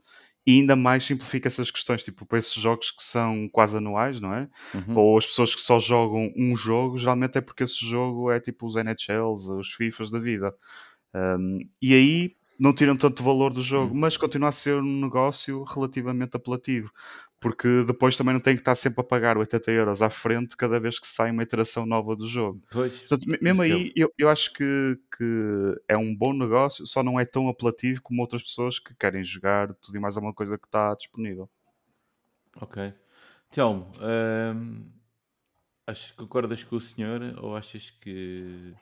E 0.46 0.60
ainda 0.60 0.76
mais 0.76 1.06
simplifica 1.06 1.48
essas 1.48 1.72
questões, 1.72 2.04
tipo, 2.04 2.26
para 2.26 2.38
esses 2.38 2.54
jogos 2.54 2.92
que 2.92 3.04
são 3.04 3.48
quase 3.50 3.78
anuais, 3.78 4.20
não 4.20 4.34
é? 4.34 4.50
Uhum. 4.74 4.98
Ou 4.98 5.18
as 5.18 5.26
pessoas 5.26 5.56
que 5.56 5.62
só 5.62 5.80
jogam 5.80 6.34
um 6.38 6.56
jogo, 6.58 6.98
geralmente 6.98 7.38
é 7.38 7.42
porque 7.42 7.64
esse 7.64 7.86
jogo 7.86 8.30
é 8.30 8.40
tipo 8.42 8.68
os 8.68 8.76
NHLs, 8.76 9.48
os 9.50 9.74
FIFAs 9.74 10.12
da 10.12 10.20
vida. 10.20 10.54
Um, 11.14 11.60
e 11.82 11.94
aí 11.94 12.36
não 12.60 12.74
tiram 12.74 12.96
tanto 12.96 13.24
valor 13.24 13.52
do 13.52 13.62
jogo, 13.62 13.94
hum. 13.94 14.00
mas 14.00 14.18
continua 14.18 14.50
a 14.50 14.52
ser 14.52 14.76
um 14.76 15.02
negócio 15.02 15.64
relativamente 15.64 16.38
apelativo, 16.38 16.92
porque 17.40 17.84
depois 17.86 18.16
também 18.16 18.34
não 18.34 18.42
tem 18.42 18.56
que 18.56 18.62
estar 18.62 18.76
sempre 18.76 19.02
a 19.02 19.04
pagar 19.04 19.38
80 19.38 19.72
euros 19.72 20.02
à 20.02 20.10
frente 20.10 20.56
cada 20.56 20.80
vez 20.80 21.00
que 21.00 21.08
sai 21.08 21.32
uma 21.32 21.44
iteração 21.44 21.86
nova 21.86 22.16
do 22.16 22.28
jogo. 22.28 22.62
Pois, 22.72 23.00
Portanto, 23.00 23.26
mesmo 23.42 23.62
aí, 23.62 23.92
eu, 23.96 24.14
eu 24.18 24.30
acho 24.30 24.54
que, 24.54 24.98
que 25.18 25.82
é 25.88 25.98
um 25.98 26.16
bom 26.16 26.34
negócio, 26.34 26.86
só 26.86 27.04
não 27.04 27.20
é 27.20 27.26
tão 27.26 27.50
apelativo 27.50 28.02
como 28.02 28.22
outras 28.22 28.44
pessoas 28.44 28.80
que 28.80 28.96
querem 28.96 29.24
jogar 29.24 29.74
tudo 29.76 29.98
e 29.98 30.00
mais 30.00 30.16
alguma 30.16 30.34
coisa 30.34 30.58
que 30.58 30.68
está 30.68 30.94
disponível. 30.96 31.50
Ok. 32.56 32.94
Então, 33.50 33.92
hum, 34.56 34.90
acho 35.88 36.12
que 36.12 36.18
concordas 36.18 36.64
com 36.64 36.76
o 36.76 36.82
senhor 36.82 37.22
ou 37.42 37.56
achas 37.56 37.90
que 37.90 38.74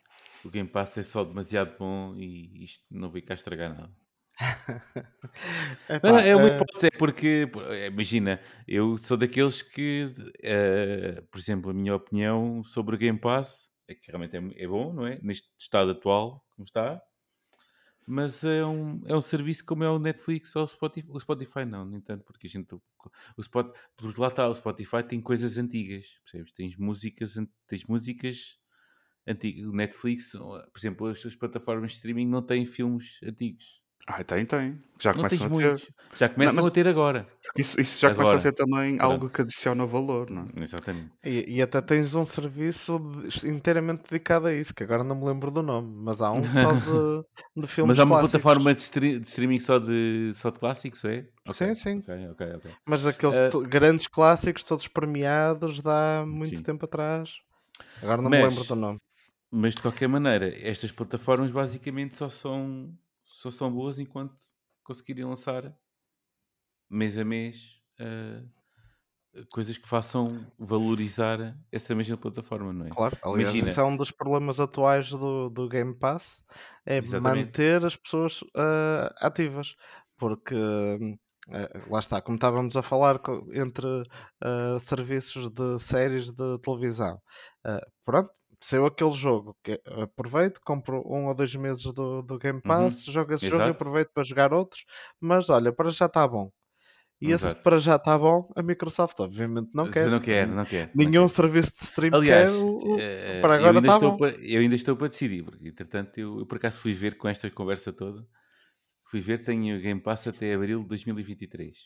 o 0.43 0.49
Game 0.49 0.69
Pass 0.69 0.97
é 0.97 1.03
só 1.03 1.23
demasiado 1.23 1.77
bom 1.77 2.15
e 2.15 2.63
isto 2.63 2.83
não 2.89 3.09
veio 3.09 3.25
cá 3.25 3.33
estragar 3.33 3.69
nada. 3.75 3.95
Epá, 5.89 6.21
é 6.21 6.35
uma 6.35 6.49
eh, 6.49 6.55
hipótese, 6.55 6.87
é 6.87 6.91
porque, 6.97 7.49
eh, 7.69 7.87
imagina, 7.87 8.41
eu 8.67 8.97
sou 8.97 9.17
daqueles 9.17 9.61
que, 9.61 10.13
eh, 10.41 11.21
por 11.31 11.37
exemplo, 11.37 11.69
a 11.69 11.73
minha 11.73 11.95
opinião 11.95 12.63
sobre 12.63 12.95
o 12.95 12.97
Game 12.97 13.19
Pass 13.19 13.69
é 13.87 13.93
que 13.93 14.07
realmente 14.07 14.35
é, 14.35 14.63
é 14.63 14.67
bom, 14.67 14.93
não 14.93 15.05
é? 15.05 15.19
Neste 15.21 15.49
estado 15.59 15.91
atual, 15.91 16.43
como 16.55 16.65
está, 16.65 17.01
mas 18.07 18.43
é 18.43 18.65
um, 18.65 19.01
é 19.05 19.15
um 19.15 19.21
serviço 19.21 19.65
como 19.65 19.83
é 19.83 19.89
o 19.89 19.99
Netflix 19.99 20.55
ou 20.55 20.63
o 20.63 20.67
Spotify, 20.67 21.07
o 21.09 21.19
Spotify 21.19 21.65
não, 21.65 21.85
nem 21.85 22.01
tanto, 22.01 22.23
porque 22.23 22.47
a 22.47 22.49
gente, 22.49 22.73
o 22.73 23.41
Spot, 23.41 23.75
porque 23.95 24.19
lá 24.19 24.27
está, 24.27 24.47
o 24.47 24.55
Spotify 24.55 25.03
tem 25.03 25.21
coisas 25.21 25.57
antigas, 25.57 26.07
percebes? 26.23 26.51
Tens 26.53 26.75
músicas, 26.75 27.35
tens 27.67 27.85
músicas 27.85 28.57
antigas, 29.27 29.65
o 29.65 29.71
Netflix, 29.73 30.31
por 30.31 30.63
exemplo, 30.77 31.07
as, 31.07 31.25
as 31.25 31.35
plataformas 31.35 31.91
de 31.91 31.97
streaming 31.97 32.27
não 32.27 32.41
têm 32.41 32.65
filmes 32.65 33.17
antigos. 33.23 33.79
Ah, 34.07 34.23
tem, 34.23 34.43
tem. 34.47 34.81
Já 34.99 35.13
Não 35.13 35.27
tens 35.27 35.37
começam 35.37 35.45
a 35.45 35.49
ter. 35.61 35.67
muitos. 35.69 35.91
Já 36.17 36.27
começam 36.27 36.55
mas- 36.55 36.65
a 36.65 36.71
ter 36.71 36.87
agora. 36.87 37.27
Isso, 37.55 37.79
isso 37.79 37.99
já 38.01 38.09
começa 38.09 38.31
a 38.31 38.35
Agora. 38.37 38.39
ser 38.39 38.51
também 38.53 38.97
Pronto. 38.97 39.11
algo 39.11 39.29
que 39.29 39.41
adiciona 39.41 39.85
valor, 39.85 40.31
não 40.31 40.49
é? 40.57 40.63
Exatamente. 40.63 41.11
E, 41.23 41.57
e 41.57 41.61
até 41.61 41.79
tens 41.81 42.15
um 42.15 42.25
serviço 42.25 42.97
de- 43.29 43.47
inteiramente 43.47 44.01
dedicado 44.09 44.47
a 44.47 44.53
isso, 44.55 44.73
que 44.73 44.81
agora 44.83 45.03
não 45.03 45.15
me 45.15 45.25
lembro 45.27 45.51
do 45.51 45.61
nome, 45.61 45.93
mas 46.03 46.19
há 46.19 46.31
um 46.31 46.41
só 46.43 46.73
de, 46.73 47.25
de 47.61 47.67
filmes 47.67 47.89
Mas 47.95 47.99
há 47.99 48.03
uma 48.05 48.17
clássicos. 48.21 48.41
plataforma 48.41 48.73
de, 48.73 49.19
de 49.19 49.27
streaming 49.27 49.59
só 49.59 49.77
de, 49.77 50.31
só 50.33 50.49
de 50.49 50.59
clássicos, 50.59 51.05
é? 51.05 51.27
Ok, 51.47 51.53
Sim, 51.53 51.73
sim. 51.75 51.99
Ok, 51.99 52.27
ok, 52.31 52.53
ok. 52.55 52.71
Mas 52.87 53.05
aqueles 53.05 53.51
to- 53.51 53.61
grandes 53.61 54.07
clássicos, 54.07 54.63
todos 54.63 54.87
premiados, 54.87 55.79
dá 55.79 56.23
muito 56.25 56.57
Sim. 56.57 56.63
tempo 56.63 56.85
atrás. 56.85 57.29
Agora 58.01 58.19
não 58.19 58.31
me 58.31 58.41
Mas- 58.41 58.49
lembro 58.55 58.67
do 58.67 58.75
nome. 58.75 58.97
Mas 59.51 59.75
de 59.75 59.81
qualquer 59.81 60.07
maneira, 60.07 60.47
estas 60.65 60.91
plataformas 60.91 61.51
basicamente 61.51 62.15
só 62.15 62.29
são, 62.29 62.97
só 63.25 63.51
são 63.51 63.71
boas 63.71 63.99
enquanto 63.99 64.35
conseguirem 64.83 65.25
lançar 65.25 65.75
mês 66.89 67.17
a 67.17 67.25
mês 67.25 67.81
ah, 67.99 68.43
coisas 69.53 69.77
que 69.77 69.87
façam 69.87 70.45
valorizar 70.57 71.57
essa 71.71 71.95
mesma 71.95 72.17
plataforma, 72.17 72.73
não 72.73 72.85
é? 72.85 72.89
Claro, 72.89 73.17
aliás, 73.23 73.53
Imagina. 73.53 73.69
esse 73.69 73.79
é 73.79 73.83
um 73.83 73.95
dos 73.95 74.11
problemas 74.11 74.59
atuais 74.59 75.09
do, 75.09 75.49
do 75.49 75.69
Game 75.69 75.93
Pass, 75.97 76.43
é 76.85 76.97
Exatamente. 76.97 77.45
manter 77.45 77.85
as 77.85 77.95
pessoas 77.95 78.41
ah, 78.55 79.13
ativas, 79.19 79.75
porque 80.17 80.55
eh, 81.49 81.81
lá 81.89 81.99
está, 81.99 82.21
como 82.21 82.35
estávamos 82.35 82.75
a 82.75 82.81
falar 82.81 83.19
entre 83.53 84.03
ah, 84.41 84.77
serviços 84.81 85.49
de 85.49 85.79
séries 85.79 86.31
de 86.31 86.59
televisão, 86.59 87.21
ah, 87.65 87.81
pronto, 88.05 88.31
saiu 88.61 88.85
aquele 88.85 89.11
jogo 89.11 89.57
que 89.63 89.81
aproveito, 89.85 90.59
compro 90.63 91.01
um 91.05 91.27
ou 91.27 91.33
dois 91.35 91.53
meses 91.55 91.83
do, 91.83 92.21
do 92.21 92.37
Game 92.37 92.61
Pass, 92.61 93.05
jogo 93.05 93.33
esse 93.33 93.45
jogo 93.47 93.57
e 93.57 93.59
Uhum. 93.63 93.65
Exato. 93.67 93.71
aproveito 93.75 94.09
para 94.13 94.23
jogar 94.23 94.53
outros, 94.53 94.83
mas 95.19 95.49
olha, 95.49 95.73
para 95.73 95.89
já 95.89 96.05
está 96.05 96.27
bom. 96.27 96.51
E 97.21 97.31
esse 97.31 97.45
Exato. 97.45 97.61
para 97.63 97.77
já 97.77 97.95
está 97.97 98.17
bom, 98.17 98.49
a 98.55 98.63
Microsoft 98.63 99.19
obviamente 99.19 99.69
não 99.75 99.87
quer. 99.89 100.07
Não 100.07 100.19
quer, 100.19 100.47
não 100.47 100.65
quer. 100.65 100.87
não 100.87 101.05
Nenhum 101.05 101.27
quer. 101.27 101.35
serviço 101.35 101.71
de 101.71 101.83
stream 101.83 102.13
Aliás, 102.15 102.51
quer, 102.51 102.57
o- 102.57 102.95
o- 102.95 102.99
eh, 102.99 103.41
para 103.41 103.55
agora 103.57 103.75
ainda 103.75 103.87
está 103.87 103.99
bom. 103.99 104.17
para, 104.17 104.31
eu 104.43 104.61
ainda 104.61 104.75
estou 104.75 104.95
para 104.97 105.07
decidir, 105.07 105.43
porque 105.43 105.67
entretanto 105.67 106.17
eu, 106.19 106.39
eu 106.39 106.45
por 106.47 106.57
acaso 106.57 106.79
fui 106.79 106.93
ver 106.93 107.17
com 107.17 107.27
esta 107.27 107.49
conversa 107.51 107.93
toda, 107.93 108.25
fui 109.09 109.21
ver, 109.21 109.43
tenho 109.43 109.79
Game 109.79 110.01
Pass 110.01 110.25
até 110.27 110.53
abril 110.53 110.81
de 110.81 110.87
2023. 110.89 111.77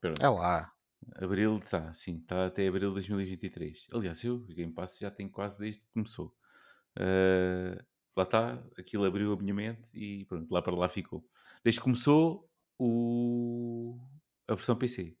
Pronto, 0.00 0.22
É 0.22 0.28
lá. 0.28 0.70
Abril 1.16 1.58
está, 1.58 1.92
sim, 1.92 2.18
está 2.18 2.46
até 2.46 2.66
abril 2.68 2.88
de 2.90 2.94
2023. 2.94 3.86
Aliás, 3.92 4.22
eu, 4.24 4.36
o 4.36 4.46
Game 4.46 4.72
Pass 4.72 4.98
já 4.98 5.10
tenho 5.10 5.30
quase 5.30 5.58
desde 5.58 5.80
que 5.80 5.88
começou. 5.92 6.34
Eh, 6.98 7.78
lá 8.16 8.24
está, 8.24 8.62
aquilo 8.78 9.04
abriu 9.04 9.32
a 9.32 9.36
minha 9.36 9.54
mente 9.54 9.90
e 9.94 10.24
pronto, 10.26 10.52
lá 10.52 10.62
para 10.62 10.74
lá 10.76 10.88
ficou. 10.88 11.24
Desde 11.64 11.80
que 11.80 11.84
começou 11.84 12.50
o, 12.78 13.98
a 14.48 14.54
versão 14.54 14.76
PC, 14.76 15.16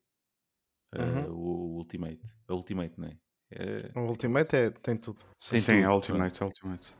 eh, 0.94 1.02
Uhum. 1.02 1.32
o 1.32 1.76
Ultimate, 1.78 2.22
a 2.48 2.54
Ultimate, 2.54 2.98
não 3.00 3.08
é? 3.08 3.18
Eh, 3.50 3.90
O 3.96 4.00
Ultimate 4.00 4.56
é- 4.56 4.70
tem 4.70 4.96
tudo. 4.96 5.20
Tem 5.48 5.60
Sim, 5.60 5.72
é 5.72 5.86
tudo, 5.86 5.94
Ultimate, 5.94 6.42
é 6.42 6.46
Ultimate. 6.46 6.96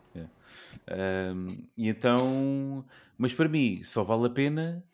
Um, 0.91 1.69
e 1.77 1.89
então, 1.89 2.85
mas 3.17 3.33
para 3.35 3.49
mim 3.49 3.83
só 3.83 4.03
vale 4.03 4.27
a 4.27 4.31
pena 4.31 4.85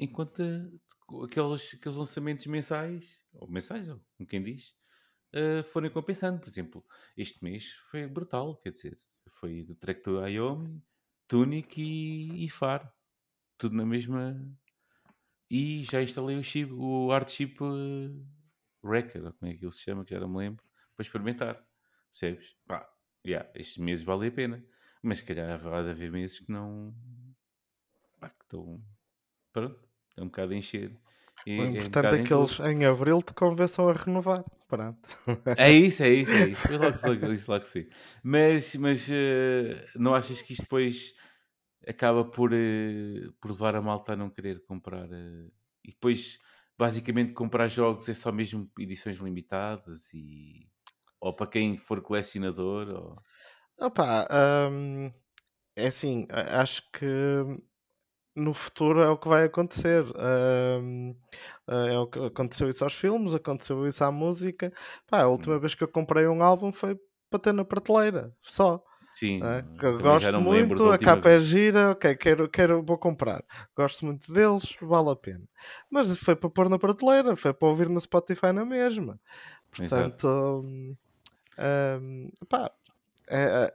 enquanto 0.00 0.40
uh, 0.42 0.80
aqueles, 1.24 1.74
aqueles 1.74 1.98
lançamentos 1.98 2.46
mensais, 2.46 3.20
ou 3.32 3.48
mensais, 3.48 3.88
ou 3.88 4.00
como 4.16 4.28
quem 4.28 4.42
diz, 4.42 4.74
uh, 5.34 5.64
forem 5.64 5.90
compensando. 5.90 6.40
Por 6.40 6.48
exemplo, 6.48 6.84
este 7.16 7.42
mês 7.42 7.72
foi 7.90 8.06
brutal, 8.06 8.56
quer 8.58 8.70
dizer, 8.70 8.98
foi 9.30 9.62
do 9.62 9.74
Trek 9.74 10.02
to 10.02 10.18
Wyoming, 10.18 10.82
Tunic 11.26 11.80
e, 11.80 12.44
e 12.44 12.50
Far, 12.50 12.92
tudo 13.56 13.74
na 13.74 13.84
mesma. 13.84 14.40
E 15.50 15.82
já 15.84 16.02
instalei 16.02 16.36
o 16.36 16.42
chip, 16.42 16.72
o 16.72 17.10
Artchip 17.10 17.62
uh, 17.62 18.26
Record, 18.84 19.24
ou 19.26 19.32
como 19.32 19.50
é 19.50 19.54
que 19.54 19.64
ele 19.64 19.72
se 19.72 19.80
chama, 19.80 20.04
que 20.04 20.14
já 20.14 20.20
não 20.20 20.28
me 20.28 20.38
lembro, 20.38 20.64
para 20.94 21.02
experimentar. 21.02 21.66
Percebes? 22.12 22.56
Pá, 22.66 22.88
yeah, 23.26 23.50
estes 23.54 23.78
meses 23.78 24.04
vale 24.04 24.28
a 24.28 24.32
pena. 24.32 24.64
Mas 25.02 25.18
se 25.18 25.24
calhar 25.24 25.58
vai 25.62 25.88
haver 25.88 26.10
meses 26.10 26.40
que 26.40 26.50
não. 26.50 26.94
Pá, 28.18 28.28
que 28.28 28.42
estão. 28.44 28.82
Pronto, 29.52 29.87
é 30.18 30.22
um 30.22 30.26
bocado 30.26 30.54
encher. 30.54 30.92
E 31.46 31.52
O 31.58 31.64
é 31.74 31.84
um 31.84 31.84
importante 31.86 32.14
é 32.14 32.18
em 32.18 32.22
que 32.22 32.32
eles 32.32 32.58
em 32.60 32.86
abril 32.86 33.20
te 33.22 33.34
convençam 33.34 33.86
a 33.88 33.92
renovar. 33.92 34.44
Pronto. 34.66 35.08
É 35.56 35.72
isso, 35.72 36.02
é 36.04 36.08
isso, 36.10 36.36
é 36.36 36.44
isso. 36.44 36.72
Logo, 36.72 36.98
logo, 37.04 37.32
isso 37.32 37.50
logo 37.50 37.64
se. 37.64 37.88
Mas, 38.22 38.74
mas 38.76 39.08
eh, 39.10 39.84
não 39.96 40.14
achas 40.14 40.40
que 40.40 40.52
isto 40.52 40.62
depois 40.62 41.14
acaba 41.86 42.24
por, 42.24 42.52
eh, 42.54 43.28
por 43.40 43.50
levar 43.52 43.74
a 43.76 43.82
malta 43.82 44.12
a 44.12 44.16
não 44.16 44.30
querer 44.30 44.64
comprar? 44.66 45.08
eh, 45.12 45.50
e 45.84 45.92
depois, 45.92 46.38
basicamente, 46.78 47.32
comprar 47.34 47.68
jogos 47.68 48.08
é 48.08 48.14
só 48.14 48.32
mesmo 48.32 48.70
edições 48.78 49.18
limitadas 49.18 50.12
e. 50.14 50.68
Ou 51.20 51.34
para 51.34 51.48
quem 51.48 51.76
for 51.78 52.00
colecionador, 52.02 52.88
ou... 52.90 53.22
Opa, 53.80 54.26
hum, 54.70 55.12
é 55.76 55.86
assim, 55.88 56.26
acho 56.30 56.82
que 56.92 57.06
no 58.38 58.54
futuro 58.54 59.00
é 59.02 59.10
o 59.10 59.16
que 59.18 59.28
vai 59.28 59.44
acontecer. 59.44 60.04
Hum, 60.82 61.14
é 61.66 61.98
o 61.98 62.06
que 62.06 62.18
aconteceu 62.18 62.68
isso 62.70 62.84
aos 62.84 62.94
filmes, 62.94 63.34
aconteceu 63.34 63.86
isso 63.86 64.02
à 64.04 64.10
música. 64.10 64.72
Pá, 65.06 65.22
a 65.22 65.28
última 65.28 65.56
Hum. 65.56 65.60
vez 65.60 65.74
que 65.74 65.84
eu 65.84 65.88
comprei 65.88 66.26
um 66.26 66.42
álbum 66.42 66.72
foi 66.72 66.98
para 67.30 67.38
ter 67.38 67.52
na 67.52 67.64
prateleira, 67.64 68.32
só. 68.42 68.82
Sim, 69.14 69.40
não 69.40 69.48
é? 69.48 69.64
gosto 70.00 70.40
muito, 70.40 70.90
a 70.90 70.98
capa 70.98 71.28
é 71.28 71.32
vez. 71.32 71.44
gira, 71.44 71.90
ok, 71.90 72.16
quero, 72.16 72.48
quero, 72.48 72.82
vou 72.82 72.96
comprar. 72.98 73.44
Gosto 73.76 74.06
muito 74.06 74.32
deles, 74.32 74.76
vale 74.80 75.10
a 75.10 75.16
pena. 75.16 75.44
Mas 75.90 76.16
foi 76.18 76.36
para 76.36 76.48
pôr 76.50 76.68
na 76.68 76.78
prateleira, 76.78 77.36
foi 77.36 77.52
para 77.52 77.68
ouvir 77.68 77.88
no 77.88 78.00
Spotify 78.00 78.52
na 78.52 78.64
mesma. 78.64 79.20
Portanto, 79.70 80.26
hum, 80.64 80.96
hum, 82.00 82.30
pá, 82.48 82.70
é- 83.28 83.66
é- 83.66 83.74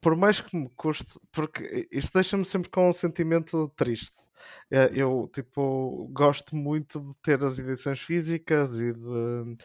por 0.00 0.16
mais 0.16 0.40
que 0.40 0.56
me 0.56 0.68
custe, 0.76 1.18
porque 1.32 1.88
isto 1.92 2.12
deixa-me 2.14 2.44
sempre 2.44 2.70
com 2.70 2.88
um 2.88 2.92
sentimento 2.92 3.68
triste. 3.76 4.12
É, 4.70 4.90
Eu, 4.94 5.30
tipo, 5.34 6.08
gosto 6.12 6.54
muito 6.56 7.00
de 7.00 7.12
ter 7.22 7.42
as 7.44 7.58
edições 7.58 8.00
físicas 8.00 8.78
e 8.80 8.92
de, 8.92 9.56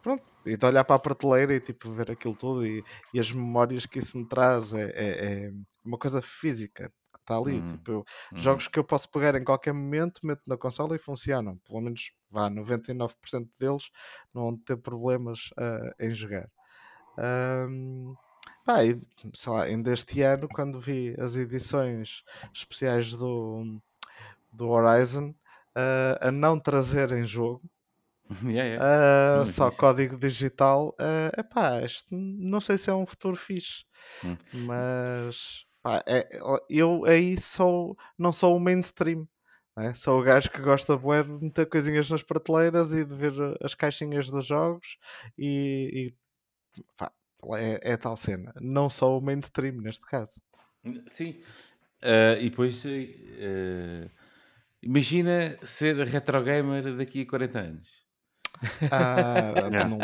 pronto, 0.00 0.24
e 0.44 0.56
de 0.56 0.66
olhar 0.66 0.84
para 0.84 0.96
a 0.96 0.98
prateleira 0.98 1.54
e, 1.54 1.60
tipo, 1.60 1.92
ver 1.92 2.10
aquilo 2.10 2.36
tudo 2.36 2.66
e, 2.66 2.84
e 3.12 3.20
as 3.20 3.30
memórias 3.30 3.86
que 3.86 3.98
isso 3.98 4.18
me 4.18 4.26
traz. 4.26 4.72
É, 4.72 4.90
é- 4.94 5.46
é 5.48 5.52
uma 5.84 5.98
coisa 5.98 6.20
física 6.22 6.88
que 7.12 7.18
está 7.20 7.36
ali. 7.38 7.62
Uhum, 7.62 7.62
Tipo, 7.62 7.90
eu- 7.92 8.04
uhum. 8.32 8.38
jogos 8.38 8.68
que 8.68 8.78
eu 8.78 8.84
posso 8.84 9.10
pegar 9.10 9.34
em 9.36 9.44
qualquer 9.44 9.72
momento, 9.72 10.20
meto 10.26 10.42
na 10.46 10.56
consola 10.56 10.96
e 10.96 10.98
funcionam. 10.98 11.58
Pelo 11.66 11.80
menos, 11.80 12.10
vá, 12.30 12.50
99% 12.50 13.50
deles 13.58 13.84
não 14.34 14.42
vão 14.44 14.58
ter 14.58 14.76
problemas 14.78 15.40
ah, 15.58 15.94
em 16.00 16.12
jogar. 16.14 16.48
Ahm, 17.18 18.16
pá, 18.64 18.84
e, 18.84 18.98
sei 19.34 19.52
lá, 19.52 19.64
ainda 19.64 19.92
este 19.92 20.22
ano, 20.22 20.48
quando 20.48 20.80
vi 20.80 21.14
as 21.20 21.36
edições 21.36 22.22
especiais 22.54 23.12
do, 23.12 23.80
do 24.52 24.68
Horizon 24.70 25.34
ah, 25.76 26.28
a 26.28 26.30
não 26.32 26.58
trazerem 26.60 27.24
jogo, 27.24 27.62
Yeah, 28.44 28.64
yeah. 28.64 28.80
ah, 28.80 29.44
Não, 29.44 29.44
só 29.46 29.70
sim. 29.70 29.70
código 29.70 30.16
digital, 30.18 30.94
é 31.00 31.40
epá, 31.40 31.82
isto 31.82 32.14
não 32.16 32.60
sei 32.60 32.78
se 32.78 32.90
é 32.90 32.94
um 32.94 33.06
futuro 33.06 33.36
fixe, 33.36 33.84
Hum. 34.22 34.38
mas 34.52 35.64
pá, 35.82 36.02
é- 36.06 36.28
eu 36.70 37.04
aí 37.06 37.38
sou, 37.40 37.96
não 38.18 38.32
sou 38.32 38.56
o 38.56 38.60
mainstream. 38.60 39.28
né? 39.76 39.94
Sou 39.94 40.20
o 40.20 40.24
gajo 40.24 40.50
que 40.50 40.60
gosta 40.62 40.96
bué 40.98 41.22
de 41.24 41.30
meter 41.30 41.68
coisinhas 41.68 42.10
nas 42.10 42.22
prateleiras 42.24 42.92
e 42.92 43.04
de 43.04 43.14
ver 43.16 43.32
as 43.62 43.74
caixinhas 43.74 44.30
dos 44.30 44.46
jogos 44.46 44.98
e, 45.38 46.14
e 46.78 46.82
pá, 46.96 47.12
é, 47.56 47.78
é 47.82 47.96
tal 47.96 48.16
cena. 48.16 48.52
Não 48.60 48.88
sou 48.88 49.18
o 49.18 49.22
mainstream 49.22 49.76
neste 49.76 50.06
caso. 50.06 50.40
Sim. 51.06 51.40
Ah, 52.02 52.36
e 52.38 52.50
depois, 52.50 52.84
eh, 52.86 54.08
imagina 54.82 55.56
ser 55.64 55.96
retro 56.06 56.42
gamer 56.42 56.96
daqui 56.96 57.22
a 57.22 57.26
40 57.26 57.60
anos. 57.60 57.88
Ah, 58.90 59.52
não, 59.70 59.98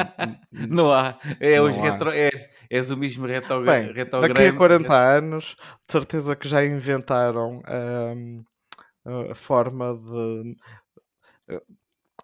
Não 0.52 0.92
há. 0.92 1.18
É 1.40 1.58
Não 1.58 1.64
os 1.64 1.76
há. 1.76 1.82
retro, 1.82 2.10
és, 2.10 2.48
és 2.70 2.90
o 2.90 2.96
mesmo 2.96 3.26
retro, 3.26 3.62
Bem, 3.64 3.92
retrograma. 3.92 4.34
daqui 4.34 4.42
a 4.48 4.56
40 4.56 4.94
anos, 5.18 5.56
de 5.86 5.92
certeza 5.92 6.36
que 6.36 6.48
já 6.48 6.64
inventaram 6.64 7.60
ahm, 7.66 8.42
a 9.30 9.34
forma 9.34 9.94
de. 9.94 10.56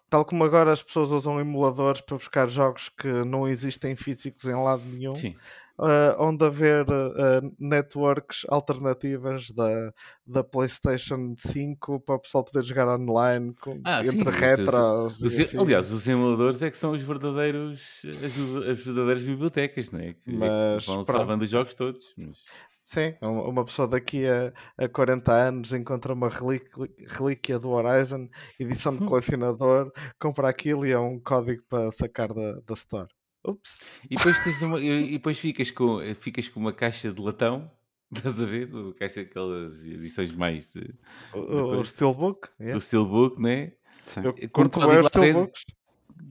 Tal 0.09 0.23
como 0.23 0.43
agora 0.43 0.71
as 0.71 0.83
pessoas 0.83 1.11
usam 1.11 1.39
emuladores 1.39 2.01
para 2.01 2.17
buscar 2.17 2.47
jogos 2.49 2.89
que 2.89 3.07
não 3.25 3.47
existem 3.47 3.95
físicos 3.95 4.45
em 4.45 4.53
lado 4.55 4.83
nenhum, 4.85 5.15
Sim. 5.15 5.35
ah, 5.79 6.15
onde 6.19 6.45
haver 6.45 6.85
ah, 6.89 7.41
networks 7.59 8.45
alternativas 8.47 9.49
da, 9.51 9.91
da 10.25 10.43
PlayStation 10.43 11.33
5 11.37 11.99
para 12.01 12.15
o 12.15 12.19
pessoal 12.19 12.43
poder 12.43 12.63
jogar 12.63 12.87
online 12.87 13.53
com- 13.59 13.81
Ah, 13.83 14.03
sim, 14.03 14.09
entre 14.19 14.29
os- 14.29 14.35
retros 14.35 15.21
Os- 15.23 15.37
e 15.37 15.41
assim. 15.41 15.57
aliás, 15.59 15.91
os 15.91 16.07
emuladores 16.07 16.61
é 16.61 16.69
que 16.69 16.77
são 16.77 16.91
os 16.91 17.01
verdadeiros, 17.01 17.81
as, 18.05 18.69
as 18.69 18.79
verdadeiras 18.85 19.23
bibliotecas, 19.23 19.89
não 19.91 19.99
é? 19.99 20.13
Que, 20.13 20.29
é 20.29 20.31
que 20.31 20.33
Mas, 20.33 20.85
vão 20.85 21.03
salvando 21.03 21.43
os 21.43 21.49
jogos 21.49 21.73
todos. 21.73 22.13
Mas, 22.15 22.37
Sim, 22.85 23.15
um- 23.21 23.49
uma 23.49 23.65
pessoa 23.65 23.87
daqui 23.87 24.25
a, 24.27 24.53
a 24.77 24.87
40 24.87 25.33
anos 25.33 25.73
encontra 25.73 26.13
uma 26.13 26.29
relíquia, 26.29 26.69
relíquia 27.07 27.57
do 27.59 27.69
Horizon, 27.69 28.29
edição 28.59 28.95
de 28.95 29.05
colecionador, 29.05 29.91
compra 30.19 30.49
aquilo 30.49 30.85
e 30.85 30.91
é 30.91 30.99
um 30.99 31.19
código 31.19 31.63
para 31.67 31.91
sacar 31.91 32.31
da, 32.33 32.53
da 32.61 32.73
Store. 32.75 33.07
Ups. 33.43 33.81
E 34.09 34.15
depois, 34.15 34.43
tens 34.43 34.61
uma, 34.61 34.79
e 34.79 35.11
depois 35.13 35.37
ficas, 35.39 35.69
com, 35.71 35.99
ficas 36.15 36.47
com 36.47 36.59
uma 36.59 36.73
caixa 36.73 37.11
de 37.11 37.21
latão, 37.21 37.69
estás 38.15 38.39
a 38.41 38.45
ver? 38.45 38.71
Uma 38.73 38.93
caixa 38.93 39.23
daquelas 39.23 39.83
edições 39.85 40.31
mais 40.31 40.71
de- 40.73 40.93
O, 41.33 41.79
o 41.79 41.85
Steelbook. 41.85 42.47
yeah. 42.59 42.75
do 42.77 42.81
Steelbook, 42.81 43.41
né? 43.41 43.73
Sim. 44.03 44.21
Eu 44.25 44.33
com 44.33 44.47
curto 44.49 44.79
bem 44.79 44.87
lá 44.95 44.99
os 45.01 45.07
Steelbooks. 45.07 45.65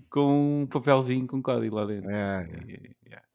Com 0.08 0.62
um 0.62 0.66
papelzinho 0.66 1.26
com 1.26 1.42
código 1.42 1.74
lá 1.74 1.84
dentro. 1.86 2.08
É, 2.10 2.48
é. 2.48 2.70
E- 2.70 2.96
yeah. 3.06 3.26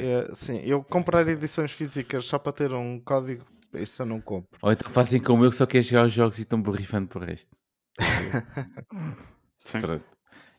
É, 0.00 0.34
sim, 0.34 0.60
eu 0.64 0.82
comprar 0.84 1.26
edições 1.28 1.72
físicas 1.72 2.24
só 2.26 2.38
para 2.38 2.52
ter 2.52 2.72
um 2.72 3.00
código, 3.00 3.44
isso 3.74 4.02
eu 4.02 4.06
não 4.06 4.20
compro. 4.20 4.58
Ou 4.62 4.72
então 4.72 4.90
fazem 4.90 5.20
como 5.20 5.44
eu 5.44 5.50
que 5.50 5.56
só 5.56 5.66
quer 5.66 5.82
jogar 5.82 6.06
os 6.06 6.12
jogos 6.12 6.38
e 6.38 6.42
estão 6.42 6.60
borrifando 6.60 7.08
para 7.08 7.22
o 7.22 7.24
resto. 7.24 7.56
Sim. 9.64 9.80
Pronto. 9.80 10.04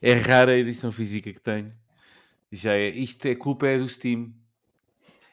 É 0.01 0.13
rara 0.13 0.51
a 0.51 0.57
edição 0.57 0.91
física 0.91 1.31
que 1.33 1.39
tenho. 1.39 1.73
Já 2.51 2.73
é, 2.73 2.89
isto 2.89 3.25
é 3.27 3.35
culpa 3.35 3.67
é 3.67 3.77
do 3.77 3.87
Steam. 3.87 4.33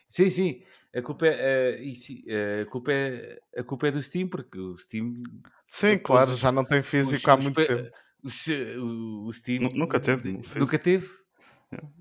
Sim, 0.08 0.30
sim. 0.30 0.62
A 0.94 1.02
culpa 1.02 1.26
é, 1.26 1.76
eh, 1.78 1.82
isso, 1.84 2.12
eh, 2.26 2.62
a 2.62 2.66
culpa 2.70 2.92
é, 2.92 3.38
a 3.56 3.62
culpa 3.62 3.88
é 3.88 3.90
do 3.90 4.02
Steam, 4.02 4.28
porque 4.28 4.58
o 4.58 4.78
Steam. 4.78 5.22
Sim, 5.66 5.98
claro, 5.98 6.32
os- 6.32 6.38
já 6.38 6.50
não 6.50 6.64
tem 6.64 6.80
os- 6.80 6.86
físico 6.86 7.30
há 7.30 7.34
os 7.36 7.42
muito 7.44 7.54
pe- 7.54 7.66
tempo. 7.66 7.90
os- 8.22 8.46
o, 8.78 9.24
o 9.26 9.32
Steam. 9.32 9.62
Nu- 9.62 9.70
nunca 9.74 10.00
teve 10.00 10.32
Nunca 10.32 10.48
físico. 10.48 10.78
teve. 10.78 11.10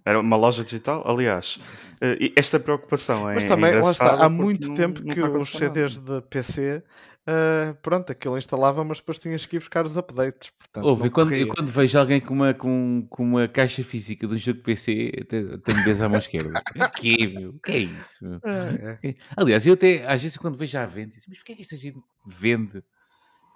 Era 0.06 0.20
uma 0.20 0.38
loja 0.38 0.64
digital. 0.64 1.04
Aliás, 1.08 1.60
eh, 2.00 2.18
e 2.22 2.34
esta 2.36 2.60
preocupação 2.60 3.28
é, 3.30 3.36
Mas 3.36 3.46
é 3.46 3.48
também, 3.48 3.74
lá 3.74 3.92
está, 3.92 4.24
há 4.24 4.30
muito 4.30 4.68
não- 4.68 4.76
tempo 4.76 5.02
não 5.04 5.14
que 5.14 5.20
os 5.20 5.26
acontecer 5.26 5.62
nada. 5.68 5.74
CDs 5.88 5.98
de 5.98 6.22
PC, 6.30 6.84
ah, 7.28 7.76
pronto, 7.82 8.12
aquilo 8.12 8.38
instalava, 8.38 8.84
mas 8.84 9.00
depois 9.00 9.18
tinhas 9.18 9.46
que 9.48 9.56
ir 9.56 9.60
buscar 9.60 9.84
os 9.84 9.98
updates. 9.98 10.52
Portanto, 10.52 10.86
Ouve, 10.86 11.08
eu 11.08 11.12
quando, 11.12 11.34
eu 11.34 11.48
quando 11.48 11.68
vejo 11.70 11.98
alguém 11.98 12.22
com 12.22 12.36
uma, 12.36 12.54
com, 12.54 13.08
com 13.10 13.24
uma 13.24 13.48
caixa 13.48 13.84
física 13.84 14.28
de 14.28 14.36
um 14.36 14.38
jogo 14.38 14.60
de 14.60 14.64
PC, 14.64 15.12
tenho 15.30 15.84
dedos 15.84 16.02
à 16.02 16.08
mão 16.08 16.20
esquerda. 16.20 16.62
que 16.98 17.24
é, 17.24 17.28
meu? 17.28 17.54
Que 17.64 17.72
é 17.72 17.78
isso? 17.80 18.18
meu? 18.24 18.40
É, 18.44 19.00
é. 19.04 19.10
É. 19.10 19.16
Aliás, 19.36 19.66
eu 19.66 19.74
até, 19.74 20.06
às 20.06 20.22
vezes, 20.22 20.38
quando 20.38 20.56
vejo 20.58 20.78
à 20.78 20.86
venda, 20.86 21.14
digo, 21.16 21.24
mas 21.30 21.40
porquê 21.40 21.54
é 21.54 21.56
que 21.56 21.62
esta 21.64 21.76
gente 21.76 21.98
vende 22.28 22.84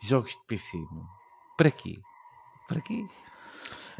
jogos 0.01 0.31
de 0.31 0.43
PC? 0.47 0.75
meu? 0.75 1.03
Para 1.55 1.69
quê? 1.69 1.99
Para 2.67 2.81
quê? 2.81 3.05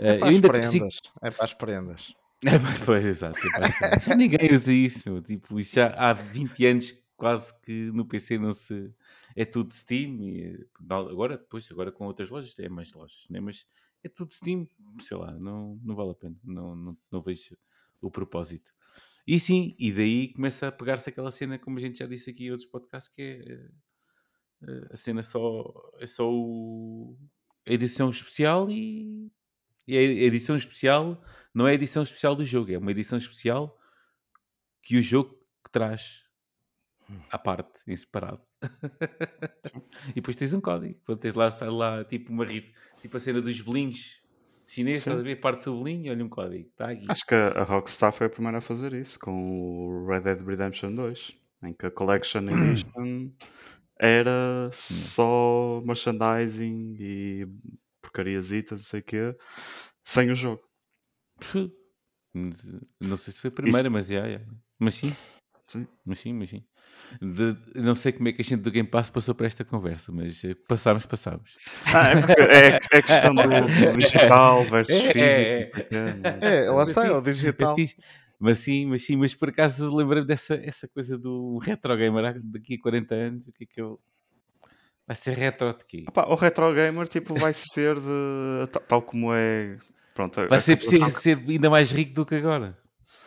É 0.02 0.14
Eh, 0.16 0.18
para 0.20 0.28
eu 0.28 0.30
as 0.30 0.36
ainda 0.36 0.50
consigo. 0.50 0.86
prendas. 0.86 1.00
É 1.22 1.32
para 1.32 1.46
as 1.46 1.54
prendas. 1.54 2.14
É, 2.46 2.86
pois, 2.86 3.04
exato. 3.06 3.38
é 3.38 3.50
para 3.52 3.70
prendas. 3.74 4.18
Ninguém 4.18 4.56
usa 4.56 4.72
isso. 4.74 5.12
meu. 5.12 5.22
Tipo, 5.22 5.60
isso 5.60 5.76
já 5.76 5.88
há 5.98 6.14
20 6.14 6.66
anos 6.66 6.98
quase 7.18 7.54
que 7.62 7.92
no 7.92 8.06
PC 8.06 8.38
não 8.38 8.54
se. 8.54 8.94
É 9.36 9.44
tudo 9.46 9.74
Steam. 9.74 10.22
E, 10.24 10.66
agora, 10.90 11.38
depois, 11.38 11.70
agora 11.72 11.92
com 11.92 12.06
outras 12.06 12.30
lojas, 12.30 12.58
é 12.60 12.70
mais 12.70 12.94
lojas, 12.94 13.26
né? 13.30 13.40
mas 13.42 13.66
é 14.04 14.08
tudo 14.10 14.34
Steam. 14.34 14.68
Sei 15.04 15.18
lá, 15.18 15.32
não, 15.34 15.78
não 15.84 15.96
vale 15.96 16.12
a 16.12 16.16
pena. 16.16 16.36
Não, 16.44 16.76
não, 16.76 16.98
não 17.12 17.22
vejo 17.22 17.58
o 18.02 18.10
propósito. 18.10 18.72
E 19.28 19.38
sim, 19.40 19.76
e 19.78 19.92
daí 19.92 20.32
começa 20.34 20.70
a 20.70 20.72
pegar-se 20.72 21.10
aquela 21.10 21.32
cena, 21.32 21.60
como 21.60 21.78
a 21.78 21.82
gente 21.82 22.00
já 22.00 22.08
disse 22.08 22.30
aqui 22.30 22.46
em 22.46 22.52
outros 22.52 22.70
podcasts, 22.70 23.14
que 23.14 23.22
é 23.22 23.52
eh, 23.52 23.70
eh, 24.64 24.88
a 24.92 24.96
cena 24.96 25.22
só 25.24 25.74
é 26.00 26.08
só 26.08 26.32
o- 26.32 27.18
a 27.68 27.74
edição 27.74 28.10
especial 28.10 28.70
e, 28.72 29.30
e 29.90 30.24
a 30.24 30.28
edição 30.28 30.56
especial 30.56 31.22
não 31.54 31.68
é 31.68 31.72
a 31.72 31.74
edição 31.74 32.04
especial 32.04 32.36
do 32.36 32.46
jogo, 32.46 32.72
é 32.72 32.78
uma 32.78 32.92
edição 32.92 33.18
especial 33.18 33.78
que 34.82 34.98
o 34.98 35.02
jogo 35.02 35.38
traz 35.72 36.24
à 37.32 37.38
parte, 37.38 37.80
em 37.88 37.96
separado. 37.96 38.42
e 40.10 40.16
depois 40.16 40.36
tens 40.36 40.54
um 40.54 40.62
código. 40.62 41.00
Quando 41.06 41.20
tens 41.20 41.34
lá, 41.34 41.52
sai 41.52 41.70
lá 41.70 42.04
tipo 42.04 42.32
uma 42.32 42.46
tipo 42.46 43.18
a 43.18 43.20
cena 43.20 43.42
dos 43.42 43.60
bolinhos 43.62 44.22
chineses, 44.68 45.02
estás 45.02 45.20
a 45.20 45.24
ver? 45.24 45.40
Parte 45.40 45.66
do 45.66 45.78
bolinho, 45.78 46.12
olha 46.12 46.24
um 46.24 46.30
código, 46.30 46.68
está 46.70 46.92
aqui. 46.92 47.06
Acho 47.08 47.26
que 47.26 47.36
a 47.36 47.50
a 47.50 47.64
Rockstar 47.64 48.12
foi 48.12 48.28
a 48.28 48.30
primeira 48.30 48.60
a 48.60 48.62
fazer 48.62 48.94
isso 48.94 49.20
com 49.20 49.32
o 49.32 50.08
Red 50.08 50.22
Dead 50.22 50.46
Redemption 50.46 50.94
2, 50.94 51.36
em 51.64 51.74
que 51.74 51.86
a 51.86 51.92
Collection 51.92 52.42
Edition 52.50 53.32
era 54.00 54.70
só 54.72 55.82
merchandising 55.86 56.96
e 57.00 57.48
porcariasitas, 58.10 58.80
não 58.80 58.86
sei 58.86 59.00
o 59.00 59.04
quê, 59.04 59.36
sem 60.04 60.32
o 60.32 60.36
jogo. 60.36 60.62
Não 63.02 63.18
sei 63.18 63.34
se 63.34 63.40
foi 63.40 63.50
a 63.50 63.52
primeira, 63.54 63.90
mas 63.90 64.06
já, 64.08 64.30
já. 64.30 64.38
Mas 64.78 64.94
sim. 64.94 65.12
Sim. 65.68 65.88
Mas 66.06 66.20
sim, 66.20 66.34
mas 66.34 66.50
sim. 66.50 66.64
De- 67.22 67.58
não 67.76 67.96
sei 67.96 68.12
como 68.12 68.28
é 68.28 68.34
que 68.34 68.42
a 68.42 68.46
gente 68.46 68.62
do 68.62 68.72
Game 68.72 68.88
Pass 68.88 69.10
passou 69.10 69.34
para 69.34 69.48
esta 69.48 69.66
conversa, 69.66 70.12
mas 70.12 70.44
eh, 70.44 70.56
passámos, 70.68 71.06
passámos. 71.08 71.58
Ah, 71.86 72.10
é, 72.12 72.20
porque 72.22 72.42
é, 72.42 72.80
é 72.98 73.02
questão 73.02 73.34
do, 73.34 73.42
do 73.44 73.98
digital 73.98 74.64
versus 74.66 74.94
É, 74.96 75.12
físico. 75.12 75.20
é, 75.20 75.60
não 75.60 75.74
sei 75.74 75.82
o 75.82 75.88
quê, 75.90 75.96
não 76.20 76.48
é? 76.50 76.66
É, 76.66 76.70
lá 76.70 76.84
está, 76.84 77.06
é 77.06 77.12
o 77.12 77.22
digital. 77.22 77.76
Mas 78.40 78.60
sim, 78.60 78.86
mas 78.86 79.04
sim, 79.06 79.16
mas 79.18 79.36
por 79.36 79.50
acaso 79.50 79.94
lembrei-me 79.94 80.28
dessa 80.28 80.56
essa 80.56 80.88
coisa 80.88 81.18
do 81.18 81.58
retro 81.58 81.96
gamer 81.98 82.40
daqui 82.44 82.76
a 82.76 82.82
40 82.82 83.16
anos. 83.16 83.48
O 83.48 83.52
que 83.52 83.64
é 83.64 83.68
que 83.68 83.82
eu. 83.82 84.00
Vai 85.10 85.16
ser 85.16 85.34
retro 85.36 85.74
de 85.74 85.84
quê? 85.88 86.06
Opa, 86.08 86.28
o 86.30 86.36
retro 86.36 86.72
gamer 86.72 87.08
tipo, 87.08 87.34
vai 87.34 87.52
ser 87.52 87.96
de 87.96 88.68
ta- 88.72 88.80
tal 88.80 89.02
como 89.02 89.34
é. 89.34 89.76
Pronto, 90.14 90.48
Vai 90.48 90.62
ser 90.62 90.76
preciso 90.76 91.10
ser 91.10 91.44
ainda 91.48 91.68
mais 91.68 91.90
rico 91.90 92.14
do 92.14 92.24
que 92.28 92.36
agora. 92.36 92.78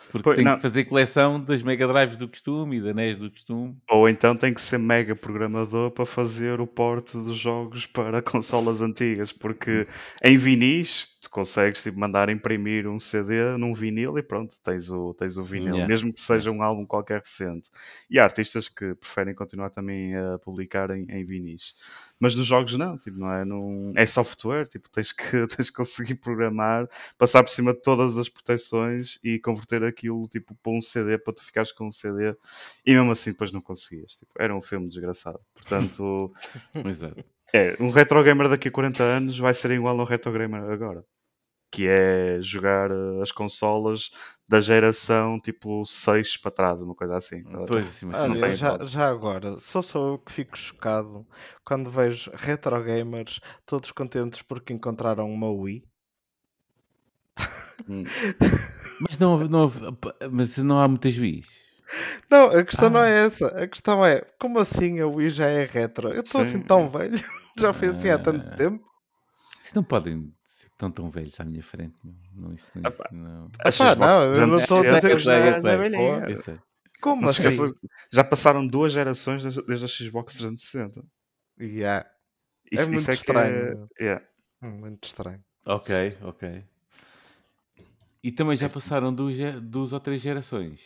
Porque 0.09 0.23
Pois, 0.23 0.35
tem 0.37 0.45
não. 0.45 0.55
que 0.55 0.61
fazer 0.61 0.85
coleção 0.85 1.43
das 1.43 1.61
Mega 1.61 1.85
Drives 1.85 2.15
do 2.15 2.29
costume 2.29 2.77
e 2.77 2.81
da 2.81 2.93
NES 2.93 3.17
do 3.17 3.29
costume. 3.29 3.75
Ou 3.89 4.07
então 4.07 4.33
tem 4.33 4.53
que 4.53 4.61
ser 4.61 4.77
mega 4.77 5.13
programador 5.13 5.91
para 5.91 6.05
fazer 6.05 6.61
o 6.61 6.67
porte 6.67 7.17
dos 7.17 7.35
jogos 7.37 7.85
para 7.85 8.21
consolas 8.23 8.79
antigas, 8.79 9.33
porque 9.33 9.85
em 10.23 10.37
vinis 10.37 11.09
tu 11.23 11.29
consegues 11.29 11.81
tipo, 11.81 11.97
mandar 11.97 12.29
imprimir 12.29 12.85
um 12.85 12.99
CD 12.99 13.57
num 13.57 13.73
vinil 13.73 14.17
e 14.17 14.21
pronto, 14.21 14.57
tens 14.61 14.91
o, 14.91 15.13
tens 15.13 15.37
o 15.37 15.43
vinil, 15.43 15.63
Yeah. 15.73 15.87
mesmo 15.87 16.11
que 16.11 16.19
seja 16.19 16.51
um 16.51 16.61
álbum 16.61 16.85
qualquer 16.85 17.19
recente. 17.19 17.69
E 18.09 18.19
há 18.19 18.25
artistas 18.25 18.67
que 18.67 18.93
preferem 18.95 19.33
continuar 19.33 19.69
também 19.69 20.15
a 20.15 20.37
publicar 20.39 20.91
em, 20.91 21.05
em 21.09 21.25
vinis. 21.25 21.75
Mas 22.19 22.35
nos 22.35 22.45
jogos 22.45 22.75
não, 22.77 22.97
tipo, 22.97 23.17
não 23.17 23.31
é? 23.31 23.45
Num, 23.45 23.93
é 23.95 24.05
software, 24.05 24.67
tipo, 24.67 24.89
tens 24.89 25.13
que, 25.13 25.23
tens 25.47 25.69
que 25.69 25.75
conseguir 25.77 26.15
programar, 26.15 26.89
passar 27.17 27.41
por 27.41 27.49
cima 27.49 27.73
de 27.73 27.81
todas 27.81 28.17
as 28.17 28.27
proteções 28.27 29.17
e 29.23 29.39
converter 29.39 29.83
aquilo 29.83 30.27
tipo, 30.27 30.53
para 30.55 30.73
um 30.73 30.81
CD 30.81 31.17
para 31.17 31.33
tu 31.33 31.43
ficares 31.45 31.71
com 31.71 31.87
um 31.87 31.91
CD 31.91 32.35
e 32.85 32.93
mesmo 32.93 33.11
assim 33.11 33.31
depois 33.31 33.51
não 33.51 33.61
conseguias. 33.61 34.13
Tipo, 34.17 34.31
era 34.37 34.55
um 34.55 34.61
filme 34.61 34.89
desgraçado. 34.89 35.39
Portanto, 35.55 36.33
Exato. 36.85 37.23
É, 37.53 37.77
um 37.79 37.89
retro 37.89 38.23
gamer 38.23 38.49
daqui 38.49 38.67
a 38.67 38.71
40 38.71 39.03
anos 39.03 39.37
vai 39.37 39.53
ser 39.53 39.71
igual 39.71 39.99
a 39.99 40.03
um 40.03 40.05
retro 40.05 40.31
gamer 40.31 40.63
agora. 40.63 41.05
Que 41.71 41.87
é 41.87 42.39
jogar 42.41 42.91
eh, 42.91 43.21
as 43.21 43.31
consolas 43.31 44.11
da 44.47 44.59
geração 44.61 45.39
tipo 45.39 45.85
6 45.85 46.37
para 46.37 46.51
trás, 46.51 46.81
uma 46.81 46.95
coisa 46.95 47.17
assim. 47.17 47.43
Pois, 47.43 47.85
assim, 47.85 48.05
mas 48.05 48.17
não 48.17 48.31
Olha, 48.31 48.39
tem 48.39 48.55
já, 48.55 48.85
já 48.85 49.07
agora, 49.07 49.59
só 49.59 49.81
sou 49.81 50.13
eu 50.13 50.19
que 50.19 50.31
fico 50.31 50.57
chocado 50.57 51.25
quando 51.63 51.89
vejo 51.89 52.29
retro 52.33 52.83
gamers 52.83 53.39
todos 53.65 53.91
contentes 53.91 54.41
porque 54.41 54.73
encontraram 54.73 55.31
uma 55.31 55.49
Wii. 55.49 55.83
Hum. 57.87 58.03
Mas 59.01 59.17
não, 59.17 59.39
não, 59.47 59.71
mas 60.31 60.57
não 60.59 60.79
há 60.79 60.87
muitas 60.87 61.17
Wii's. 61.17 61.72
Não, 62.29 62.45
a 62.47 62.63
questão 62.63 62.89
não 62.89 63.01
Ah. 63.01 63.07
é 63.07 63.25
essa. 63.25 63.47
A 63.47 63.67
questão 63.67 64.05
é, 64.05 64.21
como 64.39 64.59
assim 64.59 64.99
a 64.99 65.07
Wii 65.07 65.29
já 65.29 65.47
é 65.47 65.65
retro? 65.65 66.09
Eu 66.09 66.21
estou 66.21 66.41
assim 66.41 66.57
Sim. 66.57 66.63
tão 66.63 66.89
velho, 66.89 67.17
já 67.57 67.71
foi 67.73 67.89
assim 67.89 68.09
há 68.09 68.17
tanto 68.17 68.47
Ah. 68.47 68.55
tempo. 68.55 68.83
Vocês 69.61 69.73
não 69.73 69.83
podem 69.83 70.33
ser 70.47 70.69
tão, 70.77 70.91
tão 70.91 71.09
velhos 71.09 71.39
à 71.39 71.43
minha 71.43 71.63
frente. 71.63 71.95
Não, 72.03 72.13
não, 72.33 72.53
isso, 72.53 72.67
não, 72.75 72.89
isso 72.89 73.01
não. 73.11 73.45
A 73.59 73.69
Epá, 73.69 73.71
Xbox 73.71 73.99
não, 74.17 74.23
eu 74.33 74.47
não 74.47 74.53
estou 74.53 74.77
a 74.79 74.81
360 74.81 74.99
dizer 74.99 75.15
que 75.17 75.19
já, 75.23 76.53
é. 76.53 76.59
Como 77.01 77.21
Não 77.21 77.29
assim? 77.29 77.73
já 78.11 78.23
passaram 78.23 78.65
duas 78.65 78.93
gerações 78.93 79.43
desde, 79.43 79.85
a 79.85 79.87
Xbox 79.87 80.35
360. 80.35 81.03
Yeah, 81.59 82.09
Isso, 82.71 82.87
muito 82.89 82.99
isso 83.01 83.11
é 83.11 83.13
estranho. 83.13 83.89
Que 83.97 84.03
é, 84.03 84.05
yeah. 84.05 84.25
muito 84.63 85.03
estranho. 85.05 85.43
Ok, 85.65 86.17
ok. 86.21 86.63
E 88.23 88.31
também 88.31 88.55
já 88.55 88.69
passaram 88.69 89.13
duas, 89.13 89.35
duas 89.61 89.91
ou 89.91 89.99
três 89.99 90.21
gerações. 90.21 90.79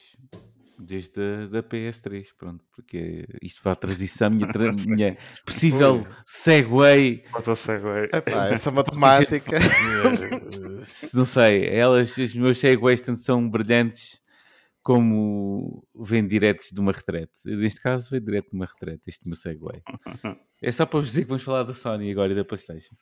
Desde 0.79 1.19
a 1.19 1.47
da 1.47 1.63
PS3, 1.63 2.27
pronto, 2.37 2.63
porque 2.75 3.25
isto 3.41 3.63
vai 3.63 3.73
a 3.73 3.75
transição, 3.75 4.29
minha, 4.29 4.47
tra- 4.53 4.71
minha 4.87 5.17
possível 5.45 6.05
segue. 6.25 7.23
Epá, 8.13 8.47
essa 8.53 8.69
matemática. 8.69 9.57
Não 11.13 11.25
sei, 11.25 11.65
elas, 11.67 12.15
os 12.17 12.33
meus 12.35 12.59
segues 12.59 13.01
tanto 13.01 13.21
são 13.21 13.49
brilhantes 13.49 14.21
como 14.83 15.85
vêm 15.93 16.25
diretos 16.25 16.69
de 16.71 16.79
uma 16.79 16.91
retrete. 16.91 17.33
Neste 17.43 17.81
caso, 17.81 18.09
vem 18.09 18.21
direto 18.23 18.51
de 18.51 18.55
uma 18.55 18.65
retrete, 18.65 19.01
este 19.07 19.27
meu 19.27 19.35
segue. 19.35 19.59
É 20.61 20.71
só 20.71 20.85
para 20.85 20.99
vos 20.99 21.09
dizer 21.09 21.23
que 21.23 21.27
vamos 21.27 21.43
falar 21.43 21.63
da 21.63 21.73
Sony 21.73 22.11
agora 22.11 22.31
e 22.31 22.35
da 22.35 22.45
PlayStation. 22.45 22.95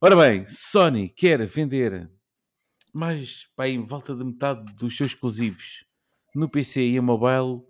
Ora 0.00 0.16
bem, 0.16 0.44
Sony 0.46 1.08
quer 1.08 1.46
vender 1.46 2.10
mais 2.92 3.46
pá, 3.56 3.68
em 3.68 3.86
volta 3.86 4.14
de 4.14 4.24
metade 4.24 4.74
dos 4.74 4.96
seus 4.96 5.12
exclusivos 5.12 5.84
no 6.34 6.48
PC 6.48 6.82
e 6.86 6.98
a 6.98 7.02
mobile 7.02 7.62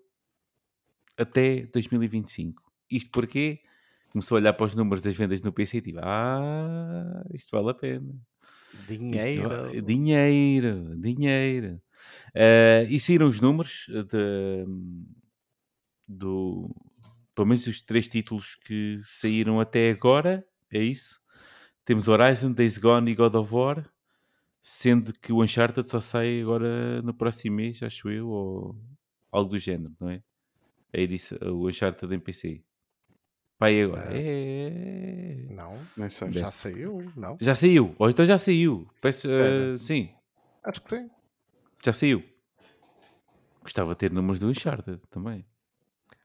até 1.17 1.67
2025. 1.67 2.63
Isto 2.91 3.11
porque 3.11 3.61
começou 4.11 4.37
a 4.37 4.41
olhar 4.41 4.53
para 4.53 4.67
os 4.67 4.75
números 4.75 5.03
das 5.03 5.15
vendas 5.17 5.43
no 5.43 5.53
PC 5.53 5.79
e 5.79 5.83
tipo, 5.83 5.99
ah, 6.03 7.25
isto 7.35 7.51
vale 7.57 7.71
a 7.71 7.75
pena. 7.75 8.15
Dinheiro. 8.87 9.49
va- 9.49 9.81
dinheiro, 9.81 10.97
dinheiro. 11.01 11.81
Eh, 12.35 12.87
e 12.89 13.01
saíram 13.01 13.29
os 13.29 13.41
números 13.41 13.87
de, 13.89 14.65
do, 16.07 16.75
pelo 17.35 17.47
menos 17.49 17.67
os 17.67 17.83
três 17.83 18.09
títulos 18.09 18.55
que 18.57 19.01
saíram 19.05 19.61
até 19.61 19.91
agora, 19.91 20.47
é 20.71 20.83
isso. 20.83 21.21
Temos 21.85 22.09
Horizon, 22.09 22.53
Days 22.53 22.79
Gone 22.79 23.11
e 23.11 23.15
God 23.15 23.35
of 23.35 23.53
War, 23.55 23.91
sendo 24.71 25.15
que 25.15 25.33
o 25.33 25.43
Uncharted 25.43 25.89
só 25.89 25.99
sai 25.99 26.43
agora 26.43 27.01
no 27.01 27.15
próximo 27.15 27.57
mês, 27.57 27.83
acho 27.83 28.11
eu, 28.11 28.29
ou 28.29 28.77
algo 29.33 29.51
do 29.53 29.59
género, 29.59 29.95
não 29.99 30.11
é? 30.11 30.23
A 30.95 30.99
edição, 30.99 31.39
o 31.55 31.67
Uncharted 31.67 32.15
em 32.15 32.21
PC. 32.21 32.63
Pai, 33.59 33.81
agora. 33.83 34.13
É. 34.15 35.47
É... 35.49 35.55
Não, 35.55 35.81
Nem 35.97 36.11
sei. 36.11 36.33
já 36.33 36.51
saiu, 36.51 37.11
não? 37.17 37.39
Já 37.41 37.55
saiu, 37.55 37.95
ou 37.99 38.11
então 38.11 38.27
já 38.27 38.37
saiu. 38.37 38.87
Peço, 39.01 39.27
eh, 39.31 39.79
sim, 39.79 40.11
Acho 40.63 40.83
que 40.83 40.97
sim. 40.97 41.11
já 41.83 41.93
saiu. 41.95 42.23
Gostava 43.63 43.95
de 43.95 43.99
ter 43.99 44.13
números 44.13 44.39
do 44.39 44.49
Uncharted 44.49 45.01
também. 45.09 45.47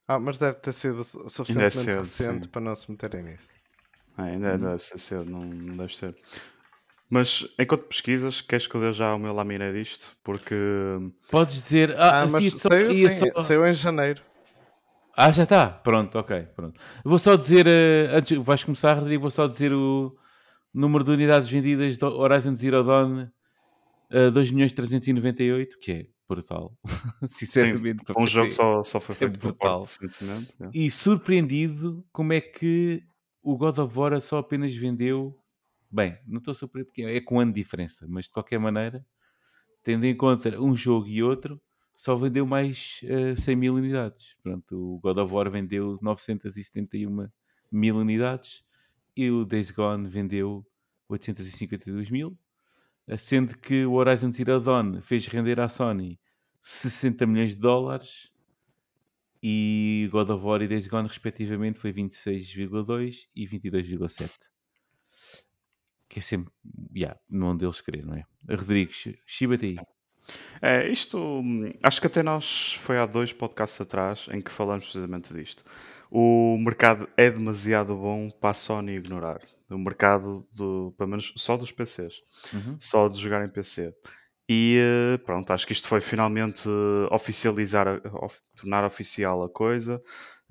Ah, 0.06 0.20
mas 0.20 0.38
deve 0.38 0.60
ter 0.60 0.74
sido 0.74 1.04
su- 1.06 1.30
suficientemente 1.30 1.78
cedo, 1.78 2.02
recente 2.02 2.44
sim. 2.44 2.50
para 2.50 2.62
não 2.62 2.76
se 2.76 2.92
meterem 2.92 3.24
nisso. 3.24 3.48
Ah, 4.18 4.24
ainda 4.24 4.58
deve 4.58 4.80
ser 4.80 5.00
cedo, 5.00 5.26
não, 5.26 5.44
não 5.46 5.78
deve 5.78 5.96
ser. 5.96 6.14
Mas 7.14 7.48
enquanto 7.60 7.84
pesquisas, 7.84 8.42
queres 8.42 8.66
que 8.66 8.74
eu 8.74 8.82
dê 8.82 8.92
já 8.92 9.14
o 9.14 9.20
meu 9.20 9.34
laminé 9.34 9.72
disto? 9.72 10.18
Porque 10.24 10.56
Podes 11.30 11.54
dizer. 11.62 11.96
Ah, 11.96 12.22
Ah, 12.22 12.26
mas 12.26 12.46
sim, 12.46 12.50
só- 12.58 12.70
saiu, 12.70 12.92
sim, 12.92 13.10
só- 13.36 13.44
saiu 13.44 13.68
em 13.68 13.74
janeiro. 13.76 14.24
Ah, 15.16 15.32
já 15.32 15.44
está. 15.44 15.68
Pronto, 15.68 16.18
ok. 16.18 16.42
Pronto. 16.56 16.82
Vou 17.06 17.20
só 17.20 17.36
dizer. 17.36 17.68
eh, 17.68 18.10
antes, 18.18 18.36
vais 18.44 18.64
começar, 18.64 18.96
Rodrigo. 18.96 19.22
Vou 19.22 19.30
só 19.30 19.46
dizer 19.46 19.72
o 19.72 20.18
número 20.74 21.04
de 21.04 21.12
unidades 21.12 21.48
vendidas 21.48 21.98
do 22.00 22.08
Horizon 22.08 22.56
Zero 22.56 22.84
Dawn: 22.84 23.28
uh, 24.12 24.32
2.398, 24.32 25.78
que 25.80 25.92
é 25.92 26.06
brutal. 26.28 26.76
Sinceramente, 27.28 28.04
para 28.04 28.20
um 28.20 28.26
jogo 28.26 28.50
só, 28.52 28.82
só 28.82 29.00
foi 29.00 29.14
é 29.14 29.18
feito 29.20 29.38
brutal. 29.40 29.86
yeah. 30.20 30.72
E 30.74 30.90
surpreendido 30.90 32.04
como 32.12 32.34
é 32.34 32.42
que 32.42 33.04
o 33.44 33.56
God 33.56 33.78
of 33.78 33.96
War 34.00 34.20
só 34.20 34.40
apenas 34.40 34.74
vendeu. 34.74 35.38
Bem, 35.94 36.18
não 36.26 36.40
estou 36.40 36.56
surpreendido 36.56 36.88
porque 36.88 37.04
é 37.04 37.22
com 37.22 37.40
ano 37.40 37.54
de 37.54 37.62
diferença, 37.62 38.08
mas 38.10 38.26
de 38.26 38.32
qualquer 38.32 38.58
maneira, 38.58 39.06
tendo 39.84 40.06
em 40.06 40.18
conta 40.18 40.60
um 40.60 40.76
jogo 40.76 41.06
e 41.06 41.22
outro, 41.22 41.62
só 41.96 42.16
vendeu 42.16 42.48
mais 42.48 43.00
eh, 43.04 43.36
100 43.36 43.56
mil 43.56 43.76
unidades. 43.76 44.36
Pronto, 44.42 44.76
o 44.76 45.00
God 45.00 45.20
of 45.20 45.32
War 45.32 45.52
vendeu 45.52 46.00
971 46.02 47.20
mil 47.72 47.96
unidades 47.96 48.64
e 49.16 49.30
o 49.30 49.46
Days 49.46 49.70
Gone 49.70 50.10
vendeu 50.10 50.66
852 51.08 52.10
mil, 52.10 52.36
sendo 53.16 53.56
que 53.56 53.86
o 53.86 53.94
Horizon 53.94 54.32
Zero 54.32 54.60
Dawn 54.60 55.00
fez 55.00 55.28
render 55.28 55.60
à 55.60 55.70
Sony 55.70 56.20
60 56.60 57.28
milhões 57.28 57.52
de 57.52 57.58
dólares 57.62 58.32
e 59.44 60.10
God 60.12 60.32
of 60.32 60.44
War 60.44 60.64
e 60.64 60.68
Days 60.68 60.88
Gone, 60.88 61.08
respectivamente, 61.08 61.78
foi 61.78 61.94
26,2 61.94 63.28
e 63.36 63.46
22,7. 63.46 64.53
Que 66.14 66.20
é 66.20 66.22
sempre, 66.22 66.52
yeah, 66.96 67.20
não 67.28 67.58
deles 67.58 67.82
querer, 67.82 68.06
não 68.06 68.14
é? 68.14 68.24
Rodrigues, 68.48 69.08
chiba-te 69.26 69.66
aí. 69.66 69.76
É, 70.62 70.88
isto 70.88 71.18
hum, 71.18 71.72
acho 71.82 72.00
que 72.00 72.08
até 72.08 72.24
nós 72.24 72.74
foi 72.76 72.98
há 72.98 73.06
dois 73.06 73.34
podcasts 73.34 73.82
atrás 73.82 74.28
em 74.32 74.42
que 74.42 74.52
falamos 74.52 74.86
precisamente 74.86 75.34
disto. 75.34 75.64
O 76.12 76.58
mercado 76.60 77.10
é 77.18 77.32
demasiado 77.32 77.96
bom 77.96 78.30
para 78.30 78.52
a 78.52 78.54
Sony 78.54 78.94
ignorar. 78.98 79.42
O 79.70 79.78
mercado 79.78 80.48
do, 80.54 80.94
pelo 80.98 81.10
menos 81.10 81.34
só 81.36 81.58
dos 81.58 81.72
PCs. 81.72 82.22
Uhum. 82.54 82.78
só 82.80 83.08
de 83.08 83.18
jogar 83.20 83.44
em 83.44 83.50
PC. 83.50 83.94
E 84.48 84.78
eh, 84.80 85.18
pronto, 85.26 85.52
acho 85.52 85.66
que 85.66 85.74
isto 85.74 85.88
foi 85.88 86.02
finalmente 86.02 86.68
eh, 86.70 87.14
oficializar, 87.16 87.88
of- 88.14 88.40
tornar 88.56 88.84
oficial 88.84 89.44
a 89.44 89.50
coisa, 89.50 90.02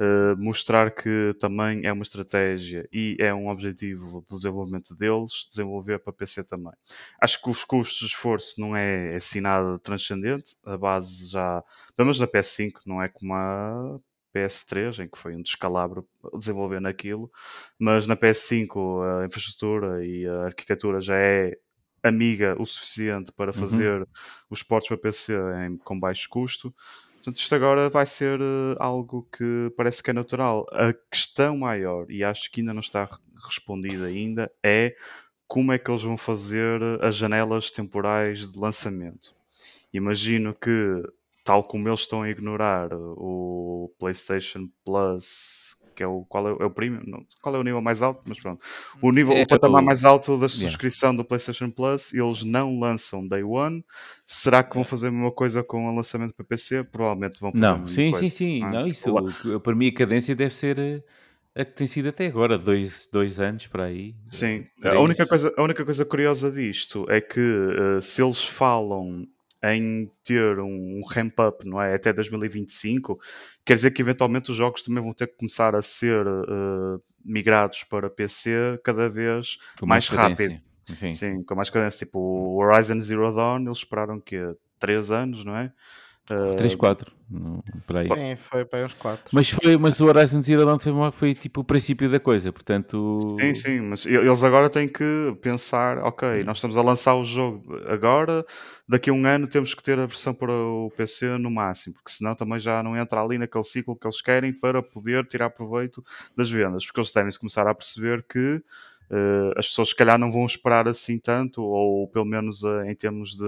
eh, 0.03 0.35
mostrar 0.37 0.91
que 0.93 1.35
também 1.39 1.87
é 1.87 1.93
uma 1.93 2.03
estratégia 2.03 2.89
e 2.93 3.17
é 3.21 3.33
um 3.35 3.49
objetivo 3.49 4.23
do 4.29 4.37
desenvolvimento 4.37 4.97
deles, 4.97 5.47
desenvolver 5.51 5.99
para 6.01 6.13
PC 6.13 6.45
também. 6.45 6.73
Acho 7.21 7.41
que 7.41 7.51
os 7.51 7.65
custos 7.65 7.99
de 8.01 8.07
esforço 8.07 8.61
não 8.61 8.77
é 8.77 9.15
assim 9.17 9.41
nada 9.41 9.79
transcendente, 9.79 10.57
a 10.65 10.77
base 10.77 11.31
já, 11.31 11.63
pelo 11.97 12.07
menos 12.07 12.21
na 12.21 12.27
PS5, 12.27 12.81
não 12.87 13.03
é 13.03 13.09
como 13.09 13.35
a 13.35 13.99
PS3, 14.33 14.99
em 14.99 15.09
que 15.09 15.19
foi 15.19 15.37
um 15.37 15.43
descalabro 15.43 16.09
desenvolver 16.39 16.81
naquilo, 16.81 17.31
mas 17.79 18.07
na 18.07 18.17
PS5 18.17 19.03
a 19.03 19.27
infraestrutura 19.27 20.05
e 20.05 20.27
a 20.27 20.45
arquitetura 20.47 21.01
já 21.01 21.17
é 21.17 21.57
amiga 22.03 22.57
o 22.61 22.67
suficiente 22.67 23.31
para 23.33 23.53
fazer 23.53 24.07
os 24.51 24.63
portos 24.63 24.89
para 24.89 24.99
PC 24.99 25.35
em- 25.67 25.77
com 25.79 25.99
baixo 25.99 26.29
custo. 26.29 26.75
Portanto, 27.23 27.37
isto 27.39 27.55
agora 27.55 27.89
vai 27.89 28.05
ser 28.05 28.41
eh, 28.41 28.77
algo 28.81 29.29
que 29.33 29.73
parece 29.77 30.03
que 30.03 30.11
é 30.11 30.13
natural. 30.13 30.67
A 30.73 30.93
questão 30.93 31.57
maior, 31.57 32.11
e 32.11 32.25
acho 32.25 32.51
que 32.51 32.61
ainda 32.61 32.75
não 32.75 32.81
está 32.81 33.05
re- 33.05 33.17
respondida 33.47 34.07
ainda, 34.07 34.51
é 34.63 34.97
como 35.47 35.73
é 35.73 35.79
que 35.79 35.91
eles 35.91 36.03
vão 36.03 36.17
fazer 36.17 36.81
as 37.01 37.17
janelas 37.17 37.71
temporais 37.71 38.49
de 38.51 38.59
lançamento. 38.59 39.35
Imagino 39.93 40.55
que, 40.55 40.71
tal 41.45 41.65
como 41.65 41.89
eles 41.89 42.01
estão 42.01 42.23
a 42.23 42.31
ignorar 42.31 42.91
o 42.95 43.93
PlayStation 43.99 44.69
Plus, 44.85 45.72
que 45.95 46.03
é 46.03 46.07
o 46.07 46.25
qual 46.27 46.49
é, 46.49 46.53
o- 46.53 46.63
é 46.63 46.67
o 46.67 46.71
premium, 46.71 47.03
não, 47.07 47.27
qual 47.41 47.55
é 47.57 47.59
o 47.59 47.63
nível 47.63 47.83
mais 47.83 48.03
alto, 48.03 48.23
mas 48.27 48.41
pronto, 48.41 48.63
o 49.03 49.11
nível, 49.13 49.35
É 49.35 49.41
o 49.41 49.47
patamar 49.47 49.83
o- 49.83 49.83
mais 49.83 50.05
alto 50.05 50.39
da 50.39 50.49
Yeah. 50.55 50.79
subscrição 50.79 51.15
do 51.15 51.25
PlayStation 51.25 51.71
Plus, 51.71 52.13
eles 52.15 52.43
não 52.45 52.79
lançam 52.79 53.27
Day 53.27 53.43
One. 53.45 53.85
Será 54.27 54.63
que 54.65 54.75
vão 54.75 54.85
fazer 54.85 55.09
a 55.09 55.13
mesma 55.13 55.33
coisa 55.33 55.63
com 55.63 55.87
o 55.89 55.95
lançamento 55.95 56.35
para 56.35 56.45
PC? 56.47 56.85
Provavelmente 56.85 57.41
vão 57.41 57.53
fazer 57.55 57.77
a 57.77 57.79
Não, 57.79 57.81
mesma 57.81 58.01
sim, 58.01 58.13
coisa, 58.13 58.29
sim, 58.29 58.31
sim. 58.31 58.61
não 58.61 58.69
é? 58.69 58.79
Não, 58.79 58.87
isso, 58.87 59.13
para 59.63 59.75
mim 59.75 59.89
a 59.89 59.95
cadência 59.95 60.35
deve 60.35 60.55
ser 60.55 60.79
eh, 60.79 61.03
a 61.55 61.65
que 61.65 61.73
tem 61.75 61.87
sido 61.87 62.09
até 62.09 62.27
agora, 62.27 62.59
dois, 62.59 63.09
dois 63.13 63.39
anos 63.41 63.67
para 63.67 63.85
aí. 63.85 64.15
Sim, 64.25 64.67
eh, 64.83 64.89
a 64.89 65.01
única, 65.01 65.27
coisa, 65.27 65.53
a 65.57 65.63
única 65.63 65.85
coisa 65.85 66.05
curiosa 66.05 66.51
disto 66.51 67.07
é 67.11 67.21
que 67.21 67.41
eh, 67.41 68.01
se 68.01 68.23
eles 68.23 68.43
falam 68.43 69.27
em 69.63 70.11
ter 70.25 70.59
um 70.59 71.03
ramp 71.09 71.39
up 71.39 71.67
não 71.69 71.81
é, 71.81 71.95
até 71.95 72.13
2025, 72.13 73.19
quer 73.65 73.75
dizer 73.75 73.91
que 73.93 74.03
eventualmente 74.03 74.51
os 74.51 74.57
jogos 74.57 74.83
também 74.83 75.03
vão 75.03 75.13
ter 75.13 75.29
que 75.29 75.37
começar 75.37 75.75
a 75.77 75.83
ser 75.83 76.27
eh, 76.27 77.01
migrados 77.25 77.85
para 77.85 78.11
PC 78.11 78.81
cada 78.83 79.09
vez 79.09 79.59
Com 79.79 79.87
mais 79.87 80.09
cadência. 80.09 80.49
rápido. 80.49 80.73
Sim, 80.99 81.13
Sim, 81.13 81.43
com 81.45 81.55
mais 81.55 81.71
cadência. 81.71 82.05
Tipo, 82.05 82.19
o 82.19 82.57
Horizon 82.57 83.01
Zero 83.01 83.33
Dawn, 83.35 83.65
eles 83.65 83.79
esperaram 83.79 84.21
que 84.21 84.37
3 84.81 85.13
anos, 85.13 85.45
não 85.45 85.57
é? 85.57 85.73
Eh, 86.31 86.57
3, 86.57 86.75
4. 86.77 87.13
não, 87.29 87.63
Por 87.87 87.97
aí. 87.97 88.07
Sim, 88.07 88.37
foi 88.37 88.65
para 88.65 88.79
aí 88.79 88.85
uns 88.85 88.95
4. 88.95 89.25
Mas, 89.33 89.51
foi, 89.51 89.77
mas 89.77 90.01
o 90.01 90.07
Horizon 90.07 90.41
Zero 90.41 90.65
Dawn 90.65 90.79
foi, 90.79 90.93
foi 91.13 91.35
tipo 91.35 91.63
o 91.63 91.65
princípio 91.65 92.09
da 92.09 92.21
coisa, 92.21 92.53
portanto. 92.53 93.19
Sim, 93.41 93.55
sim, 93.55 93.81
mas 93.81 94.07
eles 94.07 94.45
agora 94.45 94.71
têm 94.71 94.87
que 94.87 95.37
pensar, 95.41 95.99
ok, 95.99 96.45
nós 96.45 96.59
estamos 96.59 96.77
a 96.77 96.83
lançar 96.83 97.17
o 97.17 97.25
jogo 97.25 97.77
agora, 97.89 98.45
daqui 98.89 99.11
a 99.11 99.13
um 99.13 99.27
ano 99.27 99.49
temos 99.49 99.75
que 99.75 99.83
ter 99.83 99.99
a 99.99 100.07
versão 100.07 100.33
para 100.33 100.53
o 100.53 100.93
PC 100.97 101.39
no 101.39 101.51
máximo, 101.51 101.95
porque 101.95 102.13
senão 102.13 102.35
também 102.35 102.61
já 102.61 102.83
não 102.83 102.97
entra 102.97 103.21
ali 103.21 103.37
naquele 103.37 103.65
ciclo 103.65 103.97
que 103.97 104.07
eles 104.07 104.23
querem 104.23 104.53
para 104.53 104.83
poder 104.83 105.27
tirar 105.27 105.51
proveito 105.51 106.03
das 106.37 106.51
vendas, 106.51 106.87
porque 106.87 107.01
eles 107.01 107.13
devem 107.13 107.31
se 107.31 107.39
começar 107.39 107.67
a 107.67 107.75
perceber 107.75 108.25
que 108.29 108.63
eh, 109.11 109.53
as 109.57 109.67
pessoas 109.69 109.89
se 109.89 109.97
calhar 109.97 110.19
não 110.19 110.31
vão 110.31 110.47
esperar 110.47 110.87
assim 110.87 111.19
tanto, 111.19 111.63
ou 111.63 112.07
pelo 112.09 112.25
menos 112.25 112.63
eh, 112.63 112.93
em 112.93 112.95
termos 112.95 113.37
de 113.37 113.45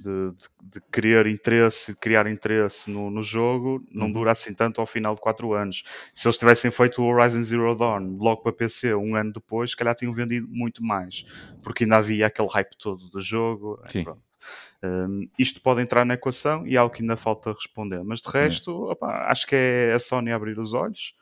de, 0.00 0.30
de, 0.32 0.48
de 0.62 0.80
querer 0.92 1.26
interesse, 1.26 1.92
de 1.92 1.98
criar 1.98 2.26
interesse 2.26 2.90
no, 2.90 3.10
no 3.10 3.22
jogo, 3.22 3.84
não 3.90 4.06
Uhum. 4.06 4.12
dura 4.12 4.32
assim 4.32 4.54
tanto 4.54 4.80
ao 4.80 4.86
final 4.86 5.14
de 5.14 5.20
4 5.20 5.52
anos. 5.54 5.82
Se 6.14 6.26
eles 6.28 6.38
tivessem 6.38 6.70
feito 6.70 7.02
o 7.02 7.06
Horizon 7.06 7.42
Zero 7.42 7.74
Dawn 7.76 8.16
logo 8.18 8.42
para 8.42 8.52
PC 8.52 8.94
um 8.94 9.14
ano 9.16 9.32
depois, 9.32 9.70
se 9.70 9.76
calhar 9.76 9.94
tinham 9.94 10.12
vendido 10.14 10.48
muito 10.50 10.82
mais, 10.82 11.24
porque 11.62 11.84
ainda 11.84 11.96
havia 11.96 12.26
aquele 12.26 12.48
hype 12.48 12.76
todo 12.78 13.08
do 13.08 13.20
jogo. 13.20 13.80
e 14.00 14.04
pronto. 14.04 14.22
Um, 14.82 15.28
isto 15.38 15.62
pode 15.62 15.80
entrar 15.80 16.04
na 16.04 16.14
equação 16.14 16.66
e 16.66 16.74
é 16.74 16.78
algo 16.78 16.94
que 16.94 17.02
ainda 17.02 17.16
falta 17.16 17.52
responder, 17.52 18.04
mas 18.04 18.20
de 18.20 18.28
resto, 18.30 18.70
opa, 18.90 19.30
acho 19.30 19.46
que 19.46 19.54
é 19.56 19.92
a 19.94 19.98
Sony 19.98 20.30
abrir 20.30 20.58
os 20.58 20.74
olhos. 20.74 21.14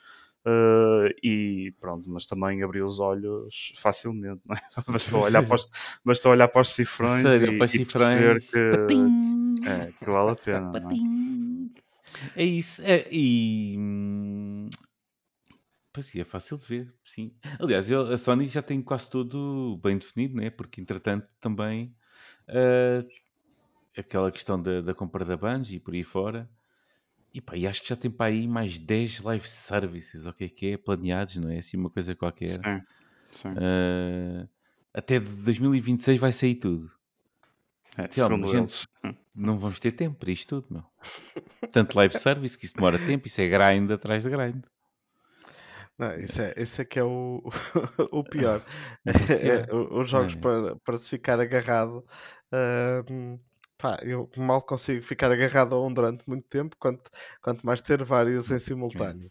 Uh, 0.46 1.08
e 1.22 1.72
pronto, 1.80 2.08
mas 2.10 2.26
também 2.26 2.62
abrir 2.62 2.82
os 2.82 3.00
olhos 3.00 3.72
facilmente, 3.76 4.40
não 4.46 4.56
é? 4.56 4.60
Bastou 4.90 5.22
olhar 5.22 5.42
para 5.42 5.54
os, 5.54 5.68
bastou 6.04 6.32
olhar 6.32 6.48
para 6.48 6.62
os 6.62 6.68
cifrões 6.68 7.22
Sério, 7.22 7.52
e, 7.52 7.58
para 7.58 7.66
os 7.66 7.74
e 7.74 7.84
perceber 7.84 8.40
cifrões. 8.40 8.50
que, 8.50 8.70
Papim. 8.76 9.68
é, 9.68 9.92
que 9.98 10.10
vale 10.10 10.30
a 10.30 10.36
pena, 10.36 10.80
não 10.80 10.90
é? 10.90 10.94
É 12.36 12.44
isso. 12.44 12.82
É, 12.82 13.06
e. 13.10 13.76
hum, 13.78 14.68
Pois 15.94 16.14
é, 16.14 16.24
fácil 16.24 16.56
de 16.56 16.66
ver, 16.66 16.94
sim. 17.04 17.34
Aliás, 17.60 17.90
ele- 17.90 18.14
a 18.14 18.16
Sony 18.16 18.48
já 18.48 18.62
tem 18.62 18.80
quase 18.80 19.10
tudo 19.10 19.78
bem 19.82 19.98
definido, 19.98 20.34
né? 20.36 20.48
Porque 20.50 20.80
entretanto 20.80 21.28
também 21.38 21.94
ah, 22.48 23.04
aquela 23.96 24.32
questão 24.32 24.60
da, 24.60 24.80
da 24.80 24.94
compra 24.94 25.24
da 25.24 25.36
Bungie 25.36 25.76
e 25.76 25.80
por 25.80 25.94
aí 25.94 26.04
fora. 26.04 26.48
E, 27.34 27.40
pá, 27.40 27.56
e 27.56 27.66
acho 27.66 27.82
que 27.82 27.88
já 27.88 27.96
tem 27.96 28.10
para 28.10 28.26
aí 28.26 28.46
mais 28.46 28.78
10 28.78 29.20
live 29.20 29.48
services, 29.48 30.26
o 30.26 30.32
que 30.32 30.44
é 30.44 30.48
que 30.48 30.66
é, 30.72 30.76
planeados, 30.76 31.36
não 31.36 31.48
é? 31.50 31.58
Assim 31.58 31.76
uma 31.76 31.88
coisa 31.88 32.14
qualquer. 32.14 32.48
Sim, 32.48 32.82
sim. 33.30 33.48
Ah, 33.56 34.46
até 34.92 35.18
de 35.18 35.26
2026 35.26 36.20
vai 36.20 36.32
sair 36.32 36.56
tudo. 36.56 36.90
É, 37.96 38.08
segundo 38.10 38.48
gente, 38.48 38.86
eles. 39.04 39.16
não 39.36 39.58
vamos 39.58 39.80
ter 39.80 39.92
tempo 39.92 40.18
para 40.18 40.30
isto 40.30 40.60
tudo, 40.60 40.74
meu. 40.74 40.84
Tanto 41.70 41.96
live 41.96 42.18
service 42.18 42.56
que 42.56 42.66
isso 42.66 42.74
demora 42.74 42.98
tempo, 42.98 43.26
isso 43.26 43.40
é 43.40 43.48
grind 43.48 43.90
atrás 43.90 44.22
de 44.22 44.30
grind. 44.30 44.62
Não, 45.98 46.14
isso, 46.18 46.40
é, 46.40 46.54
isso 46.56 46.80
é 46.82 46.84
que 46.84 46.98
é 46.98 47.04
o, 47.04 47.42
o 48.10 48.24
pior. 48.24 48.62
É 49.06 49.12
É, 49.70 49.74
os 49.74 50.08
jogos 50.08 50.34
é. 50.34 50.36
para, 50.36 50.76
para 50.84 50.98
se 50.98 51.08
ficar 51.08 51.40
agarrado. 51.40 52.04
ahm, 52.50 53.38
pá, 53.82 53.98
eu 54.02 54.30
mal 54.36 54.62
consigo 54.62 55.02
ficar 55.02 55.30
agarrado 55.32 55.74
a 55.74 55.86
um 55.86 55.92
durante 55.92 56.28
muito 56.28 56.48
tempo, 56.48 56.76
quanto, 56.78 57.10
quanto 57.42 57.66
mais 57.66 57.80
ter 57.82 58.04
vários 58.04 58.50
em 58.50 58.58
simultâneo. 58.60 59.30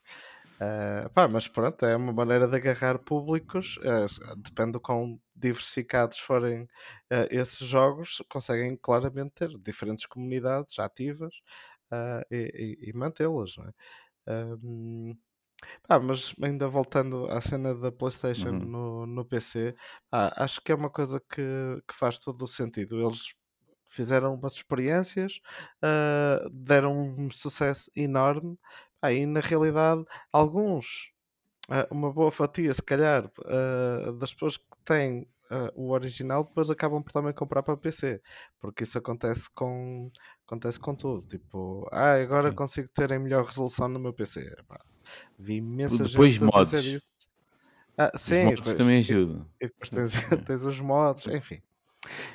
Ah, 0.59 1.09
pá, 1.13 1.27
mas 1.27 1.47
pronto, 1.47 1.85
é 1.85 1.95
uma 1.95 2.13
maneira 2.13 2.47
de 2.47 2.55
agarrar 2.57 2.99
públicos. 2.99 3.77
eh, 3.83 4.07
depende 4.37 4.73
do 4.73 4.79
quão 4.81 5.19
diversificados 5.35 6.19
forem 6.19 6.67
eh, 7.11 7.27
esses 7.31 7.67
jogos, 7.67 8.23
conseguem 8.29 8.77
claramente 8.77 9.33
ter 9.35 9.49
diferentes 9.59 10.05
comunidades 10.07 10.79
ativas 10.79 11.33
ah, 11.91 12.23
e, 12.31 12.77
e- 12.85 12.89
e 12.91 12.93
mantê-las, 12.93 13.57
não 13.57 13.65
é? 13.67 13.73
Ahm, 14.27 15.13
pá, 15.87 15.99
mas 15.99 16.33
ainda 16.43 16.67
voltando 16.67 17.25
à 17.27 17.41
cena 17.41 17.75
da 17.75 17.91
PlayStation 17.91 18.51
Uhum. 18.51 18.65
no, 18.65 19.05
no 19.05 19.25
PC, 19.25 19.75
pá, 20.09 20.33
acho 20.37 20.61
que 20.61 20.71
é 20.71 20.75
uma 20.75 20.89
coisa 20.89 21.19
que, 21.19 21.41
que 21.87 21.95
faz 21.95 22.17
todo 22.19 22.43
o 22.43 22.47
sentido. 22.47 22.99
Eles 23.01 23.33
fizeram 23.91 24.35
umas 24.35 24.53
experiências, 24.53 25.39
ah, 25.83 26.47
deram 26.51 26.97
um 27.17 27.29
sucesso 27.31 27.91
enorme, 27.95 28.57
pá, 29.01 29.11
e 29.13 29.25
na 29.25 29.39
realidade, 29.41 30.03
alguns, 30.33 31.11
ah, 31.69 31.87
uma 31.91 32.11
boa 32.13 32.31
fatia, 32.31 32.73
se 32.73 32.81
calhar, 32.83 33.31
ah, 33.45 34.11
das 34.19 34.33
pessoas 34.33 34.57
que 34.57 34.65
têm 34.85 35.27
o 35.75 35.91
original, 35.91 36.45
depois 36.45 36.69
acabam 36.69 37.03
por 37.03 37.11
também 37.11 37.33
comprar 37.33 37.61
para 37.63 37.75
PC, 37.77 38.21
porque 38.59 38.83
isso 38.83 38.97
acontece 38.97 39.49
com, 39.53 40.09
acontece 40.47 40.79
com 40.79 40.95
tudo. 40.95 41.27
Tipo, 41.27 41.87
ah, 41.91 42.13
agora 42.21 42.51
Sim. 42.51 42.53
consigo 42.53 42.89
ter 42.93 43.11
em 43.11 43.19
melhor 43.19 43.45
resolução 43.45 43.87
no 43.89 43.99
meu 43.99 44.13
PC. 44.13 44.41
Epá, 44.59 44.79
vi 45.39 45.55
imensa 45.57 46.05
Depois 46.05 46.37
gente 46.39 46.39
mods. 46.39 46.83
isso. 46.85 47.05
Ah, 47.97 48.11
Os 48.25 48.39
sim, 48.39 48.39
mods 48.39 48.73
depois, 48.73 48.75
também 48.75 48.97
ajudam. 48.97 49.47
e 49.61 49.67
depois 49.67 49.89
tens, 49.91 50.13
tens 50.45 50.63
os 50.65 50.79
mods, 50.81 51.27
enfim. 51.27 51.61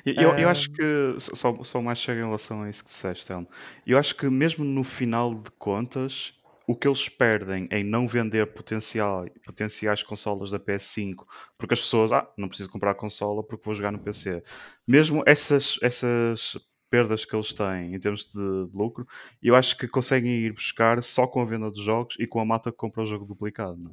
Eu, 0.05 0.37
eu, 0.37 0.49
acho 0.49 0.71
que, 0.71 0.83
só, 1.19 1.63
só 1.63 1.81
mais 1.81 1.99
chega 1.99 2.21
em 2.21 2.25
relação 2.25 2.63
a 2.63 2.69
isso 2.69 2.83
que 2.83 2.89
disseste, 2.89 3.25
Telmo. 3.25 3.47
Eu 3.85 3.97
acho 3.97 4.15
que 4.15 4.29
mesmo 4.29 4.63
no 4.63 4.83
final 4.83 5.35
de 5.35 5.51
contas, 5.51 6.33
o 6.65 6.75
que 6.75 6.87
eles 6.87 7.09
perdem 7.09 7.67
em 7.71 7.83
não 7.83 8.07
vender 8.07 8.45
potencial, 8.47 9.25
potenciais 9.45 10.03
consolas 10.03 10.51
da 10.51 10.59
PS5, 10.59 11.25
porque 11.57 11.73
as 11.73 11.81
pessoas, 11.81 12.11
ah, 12.11 12.29
não 12.37 12.47
preciso 12.47 12.69
comprar 12.69 12.91
a 12.91 12.95
consola 12.95 13.43
porque 13.43 13.65
vou 13.65 13.73
jogar 13.73 13.91
no 13.91 13.99
PC. 13.99 14.43
Mesmo 14.87 15.23
essas, 15.25 15.77
essas 15.81 16.57
perdas 16.89 17.25
que 17.25 17.35
eles 17.35 17.53
têm 17.53 17.93
em 17.93 17.99
termos 17.99 18.25
de, 18.25 18.33
de 18.33 18.75
lucro, 18.75 19.05
eu 19.41 19.55
acho 19.55 19.77
que 19.77 19.87
conseguem 19.87 20.31
ir 20.31 20.53
buscar 20.53 21.01
só 21.03 21.27
com 21.27 21.41
a 21.41 21.45
venda 21.45 21.69
de 21.71 21.83
jogos 21.83 22.15
e 22.19 22.25
com 22.25 22.39
a 22.39 22.45
malta 22.45 22.71
que 22.71 22.77
compra 22.77 23.03
o 23.03 23.05
jogo 23.05 23.25
duplicado. 23.25 23.77
Não? 23.77 23.91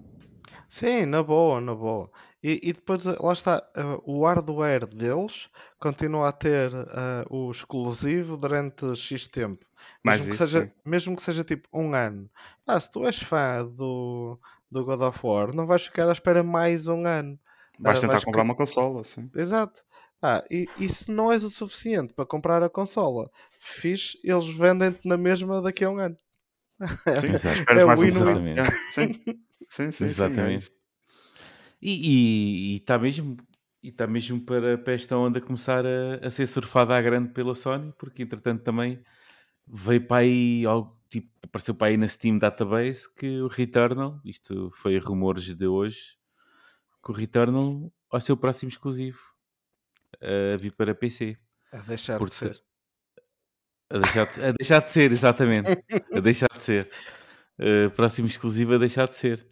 Sim, 0.68 1.06
na 1.06 1.22
boa, 1.22 1.60
na 1.60 1.74
boa. 1.74 2.10
E, 2.42 2.60
e 2.62 2.72
depois, 2.72 3.06
eh, 3.06 3.16
lá 3.20 3.32
está, 3.32 3.62
eh, 3.76 3.82
o 4.04 4.24
hardware 4.26 4.86
deles 4.86 5.48
continua 5.78 6.28
a 6.28 6.32
ter 6.32 6.72
eh, 6.74 7.24
o 7.30 7.50
exclusivo 7.50 8.36
durante 8.36 8.94
X 8.96 9.26
tempo. 9.26 9.64
Mais 10.04 10.24
Mesmo 10.24 10.28
que 10.28 10.36
isso, 10.36 10.46
seja, 10.46 10.66
sim. 10.66 10.70
mesmo 10.84 11.16
que 11.16 11.22
seja 11.22 11.44
tipo 11.44 11.68
um 11.72 11.94
ano. 11.94 12.28
Ah, 12.66 12.80
se 12.80 12.90
tu 12.90 13.06
és 13.06 13.18
fã 13.22 13.64
do, 13.66 14.38
do 14.70 14.84
God 14.84 15.02
of 15.02 15.20
War, 15.26 15.54
não 15.54 15.66
vais 15.66 15.82
ficar 15.84 16.08
à 16.08 16.12
espera 16.12 16.42
mais 16.42 16.88
um 16.88 17.06
ano. 17.06 17.38
Vais 17.78 18.00
tentar 18.00 18.20
vais 18.20 18.24
comprar 18.24 18.42
co- 18.42 18.42
uma 18.42 18.56
consola, 18.56 19.04
sim. 19.04 19.30
Exato. 19.34 19.82
Ah, 20.22 20.44
e, 20.50 20.72
e 20.76 20.88
se 20.88 21.10
não 21.12 21.30
és 21.32 21.44
o 21.44 21.50
suficiente 21.50 22.14
para 22.14 22.26
comprar 22.26 22.62
a 22.62 22.70
consola, 22.70 23.30
fixe, 23.60 24.18
eles 24.24 24.48
vendem-te 24.48 25.06
na 25.08 25.16
mesma 25.18 25.60
daqui 25.62 25.84
a 25.84 25.90
um 25.90 25.98
ano. 25.98 26.16
Sim, 27.20 27.48
É 27.68 27.84
mais 27.84 28.00
um. 28.00 28.06
Exatamente. 28.06 28.70
Sim, 28.90 29.12
sim, 29.12 29.40
sim, 29.68 29.92
sim, 29.92 30.04
é 30.04 30.08
Exatamente. 30.08 30.70
E 31.80 32.76
está 32.76 32.98
mesmo, 32.98 33.36
e 33.82 33.92
tá 33.92 34.06
mesmo 34.06 34.40
para, 34.40 34.78
para 34.78 34.94
esta 34.94 35.16
onda 35.16 35.40
começar 35.40 35.84
a, 35.84 36.26
a 36.26 36.30
ser 36.30 36.46
surfada 36.46 36.96
à 36.96 37.02
grande 37.02 37.30
pela 37.30 37.54
Sony, 37.54 37.92
porque 37.98 38.22
entretanto 38.22 38.62
também 38.62 39.02
veio 39.66 40.06
para 40.06 40.22
aí 40.22 40.64
algo 40.64 40.98
tipo, 41.10 41.30
apareceu 41.42 41.74
para 41.74 41.88
aí 41.88 41.96
na 41.96 42.08
Steam 42.08 42.38
Database 42.38 43.08
que 43.14 43.40
o 43.40 43.48
Returnal, 43.48 44.20
isto 44.24 44.70
foi 44.72 44.98
rumores 44.98 45.54
de 45.54 45.66
hoje, 45.66 46.16
que 47.04 47.10
o 47.10 47.14
Returnal 47.14 47.92
vai 48.10 48.20
ser 48.20 48.32
o 48.32 48.36
próximo 48.36 48.70
exclusivo 48.70 49.20
a 50.20 50.56
vir 50.56 50.72
para 50.72 50.94
PC. 50.94 51.36
A 51.72 51.78
deixar 51.78 52.18
de 52.18 52.34
ser. 52.34 52.62
A 53.94 53.98
deixar 53.98 54.26
de, 54.26 54.44
a 54.44 54.52
deixar 54.52 54.80
de 54.80 54.90
ser, 54.90 55.12
exatamente. 55.12 55.84
A 56.12 56.18
deixar 56.18 56.48
de 56.52 56.62
ser. 56.62 56.90
Uh, 57.56 57.88
próximo 57.90 58.26
exclusivo 58.26 58.74
a 58.74 58.78
deixar 58.78 59.06
de 59.06 59.14
ser. 59.14 59.46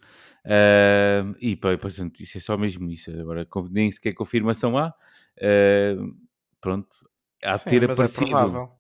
Uh, 0.45 1.36
e 1.40 1.55
pá, 1.55 1.78
portanto, 1.78 2.20
isso 2.20 2.38
é 2.38 2.40
só 2.40 2.57
mesmo 2.57 2.90
isso. 2.90 3.12
Agora, 3.12 3.47
nem 3.70 3.93
sequer 3.93 4.14
confirmação 4.14 4.76
há. 4.76 4.93
Uh, 5.38 6.12
pronto. 6.61 6.88
Há 7.45 7.55
de 7.55 7.64
ter 7.66 7.82
é 7.84 7.93
aparecido. 7.93 8.70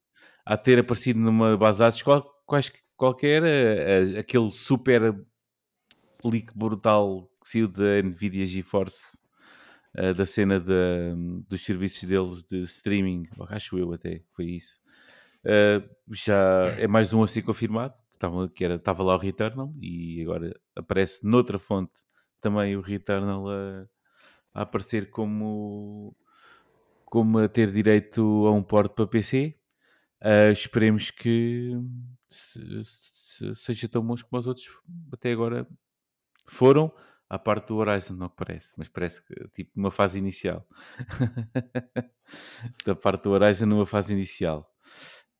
de 0.48 0.56
ter 0.64 0.78
aparecido 0.80 1.20
numa 1.20 1.56
base 1.56 1.78
de 1.78 1.84
dados 1.84 2.02
qual, 2.02 2.42
quais, 2.44 2.72
qualquer, 2.96 3.44
uh, 3.44 4.16
uh, 4.16 4.18
aquele 4.18 4.50
super 4.50 5.14
leak 6.24 6.52
brutal 6.58 7.30
que 7.40 7.48
saiu 7.48 7.68
da 7.68 8.02
Nvidia 8.02 8.46
GeForce, 8.46 9.16
da 10.16 10.24
cena 10.24 10.58
de, 10.58 11.44
dos 11.48 11.64
serviços 11.64 12.04
deles 12.04 12.42
de 12.44 12.62
streaming, 12.62 13.28
acho 13.50 13.76
eu 13.76 13.92
até, 13.92 14.22
foi 14.32 14.46
isso. 14.46 14.81
Uh, 15.44 16.14
já 16.14 16.64
é 16.78 16.86
mais 16.86 17.12
um 17.12 17.22
a 17.22 17.28
ser 17.28 17.42
confirmado, 17.42 17.94
que 18.10 18.16
estava, 18.16 18.48
que 18.48 18.64
era, 18.64 18.74
estava 18.76 19.02
lá 19.02 19.14
o 19.14 19.18
Returnal 19.18 19.72
e 19.80 20.22
agora 20.22 20.54
aparece 20.76 21.26
noutra 21.26 21.58
fonte 21.58 21.92
também 22.40 22.76
o 22.76 22.80
Returnal 22.80 23.48
a, 23.48 23.86
a 24.54 24.62
aparecer 24.62 25.10
como, 25.10 26.14
como 27.04 27.38
a 27.38 27.48
ter 27.48 27.72
direito 27.72 28.20
a 28.46 28.52
um 28.52 28.62
porte 28.62 28.94
para 28.94 29.06
PC. 29.06 29.56
Uh, 30.20 30.52
esperemos 30.52 31.10
que 31.10 31.72
se, 32.28 32.84
se, 32.84 33.56
seja 33.56 33.88
tão 33.88 34.06
bons 34.06 34.22
como 34.22 34.38
os 34.38 34.46
outros 34.46 34.68
até 35.12 35.32
agora 35.32 35.66
foram, 36.46 36.92
à 37.28 37.38
parte 37.38 37.68
do 37.68 37.76
Horizon, 37.76 38.14
não 38.14 38.28
parece, 38.28 38.72
mas 38.76 38.88
parece 38.88 39.20
que 39.24 39.34
tipo 39.48 39.72
numa 39.74 39.90
fase 39.90 40.18
inicial. 40.18 40.64
da 42.86 42.94
parte 42.94 43.24
do 43.24 43.30
Horizon 43.30 43.66
numa 43.66 43.86
fase 43.86 44.12
inicial. 44.12 44.71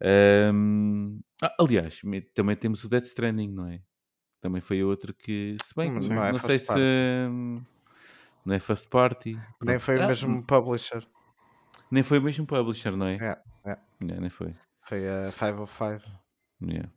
Um, 0.05 1.21
ah, 1.43 1.55
aliás, 1.61 2.01
também 2.35 2.57
temos 2.57 2.83
o 2.85 2.89
Death 2.89 3.05
Stranding, 3.05 3.49
não 3.53 3.69
é? 3.69 3.81
Também 4.41 4.61
foi 4.61 4.83
outro 4.83 5.15
que, 5.15 5.57
se 5.65 5.75
bem 5.77 5.93
que 5.93 5.99
Hum, 6.01 6.09
não 6.15 6.25
é 6.25 6.33
não 6.33 6.39
sei 6.41 6.59
party. 6.59 6.81
hum, 7.31 7.57
não 8.45 8.55
é 8.55 8.61
first 8.61 8.89
party, 8.89 9.37
Nem 9.63 9.79
foi 9.79 9.97
o 9.97 10.03
Ah, 10.03 10.09
mesmo 10.09 10.43
publisher. 10.45 11.07
nem 11.91 12.03
foi 12.03 12.19
o 12.19 12.23
mesmo 12.23 12.47
publisher, 12.47 12.97
não 12.97 13.07
é? 13.07 13.17
É, 13.65 13.71
é. 13.73 13.79
Não, 14.01 14.17
nem 14.21 14.31
foi. 14.31 14.55
Foi 14.89 15.09
a 15.09 15.31
505. 15.33 16.03
Yeah. 16.61 16.91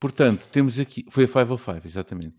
Portanto, 0.00 0.48
temos 0.50 0.78
aqui. 0.78 1.04
Foi 1.10 1.24
a 1.24 1.28
505, 1.28 1.86
exatamente. 1.86 2.36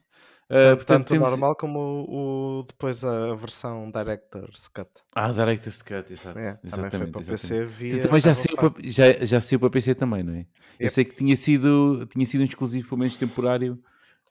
Uh, 0.52 0.76
Tanto, 0.86 0.86
tanto 0.86 1.14
o 1.14 1.18
normal 1.18 1.56
como 1.56 1.80
o, 1.80 2.60
o- 2.60 2.64
depois 2.64 3.04
a 3.04 3.36
versão 3.36 3.90
Director's 3.92 4.68
Cut. 4.68 4.90
Ah, 5.16 5.32
Director's 5.34 5.82
Cut, 5.82 6.10
exato. 6.12 6.40
É, 6.40 6.56
também 6.70 6.92
foi 6.92 7.08
exatamente, 7.08 7.08
para 7.08 7.22
exatamente. 7.22 7.62
PC, 7.62 7.66
via 7.66 8.00
também 8.00 8.22
já 8.22 8.34
saiu, 8.36 8.58
para, 8.58 8.74
já, 8.84 9.26
já 9.26 9.42
saiu 9.42 9.60
para 9.60 9.70
PC 9.70 9.96
também, 9.96 10.24
não 10.24 10.34
é? 10.34 10.46
Eu 10.82 10.90
Yep. 10.90 10.90
sei 10.90 11.04
que 11.06 11.16
tinha 11.16 11.36
sido, 11.36 12.06
tinha 12.08 12.26
sido 12.26 12.42
um 12.42 12.46
exclusivo, 12.46 12.88
pelo 12.88 13.00
menos 13.00 13.18
temporário, 13.18 13.82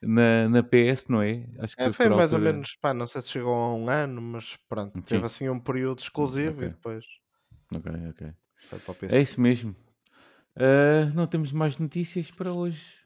na, 0.00 0.48
na 0.48 0.62
PS, 0.62 1.10
não 1.10 1.20
é? 1.22 1.46
Acho 1.58 1.76
que 1.76 1.82
É, 1.84 1.90
foi 1.90 2.08
mais 2.10 2.32
ou 2.34 2.38
menos, 2.40 2.76
pá, 2.76 2.92
não 2.92 3.06
sei 3.06 3.22
se 3.22 3.30
chegou 3.30 3.54
a 3.54 3.74
um 3.74 3.88
ano, 3.88 4.20
mas 4.20 4.56
pronto, 4.68 4.96
Sim. 5.04 5.04
teve 5.06 5.24
assim 5.26 5.48
um 5.48 5.58
período 5.60 6.00
exclusivo 6.00 6.62
ok. 6.62 6.64
e 6.64 6.68
depois 6.68 7.04
Ok, 7.74 7.86
ok. 8.10 8.34
foi 8.68 8.80
para 8.80 8.92
o 8.92 8.96
É 9.08 9.20
isso 9.20 9.40
mesmo. 9.40 9.76
Ah, 10.56 11.06
não 11.14 11.26
temos 11.28 11.52
mais 11.52 11.78
notícias 11.78 12.30
para 12.32 12.52
hoje. 12.54 12.97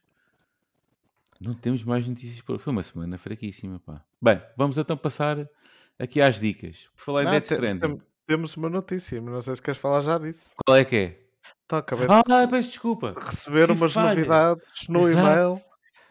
Não 1.39 1.53
temos 1.53 1.83
mais 1.83 2.07
notícias 2.07 2.41
para. 2.41 2.57
Foi 2.59 2.71
uma 2.71 2.83
semana 2.83 3.17
fraquíssima, 3.17 3.79
pá. 3.79 4.01
Bem, 4.21 4.41
vamos 4.57 4.77
então 4.77 4.95
passar 4.97 5.47
aqui 5.99 6.21
às 6.21 6.39
dicas. 6.39 6.89
Por 6.95 7.03
falar 7.03 7.23
em 7.23 7.29
Death 7.31 7.51
Stranding, 7.51 7.79
tem- 7.79 8.01
temos 8.27 8.55
uma 8.55 8.69
notícia, 8.69 9.21
mas 9.21 9.33
não 9.33 9.41
sei 9.41 9.55
se 9.55 9.61
queres 9.61 9.79
falar 9.79 10.01
já 10.01 10.17
disso. 10.17 10.49
qual 10.65 10.77
é 10.77 10.85
que 10.85 10.95
é? 10.95 11.19
Então, 11.65 11.79
acabei 11.79 12.07
de 12.07 12.13
Ah, 12.13 12.23
rece- 12.27 12.47
peço 12.47 12.69
desculpa. 12.69 13.13
receber 13.17 13.65
que 13.67 13.71
umas 13.73 13.93
falha. 13.93 14.15
novidades 14.15 14.63
no 14.87 15.07
Exato. 15.07 15.19
e-mail. 15.27 15.61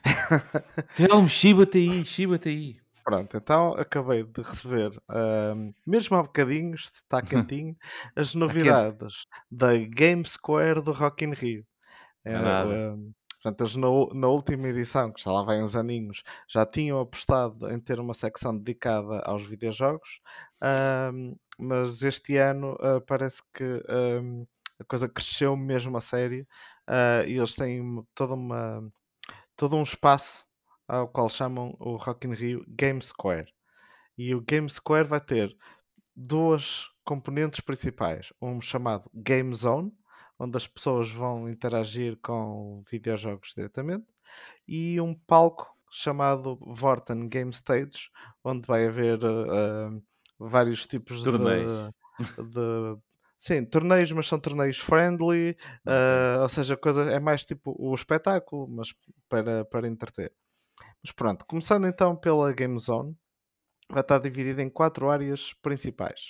Telmo, 0.96 1.28
chiba-te 1.28 1.78
aí, 1.78 2.04
chiba-te 2.04 2.48
aí. 2.48 2.76
Pronto, 3.04 3.36
então 3.36 3.72
acabei 3.74 4.22
de 4.22 4.42
receber, 4.42 4.90
ahm, 5.08 5.72
mesmo 5.86 6.16
há 6.16 6.22
bocadinhos, 6.22 6.90
está 6.94 7.20
quentinho, 7.60 7.76
as 8.14 8.34
novidades 8.34 9.26
da 9.50 9.76
Game 9.76 10.24
Square 10.24 10.80
do 10.82 10.92
Rock 10.92 11.24
in 11.24 11.32
Rio. 11.32 11.64
É 12.24 12.32
Era, 12.32 12.42
nada. 12.42 12.92
ahm, 12.92 13.10
portanto, 13.42 13.60
eles 13.62 13.76
na, 13.76 14.28
última 14.28 14.68
edição, 14.68 15.12
que 15.12 15.22
já 15.22 15.32
lá 15.32 15.42
vai 15.42 15.60
uns 15.62 15.74
aninhos, 15.74 16.22
já 16.48 16.64
tinham 16.64 17.00
apostado 17.00 17.68
em 17.70 17.80
ter 17.80 17.98
uma 17.98 18.14
secção 18.14 18.56
dedicada 18.56 19.20
aos 19.24 19.44
videojogos, 19.44 20.20
mas 21.58 22.02
este 22.02 22.36
ano 22.36 22.76
ah, 22.80 23.00
parece 23.06 23.42
que 23.52 23.82
a 24.80 24.84
coisa 24.84 25.08
cresceu 25.08 25.56
mesmo 25.56 25.96
a 25.96 26.00
sério 26.00 26.46
ah, 26.86 27.24
e 27.26 27.36
eles 27.36 27.54
têm 27.54 28.04
toda 28.14 28.34
uma, 28.34 28.92
todo 29.56 29.76
um 29.76 29.82
espaço 29.82 30.44
ao 30.88 31.08
qual 31.08 31.28
chamam 31.28 31.74
o 31.80 31.96
Rock 31.96 32.26
in 32.26 32.34
Rio 32.34 32.64
Game 32.68 33.00
Square. 33.02 33.52
E 34.16 34.34
o 34.34 34.40
Game 34.40 34.68
Square 34.68 35.08
vai 35.08 35.20
ter 35.20 35.56
duas 36.14 36.86
componentes 37.04 37.60
principais. 37.60 38.32
Um 38.40 38.60
chamado 38.60 39.10
Game 39.14 39.54
Zone, 39.54 39.92
onde 40.42 40.56
as 40.56 40.66
pessoas 40.66 41.10
vão 41.10 41.48
interagir 41.48 42.18
com 42.22 42.82
videojogos 42.90 43.52
diretamente, 43.56 44.06
e 44.66 45.00
um 45.00 45.14
palco 45.14 45.66
chamado 45.90 46.58
Vorten 46.66 47.28
Game 47.28 47.50
Stage, 47.52 48.10
onde 48.44 48.66
vai 48.66 48.86
haver 48.86 49.20
eh, 49.22 50.00
vários 50.38 50.86
tipos 50.86 51.22
Torneios. 51.22 51.90
de, 52.38 52.50
de- 52.52 52.98
Sim, 53.38 53.64
torneios, 53.64 54.12
mas 54.12 54.28
são 54.28 54.38
torneios 54.38 54.78
friendly, 54.78 55.56
eh, 55.86 56.38
ou 56.40 56.48
seja, 56.48 56.76
coisa, 56.76 57.02
é 57.10 57.18
mais 57.18 57.44
tipo 57.44 57.74
o 57.76 57.92
espetáculo, 57.94 58.68
mas 58.68 58.94
para, 59.28 59.64
para 59.64 59.88
entreter. 59.88 60.32
Mas 61.02 61.12
pronto, 61.12 61.44
começando 61.46 61.86
então 61.88 62.16
pela 62.16 62.52
Game 62.52 62.78
Zone, 62.78 63.16
vai 63.90 64.02
estar 64.02 64.18
dividida 64.20 64.62
em 64.62 64.70
quatro 64.70 65.10
áreas 65.10 65.54
principais. 65.62 66.20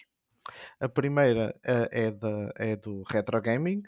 A 0.80 0.88
primeira 0.88 1.54
eh, 1.64 1.88
é, 2.06 2.10
da, 2.10 2.52
é 2.56 2.76
do 2.76 3.02
retro 3.04 3.40
gaming, 3.42 3.82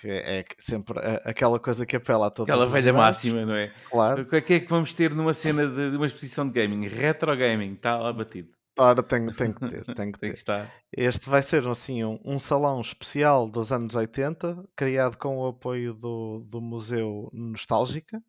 que 0.00 0.08
é 0.08 0.42
que 0.42 0.62
sempre 0.62 0.98
aquela 1.24 1.58
coisa 1.58 1.86
que 1.86 1.96
apela 1.96 2.26
a 2.26 2.30
todas 2.30 2.52
Aquela 2.54 2.70
velha 2.70 2.92
máxima, 2.92 3.44
não 3.46 3.54
é? 3.54 3.72
Claro. 3.90 4.22
O 4.22 4.26
que 4.26 4.36
é 4.36 4.40
que 4.40 4.54
é 4.54 4.60
que 4.60 4.68
vamos 4.68 4.92
ter 4.94 5.14
numa 5.14 5.32
cena 5.34 5.66
de, 5.66 5.90
de 5.90 5.96
uma 5.96 6.06
exposição 6.06 6.46
de 6.48 6.52
gaming? 6.52 6.86
Retro 6.88 7.36
gaming, 7.36 7.74
está 7.74 7.96
lá 7.98 8.12
batido. 8.12 8.50
Ora, 8.78 9.02
tem, 9.02 9.26
tem 9.32 9.52
que 9.54 9.66
ter, 9.68 9.84
tem 9.94 10.12
que 10.12 10.18
Tem 10.20 10.28
ter. 10.28 10.32
que 10.32 10.38
estar. 10.38 10.70
Este 10.92 11.30
vai 11.30 11.42
ser 11.42 11.66
assim 11.66 12.04
um, 12.04 12.20
um 12.24 12.38
salão 12.38 12.80
especial 12.80 13.48
dos 13.48 13.72
anos 13.72 13.94
80, 13.94 14.64
criado 14.76 15.16
com 15.16 15.38
o 15.38 15.46
apoio 15.48 15.94
do, 15.94 16.44
do 16.46 16.60
Museu 16.60 17.30
Nostálgica. 17.32 18.22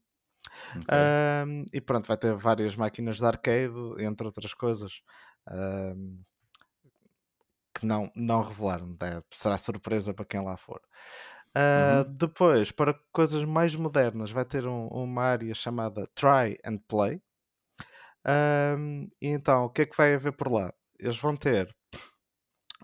Ok. 0.72 0.86
Ahm, 0.90 1.66
e 1.74 1.82
pronto, 1.82 2.08
vai 2.08 2.16
ter 2.18 2.34
várias 2.34 2.76
máquinas 2.78 3.18
de 3.18 3.26
arcade, 3.26 3.74
entre 4.00 4.26
outras 4.26 4.54
coisas, 4.54 5.02
ahm, 5.50 6.18
que 7.78 7.86
não, 7.86 8.10
não 8.16 8.42
revelaram. 8.42 8.88
né? 8.88 9.22
Será 9.32 9.58
surpresa 9.58 10.14
para 10.14 10.26
quem 10.26 10.42
lá 10.44 10.56
for. 10.56 10.82
Ah, 11.60 12.04
Uhum. 12.04 12.18
Depois, 12.18 12.72
para 12.72 12.94
coisas 13.12 13.44
mais 13.44 13.76
modernas, 13.76 14.32
vai 14.32 14.46
ter 14.46 14.66
um- 14.68 14.88
uma 14.90 15.24
área 15.24 15.56
chamada 15.56 16.08
Try 16.16 16.58
and 16.66 16.78
Play. 16.88 17.22
Ahm, 18.26 19.10
e 19.22 19.28
então, 19.30 19.66
o 19.66 19.70
que 19.70 19.84
é 19.84 19.86
que 19.86 19.98
vai 19.98 20.14
haver 20.14 20.34
por 20.34 20.52
lá? 20.52 20.74
Eles 21.00 21.18
vão 21.18 21.36
ter 21.36 21.74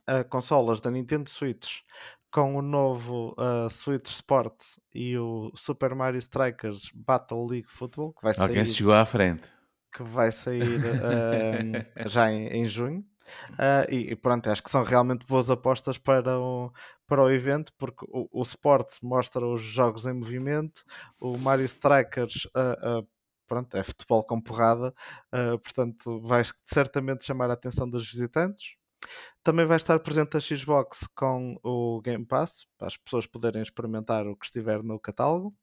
ah, 0.08 0.24
consolas 0.24 0.80
da 0.82 0.92
Nintendo 0.92 1.30
Switch 1.30 1.80
com 2.32 2.56
o 2.56 2.62
novo 2.62 3.36
ah, 3.38 3.68
Switch 3.70 4.08
Sport 4.10 4.56
e 4.94 5.18
o 5.18 5.52
Super 5.56 5.94
Mario 5.96 6.20
Strikers 6.20 6.90
Battle 6.94 7.46
League 7.48 7.70
Football, 7.70 8.14
que 8.14 8.24
vai 8.24 8.34
Alguém 8.38 8.64
se 8.64 8.74
sair 8.74 8.76
chegou 8.76 8.94
à 8.94 9.06
frente. 9.08 9.44
que 9.96 10.04
vai 10.04 10.32
sair 10.32 10.80
já 12.08 12.32
em, 12.32 12.48
em 12.48 12.66
junho. 12.66 13.06
Ah, 13.58 13.86
e, 13.90 14.12
e 14.12 14.16
pronto, 14.16 14.50
acho 14.50 14.62
que 14.64 14.70
são 14.72 14.84
realmente 14.84 15.26
boas 15.26 15.50
apostas 15.50 15.98
para 15.98 16.38
o, 16.40 16.72
para 17.14 17.24
o 17.24 17.30
evento, 17.32 17.72
porque 17.78 18.06
o, 18.10 18.28
o 18.32 18.42
Sport 18.42 18.90
mostra 19.04 19.46
os 19.46 19.62
jogos 19.62 20.08
em 20.08 20.14
movimento, 20.14 20.84
o 21.20 21.38
Mario 21.38 21.66
Strikers 21.66 22.48
ah, 22.56 22.76
ah, 22.82 23.04
pronto, 23.48 23.78
é 23.78 23.84
futebol 23.84 24.24
com 24.24 24.42
porrada, 24.42 24.92
ah, 25.32 25.58
portanto 25.64 26.20
vai 26.22 26.42
certamente 26.66 27.24
chamar 27.24 27.52
a 27.52 27.54
atenção 27.54 27.88
dos 27.88 28.10
visitantes. 28.10 28.76
Também 29.44 29.66
vai 29.66 29.78
estar 29.78 30.00
presente 30.00 30.38
a 30.38 30.40
Xbox 30.40 31.08
com 31.16 31.58
o 31.64 32.02
Game 32.02 32.26
Pass, 32.26 32.66
para 32.78 32.88
as 32.88 32.98
pessoas 32.98 33.28
poderem 33.28 33.62
experimentar 33.62 34.26
o 34.28 34.36
que 34.36 34.46
estiver 34.46 34.82
no 34.84 35.00
catálogo. 35.00 35.54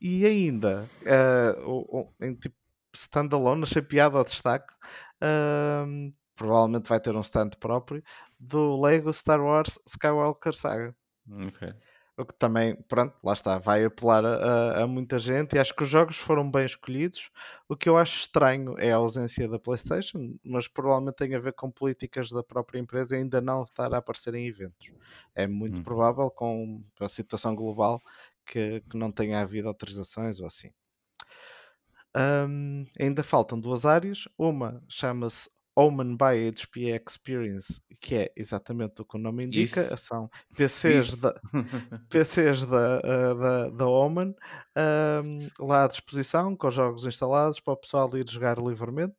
E 0.00 0.26
ainda, 0.26 0.88
eh, 1.04 1.56
o- 1.64 2.00
o- 2.02 2.14
em 2.20 2.34
tipo 2.34 2.56
standalone, 2.94 3.62
achei 3.64 3.82
piada 3.82 4.18
ao 4.18 4.24
destaque. 4.24 4.72
ahm, 5.20 6.12
provavelmente 6.36 6.88
vai 6.88 7.00
ter 7.00 7.16
um 7.16 7.22
stand 7.22 7.50
próprio 7.58 8.02
do 8.38 8.80
Lego 8.80 9.12
Star 9.12 9.40
Wars 9.42 9.78
Skywalker 9.86 10.54
Saga. 10.54 10.96
Ok. 11.30 11.74
O 12.18 12.24
que 12.24 12.32
também, 12.34 12.74
pronto, 12.88 13.14
lá 13.22 13.34
está, 13.34 13.58
vai 13.58 13.84
apelar 13.84 14.24
a, 14.24 14.82
a- 14.84 14.86
muita 14.86 15.18
gente 15.18 15.54
e 15.54 15.58
acho 15.58 15.74
que 15.74 15.82
os 15.82 15.88
jogos 15.88 16.16
foram 16.16 16.50
bem 16.50 16.64
escolhidos. 16.64 17.30
O 17.68 17.76
que 17.76 17.88
eu 17.88 17.98
acho 17.98 18.16
estranho 18.20 18.74
é 18.78 18.90
a 18.92 18.96
ausência 18.96 19.46
da 19.48 19.58
PlayStation, 19.58 20.38
mas 20.42 20.66
provavelmente 20.66 21.16
tem 21.16 21.34
a 21.34 21.38
ver 21.40 21.52
com 21.52 21.70
políticas 21.70 22.30
da 22.30 22.42
própria 22.42 22.78
empresa 22.78 23.16
ainda 23.16 23.40
não 23.42 23.64
estar 23.64 23.92
a 23.92 23.98
aparecer 23.98 24.34
em 24.34 24.46
eventos. 24.46 24.90
É 25.34 25.46
muito 25.46 25.78
Uhum. 25.78 25.82
provável 25.82 26.30
com 26.30 26.82
a 27.00 27.08
situação 27.08 27.54
global 27.54 28.02
que, 28.46 28.80
que 28.88 28.96
não 28.96 29.12
tenha 29.12 29.40
havido 29.42 29.68
autorizações 29.68 30.40
ou 30.40 30.46
assim. 30.46 30.70
Ahm, 32.14 32.86
ainda 32.98 33.22
faltam 33.22 33.60
duas 33.60 33.84
áreas. 33.84 34.24
Uma 34.38 34.82
chama-se 34.88 35.50
Omen 35.76 36.16
by 36.16 36.50
HP 36.50 37.02
Experience, 37.06 37.80
que 38.00 38.14
é 38.14 38.32
exatamente 38.34 39.02
o 39.02 39.04
que 39.04 39.16
o 39.16 39.20
nome 39.20 39.44
indica. 39.44 39.82
Isso. 39.82 39.96
São 39.98 40.30
PCs 40.56 41.08
Isso. 41.08 41.20
da, 41.20 41.34
PCs 42.08 42.64
da, 42.64 42.96
ah, 42.96 43.34
da, 43.34 43.68
da 43.68 43.86
Omen 43.86 44.34
lá 45.58 45.84
à 45.84 45.88
disposição, 45.88 46.56
com 46.56 46.68
os 46.68 46.74
jogos 46.74 47.04
instalados 47.04 47.60
para 47.60 47.74
o 47.74 47.76
pessoal 47.76 48.10
ir 48.16 48.28
jogar 48.28 48.58
livremente. 48.58 49.14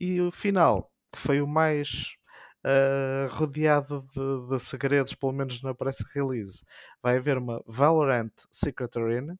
E 0.00 0.20
o 0.22 0.30
final, 0.30 0.90
que 1.12 1.20
foi 1.20 1.42
o 1.42 1.46
mais 1.46 2.16
ah, 2.64 3.28
rodeado 3.30 4.04
de, 4.14 4.48
de 4.48 4.58
segredos, 4.58 5.14
pelo 5.14 5.32
menos 5.32 5.62
na 5.62 5.74
press 5.74 5.98
release, 6.14 6.64
vai 7.02 7.18
haver 7.18 7.38
uma 7.38 7.62
Valorant 7.66 8.32
Secret 8.50 8.90
Arena, 8.96 9.38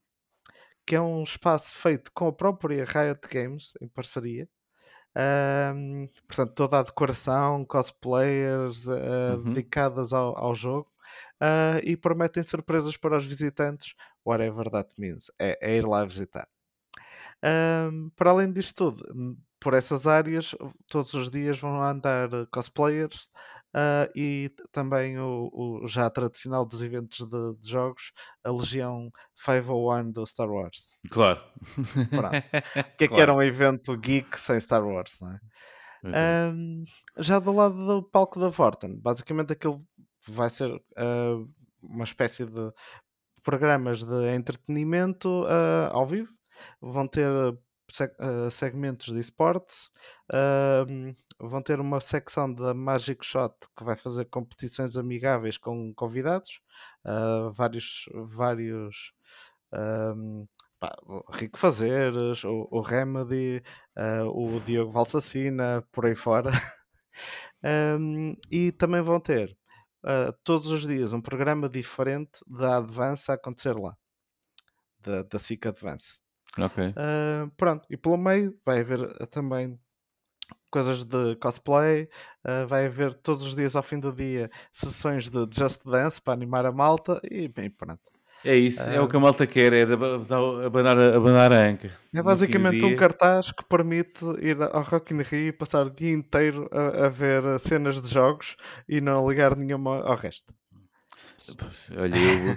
que 0.86 0.94
é 0.94 1.00
um 1.00 1.24
espaço 1.24 1.74
feito 1.74 2.12
com 2.12 2.28
a 2.28 2.32
própria 2.32 2.84
Riot 2.84 3.26
Games, 3.28 3.72
em 3.80 3.88
parceria. 3.88 4.48
Ahm, 5.16 6.08
portanto, 6.28 6.54
toda 6.54 6.80
a 6.80 6.82
decoração, 6.82 7.64
cosplayers 7.64 8.88
ah, 8.88 9.38
Uhum. 9.44 9.52
dedicadas 9.52 10.12
ao, 10.12 10.36
ao 10.38 10.54
jogo 10.54 10.90
ah, 11.40 11.80
e 11.84 11.96
prometem 11.96 12.42
surpresas 12.42 12.96
para 12.98 13.16
os 13.16 13.26
visitantes, 13.26 13.94
whatever 14.26 14.70
that 14.70 14.90
means. 14.98 15.30
É, 15.40 15.58
é 15.74 15.76
ir 15.78 15.86
lá 15.86 16.04
visitar. 16.04 16.48
Ahm, 17.42 18.10
para 18.16 18.30
além 18.30 18.52
disto 18.52 18.74
tudo, 18.92 19.04
n- 19.14 19.36
por 19.60 19.74
essas 19.74 20.06
áreas, 20.06 20.54
todos 20.88 21.14
os 21.14 21.30
dias 21.30 21.58
vão 21.58 21.82
andar 21.82 22.32
eh, 22.32 22.46
cosplayers 22.52 23.28
ah, 23.78 24.08
e 24.16 24.50
também 24.72 25.18
o, 25.18 25.50
o 25.52 25.86
já 25.86 26.08
tradicional 26.08 26.64
dos 26.64 26.82
eventos 26.82 27.18
de, 27.18 27.54
de 27.60 27.68
jogos, 27.68 28.10
a 28.42 28.50
Legião 28.50 29.12
501 29.44 30.12
do 30.12 30.26
Star 30.26 30.50
Wars. 30.50 30.94
Claro. 31.10 31.42
Pronto. 32.08 32.36
O 32.36 32.96
que 32.96 33.04
é 33.04 33.08
que 33.08 33.20
era 33.20 33.34
um 33.34 33.42
evento 33.42 33.94
geek 33.98 34.40
sem 34.40 34.58
Star 34.58 34.82
Wars, 34.82 35.18
não 35.20 35.30
é? 35.30 35.40
Pois 36.00 36.14
é. 36.14 36.46
Ahm, 36.46 36.84
já 37.18 37.38
do 37.38 37.52
lado 37.52 37.86
do 37.86 38.02
palco 38.02 38.40
da 38.40 38.50
Fortune, 38.50 38.96
basicamente 38.96 39.52
aquilo 39.52 39.84
vai 40.26 40.48
ser 40.48 40.70
ah, 40.96 41.36
uma 41.82 42.04
espécie 42.04 42.46
de 42.46 42.72
programas 43.42 44.02
de 44.02 44.34
entretenimento 44.34 45.44
ah, 45.46 45.90
ao 45.92 46.06
vivo. 46.06 46.32
Vão 46.80 47.06
ter 47.06 47.28
uh, 47.30 48.50
segmentos 48.50 49.12
de 49.12 49.20
esportes, 49.20 49.90
uh, 50.32 51.14
vão 51.38 51.62
ter 51.62 51.80
uma 51.80 52.00
secção 52.00 52.52
da 52.52 52.72
Magic 52.74 53.24
Shot 53.24 53.54
que 53.76 53.84
vai 53.84 53.96
fazer 53.96 54.26
competições 54.26 54.96
amigáveis 54.96 55.58
com 55.58 55.92
convidados, 55.94 56.60
uh, 57.04 57.52
vários, 57.52 58.04
vários 58.14 59.12
um, 59.72 60.46
pá, 60.78 60.96
Rico 61.32 61.58
Fazeres, 61.58 62.44
o, 62.44 62.68
o 62.70 62.80
Remedy, 62.80 63.62
o 64.32 64.60
Diogo 64.60 64.92
Valsacina, 64.92 65.86
por 65.92 66.06
aí 66.06 66.14
fora. 66.14 66.50
um, 68.00 68.34
e 68.50 68.72
também 68.72 69.02
vão 69.02 69.20
ter 69.20 69.56
todos 70.44 70.68
os 70.68 70.86
dias 70.86 71.12
um 71.12 71.20
programa 71.20 71.68
diferente 71.68 72.38
da 72.46 72.78
Advance 72.78 73.30
a 73.30 73.34
acontecer 73.34 73.74
lá, 73.76 73.96
da, 75.00 75.22
da 75.22 75.38
SIC 75.38 75.66
Advance. 75.66 76.18
Ok. 76.58 76.88
Uh, 76.88 77.50
pronto, 77.56 77.86
e 77.90 77.96
pelo 77.96 78.16
meio 78.16 78.58
vai 78.64 78.80
haver 78.80 79.00
uh, 79.00 79.26
também 79.26 79.78
coisas 80.70 81.04
de 81.04 81.36
cosplay, 81.36 82.08
uh, 82.44 82.66
vai 82.66 82.86
haver 82.86 83.14
todos 83.14 83.42
os 83.42 83.54
dias 83.54 83.76
ao 83.76 83.82
fim 83.82 83.98
do 83.98 84.12
dia 84.12 84.50
sessões 84.72 85.28
de 85.28 85.46
Just 85.52 85.80
Dance 85.84 86.20
para 86.20 86.34
animar 86.34 86.66
a 86.66 86.72
malta 86.72 87.20
e 87.30 87.48
bem, 87.48 87.70
pronto. 87.70 88.00
É 88.44 88.54
isso, 88.54 88.80
é 88.82 89.00
o 89.00 89.08
que 89.08 89.16
a 89.16 89.20
malta 89.20 89.44
quer, 89.44 89.72
é 89.72 89.82
abanar, 89.82 90.96
abanar 90.98 91.52
a 91.52 91.68
anca. 91.68 91.90
É 92.14 92.22
basicamente 92.22 92.84
um 92.84 92.94
cartaz 92.94 93.50
que 93.50 93.64
permite 93.64 94.24
ir 94.40 94.62
ao 94.62 94.82
Rock 94.82 95.12
in 95.12 95.22
Rio 95.22 95.48
e 95.48 95.52
passar 95.52 95.86
o 95.86 95.90
dia 95.90 96.12
inteiro 96.12 96.68
a, 96.70 97.06
a 97.06 97.08
ver 97.08 97.42
cenas 97.58 98.00
de 98.00 98.08
jogos 98.08 98.56
e 98.88 99.00
não 99.00 99.28
ligar 99.28 99.56
nenhuma 99.56 100.00
ao 100.02 100.14
resto. 100.14 100.54
Olha, 101.96 102.16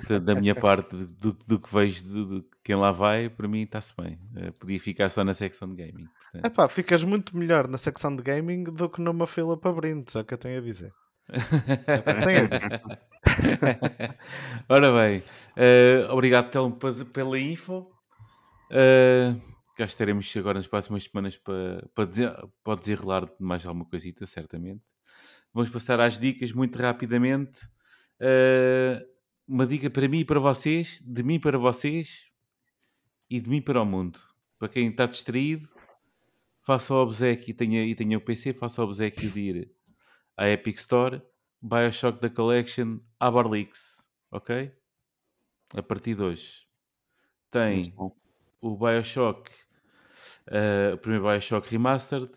eu, 0.09 0.19
da 0.19 0.35
minha 0.35 0.55
parte, 0.55 0.95
do, 0.95 1.33
do 1.47 1.59
que 1.59 1.73
vejo 1.73 2.03
de, 2.03 2.25
de, 2.25 2.45
quem 2.63 2.75
lá 2.75 2.91
vai, 2.91 3.29
para 3.29 3.47
mim 3.47 3.61
está-se 3.61 3.93
bem. 3.99 4.19
Uh, 4.35 4.51
podia 4.53 4.79
ficar 4.79 5.09
só 5.09 5.23
na 5.23 5.33
secção 5.33 5.69
de 5.69 5.75
gaming. 5.75 6.07
Portanto... 6.31 6.45
Epá, 6.45 6.67
ficas 6.69 7.03
muito 7.03 7.35
melhor 7.37 7.67
na 7.67 7.77
secção 7.77 8.15
de 8.15 8.23
gaming 8.23 8.63
do 8.63 8.89
que 8.89 9.01
numa 9.01 9.27
fila 9.27 9.57
para 9.57 9.73
brindes, 9.73 10.15
é 10.15 10.19
o 10.21 10.25
que 10.25 10.33
eu 10.33 10.37
tenho 10.37 10.59
a 10.59 10.61
dizer. 10.61 10.91
tenho 12.23 12.45
a 12.45 12.47
dizer. 12.47 12.81
Ora 14.69 14.91
bem, 14.91 15.19
uh, 15.19 16.11
obrigado 16.13 16.49
Telmo 16.49 16.77
pela 17.13 17.39
info. 17.39 17.91
Uh, 18.71 19.39
cá 19.75 19.85
estaremos 19.85 20.31
agora 20.35 20.59
nas 20.59 20.67
próximas 20.67 21.03
semanas 21.03 21.37
para, 21.37 21.87
para, 21.95 22.05
dizer, 22.05 22.35
para 22.63 22.79
desenrolar 22.79 23.25
de 23.25 23.33
mais 23.39 23.65
alguma 23.65 23.85
coisita, 23.85 24.25
certamente. 24.25 24.83
Vamos 25.53 25.69
passar 25.69 25.99
às 25.99 26.19
dicas 26.19 26.51
muito 26.51 26.77
rapidamente. 26.77 27.61
Uh, 28.21 29.07
uma 29.47 29.65
dica 29.65 29.89
para 29.89 30.07
mim 30.07 30.19
e 30.19 30.25
para 30.25 30.39
vocês, 30.39 31.01
de 31.03 31.23
mim 31.23 31.39
para 31.39 31.57
vocês 31.57 32.29
e 33.29 33.39
de 33.39 33.49
mim 33.49 33.61
para 33.61 33.81
o 33.81 33.85
mundo. 33.85 34.19
Para 34.57 34.69
quem 34.69 34.89
está 34.89 35.05
distraído, 35.05 35.67
faça 36.61 36.93
o 36.93 36.97
obsequio 36.97 37.51
e 37.51 37.53
tenha, 37.53 37.83
e 37.83 37.95
tenha 37.95 38.17
o 38.17 38.21
PC, 38.21 38.53
faça 38.53 38.81
o 38.81 38.85
obsequio 38.85 39.31
de 39.31 39.39
ir 39.39 39.71
à 40.37 40.49
Epic 40.49 40.77
Store, 40.77 41.21
Bioshock 41.61 42.21
da 42.21 42.29
Collection, 42.29 42.99
Abarlix, 43.19 43.97
ok? 44.31 44.71
A 45.73 45.81
partir 45.81 46.15
de 46.15 46.21
hoje. 46.21 46.67
Tem 47.49 47.93
o 48.61 48.77
Bioshock, 48.77 49.49
uh, 50.47 50.93
o 50.93 50.97
primeiro 50.97 51.25
Bioshock 51.25 51.69
Remastered, 51.71 52.31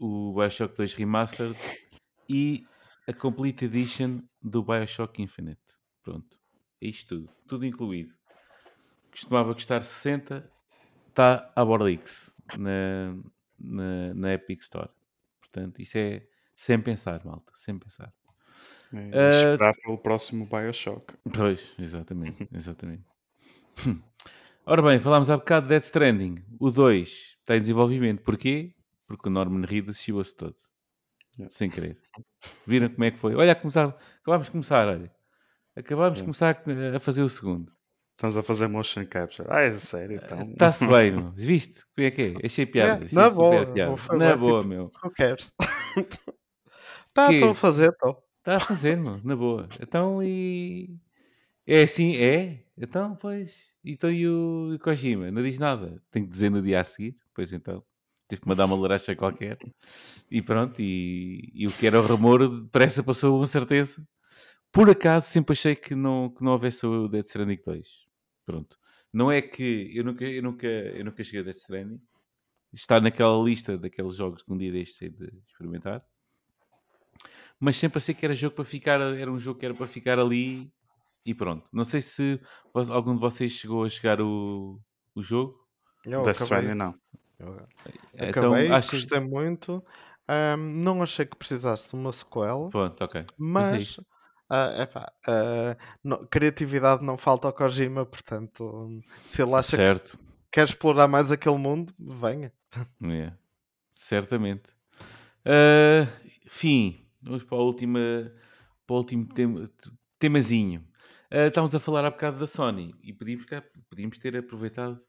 o 0.00 0.32
Bioshock 0.34 0.76
2 0.76 0.94
Remastered 0.94 1.56
e 2.28 2.64
a 3.06 3.12
Complete 3.12 3.64
Edition 3.64 4.22
do 4.42 4.62
Bioshock 4.62 5.22
Infinite. 5.22 5.60
Pronto. 6.02 6.38
É 6.80 6.86
isto 6.86 7.16
tudo. 7.16 7.30
Tudo 7.46 7.66
incluído. 7.66 8.14
Costumava 9.10 9.54
custar 9.54 9.82
60, 9.82 10.50
está 11.08 11.52
a 11.54 11.64
Borlix 11.64 12.34
na, 12.56 13.16
na, 13.58 14.14
na, 14.14 14.32
Epic 14.32 14.60
Store. 14.62 14.88
Portanto, 15.40 15.82
isso 15.82 15.98
é 15.98 16.26
sem 16.54 16.80
pensar, 16.80 17.24
malta. 17.24 17.52
Sem 17.56 17.78
pensar. 17.78 18.12
É, 18.92 18.96
uh, 18.96 19.28
esperar 19.28 19.74
pelo 19.76 19.98
próximo 19.98 20.46
Bioshock. 20.46 21.14
Pois, 21.34 21.74
exatamente. 21.78 22.48
exatamente. 22.54 23.04
Ora 24.64 24.82
bem, 24.82 25.00
falámos 25.00 25.30
há 25.30 25.36
bocado 25.36 25.66
de 25.66 25.70
Dead 25.70 25.82
Stranding. 25.82 26.44
O 26.58 26.70
2 26.70 27.08
está 27.40 27.56
em 27.56 27.60
desenvolvimento. 27.60 28.22
Porquê? 28.22 28.74
Porque 29.06 29.28
o 29.28 29.32
Norman 29.32 29.66
Reedus 29.66 30.00
chiou-se 30.00 30.36
todo. 30.36 30.56
Sem 31.48 31.70
querer. 31.70 31.98
Viram 32.66 32.88
como 32.88 33.04
é 33.04 33.10
que 33.10 33.18
foi? 33.18 33.34
Olha, 33.34 33.54
começar, 33.54 33.96
acabámos 34.22 34.46
de 34.46 34.52
começar, 34.52 34.86
olha. 34.86 35.10
Acabámos 35.76 36.18
de 36.18 36.24
começar 36.24 36.62
a 36.94 37.00
fazer 37.00 37.22
o 37.22 37.28
segundo. 37.28 37.72
Estamos 38.20 38.36
a 38.36 38.42
fazer 38.42 38.68
motion 38.68 39.06
capture. 39.06 39.48
Ah, 39.50 39.62
é 39.62 39.72
sério, 39.72 40.20
então. 40.22 40.50
Está-se 40.50 40.86
bem, 40.86 41.10
meu. 41.10 41.30
Viste? 41.30 41.82
Como 41.94 42.06
é 42.06 42.10
que 42.10 42.22
é? 42.22 42.34
Achei 42.44 42.66
piada. 42.66 43.06
É, 43.06 43.14
na 43.14 43.30
boa. 43.30 43.66
Piada. 43.72 43.96
Na 44.14 44.36
boa, 44.36 44.60
tipo, 44.60 44.68
meu. 44.68 44.92
Who 45.02 45.10
cares? 45.10 45.50
Está, 47.08 47.32
estou 47.32 47.50
a 47.50 47.54
fazer, 47.54 47.88
estou. 47.88 48.22
Está 48.38 48.56
a 48.56 48.60
fazer, 48.60 48.98
meu. 48.98 49.18
Na 49.24 49.34
boa. 49.34 49.68
Então, 49.80 50.22
e... 50.22 50.96
É 51.66 51.82
assim? 51.82 52.14
É? 52.16 52.62
Então, 52.76 53.16
pois. 53.16 53.52
Então, 53.82 54.10
e 54.10 54.28
o 54.28 54.78
Kojima? 54.82 55.30
Não 55.30 55.42
diz 55.42 55.58
nada. 55.58 56.02
Tem 56.10 56.22
que 56.22 56.28
dizer 56.28 56.50
no 56.50 56.60
dia 56.60 56.80
a 56.80 56.84
seguir. 56.84 57.16
Pois 57.34 57.52
então. 57.54 57.82
Tive 58.30 58.42
que 58.42 58.48
mandar 58.48 58.66
uma 58.66 58.76
laracha 58.76 59.16
qualquer. 59.16 59.58
E 60.30 60.40
pronto, 60.40 60.80
e, 60.80 61.50
e 61.52 61.66
o 61.66 61.72
que 61.72 61.84
era 61.84 62.00
o 62.00 62.06
rumor 62.06 62.48
depressa 62.62 63.02
passou 63.02 63.36
uma 63.36 63.46
certeza. 63.46 64.00
Por 64.70 64.88
acaso 64.88 65.26
sempre 65.26 65.52
achei 65.52 65.74
que 65.74 65.96
não, 65.96 66.30
que 66.30 66.44
não 66.44 66.52
houvesse 66.52 66.86
o 66.86 67.08
Dead 67.08 67.24
Stranding 67.26 67.58
2. 67.66 67.88
Pronto. 68.46 68.78
Não 69.12 69.32
é 69.32 69.42
que 69.42 69.90
eu 69.92 70.04
nunca, 70.04 70.24
eu 70.24 70.42
nunca, 70.44 70.66
eu 70.68 71.04
nunca 71.04 71.24
cheguei 71.24 71.40
a 71.40 71.44
Dead 71.44 71.56
Stranding. 71.56 72.00
Está 72.72 73.00
naquela 73.00 73.36
lista 73.42 73.76
daqueles 73.76 74.14
jogos 74.14 74.44
que 74.44 74.52
um 74.52 74.56
dia 74.56 74.70
deixei 74.70 75.08
de 75.08 75.28
experimentar. 75.48 76.04
Mas 77.58 77.76
sempre 77.76 77.98
achei 77.98 78.14
que 78.14 78.24
era 78.24 78.34
jogo 78.34 78.54
para 78.54 78.64
ficar, 78.64 79.00
era 79.00 79.30
um 79.30 79.40
jogo 79.40 79.58
que 79.58 79.66
era 79.66 79.74
para 79.74 79.88
ficar 79.88 80.20
ali 80.20 80.72
e 81.26 81.34
pronto. 81.34 81.68
Não 81.72 81.84
sei 81.84 82.00
se 82.00 82.40
algum 82.72 83.14
de 83.14 83.20
vocês 83.20 83.50
chegou 83.50 83.84
a 83.84 83.88
chegar 83.88 84.20
o, 84.20 84.80
o 85.16 85.20
jogo. 85.20 85.58
Death 86.22 86.42
Stranding 86.42 86.74
não. 86.74 86.94
Então, 88.14 88.28
Acabei, 88.28 88.70
achas... 88.70 88.90
gostei 88.90 89.20
muito. 89.20 89.84
Um, 90.28 90.56
não 90.56 91.02
achei 91.02 91.26
que 91.26 91.36
precisasse 91.36 91.88
de 91.88 91.96
uma 91.96 92.12
sequela. 92.12 92.70
Pronto, 92.70 93.02
ok. 93.02 93.26
Mas, 93.36 93.98
uh, 93.98 94.80
epá, 94.80 95.12
uh, 95.26 95.76
não, 96.04 96.24
criatividade 96.26 97.04
não 97.04 97.16
falta 97.16 97.48
ao 97.48 97.52
Kojima, 97.52 98.06
portanto, 98.06 99.02
se 99.26 99.42
ele 99.42 99.54
acha 99.54 99.76
certo. 99.76 100.16
que 100.16 100.24
quer 100.52 100.66
explorar 100.66 101.08
mais 101.08 101.32
aquele 101.32 101.58
mundo, 101.58 101.92
venha. 101.98 102.52
Yeah. 103.02 103.36
Certamente. 103.96 104.72
Uh, 105.40 106.06
fim, 106.48 107.04
vamos 107.20 107.42
para, 107.42 107.58
a 107.58 107.62
última, 107.62 107.98
para 108.86 108.94
o 108.94 108.98
último 108.98 109.26
tema, 109.34 109.68
temazinho. 110.18 110.80
Uh, 111.32 111.48
estávamos 111.48 111.74
a 111.74 111.80
falar 111.80 112.04
há 112.04 112.10
bocado 112.10 112.38
da 112.38 112.46
Sony 112.46 112.94
e 113.02 113.12
podíamos, 113.12 113.46
podíamos 113.88 114.18
ter 114.18 114.36
aproveitado 114.36 115.00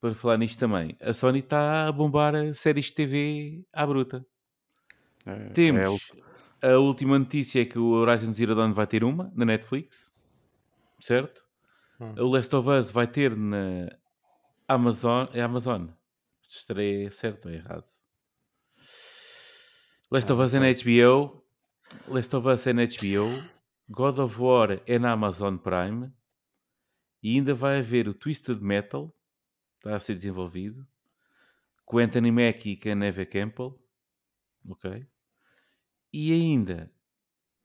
para 0.00 0.14
falar 0.14 0.38
nisto 0.38 0.58
também, 0.58 0.96
a 1.00 1.12
Sony 1.12 1.40
está 1.40 1.88
a 1.88 1.92
bombar 1.92 2.32
séries 2.54 2.86
de 2.86 2.94
TV 2.94 3.64
à 3.72 3.86
bruta. 3.86 4.24
É, 5.24 5.48
Temos 5.50 6.12
é 6.62 6.72
a 6.72 6.78
última 6.78 7.18
notícia 7.18 7.60
é 7.60 7.64
que 7.64 7.78
o 7.78 7.90
Horizon 7.90 8.32
Zero 8.32 8.54
Dawn 8.54 8.72
vai 8.72 8.86
ter 8.86 9.04
uma 9.04 9.30
na 9.34 9.44
Netflix, 9.44 10.12
certo? 11.00 11.44
Hum. 12.00 12.14
O 12.18 12.28
Last 12.28 12.54
of 12.54 12.68
Us 12.68 12.90
vai 12.90 13.06
ter 13.06 13.36
na 13.36 13.88
Amazon. 14.68 15.26
É 15.32 15.42
Amazon. 15.42 15.88
Estarei 16.48 17.10
certo 17.10 17.46
ou 17.46 17.54
errado? 17.54 17.84
Last 20.10 20.30
of 20.32 20.42
Us 20.42 20.54
é 20.54 20.60
na 20.60 20.72
HBO. 20.72 21.44
Last 22.08 22.36
of 22.36 22.48
Us 22.48 22.66
é 22.66 22.72
na 22.72 22.84
HBO. 22.84 23.56
God 23.88 24.18
of 24.18 24.40
War 24.40 24.80
é 24.86 24.98
na 24.98 25.12
Amazon 25.12 25.56
Prime. 25.56 26.12
E 27.22 27.36
ainda 27.36 27.54
vai 27.54 27.78
haver 27.78 28.08
o 28.08 28.14
Twisted 28.14 28.60
Metal 28.60 29.12
está 29.86 29.96
a 29.96 30.00
ser 30.00 30.14
desenvolvido, 30.14 30.86
com 31.84 31.98
Anthony 31.98 32.32
Mackie 32.32 32.72
e 32.72 32.76
com 32.76 32.90
a 32.90 32.94
Neve 32.94 33.24
Campbell, 33.26 33.78
ok? 34.68 35.06
E 36.12 36.32
ainda 36.32 36.90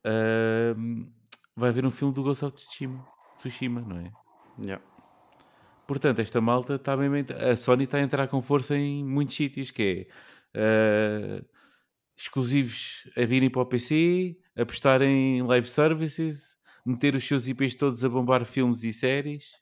uh, 0.05 1.11
vai 1.55 1.69
haver 1.69 1.85
um 1.85 1.91
filme 1.91 2.13
do 2.13 2.23
Ghost 2.23 2.45
of 2.45 2.55
Tsushima, 2.55 3.07
Tsushima 3.37 3.81
não 3.81 3.97
é? 3.97 4.11
Yeah. 4.63 4.83
Portanto, 5.87 6.19
esta 6.19 6.39
malta 6.39 6.75
está 6.75 6.95
bem, 6.95 7.25
a 7.51 7.55
Sony 7.55 7.85
está 7.85 7.97
a 7.97 8.01
entrar 8.01 8.27
com 8.27 8.41
força 8.41 8.77
em 8.77 9.03
muitos 9.03 9.35
sítios, 9.35 9.71
que 9.71 10.07
é 10.53 11.39
uh, 11.41 11.45
exclusivos 12.15 13.09
a 13.17 13.25
virem 13.25 13.49
para 13.49 13.61
o 13.63 13.65
PC, 13.65 14.37
apostar 14.55 15.01
em 15.01 15.41
live 15.41 15.67
services, 15.67 16.57
meter 16.85 17.15
os 17.15 17.27
seus 17.27 17.47
IPs 17.47 17.75
todos 17.75 18.05
a 18.05 18.09
bombar 18.09 18.45
filmes 18.45 18.83
e 18.83 18.93
séries 18.93 19.61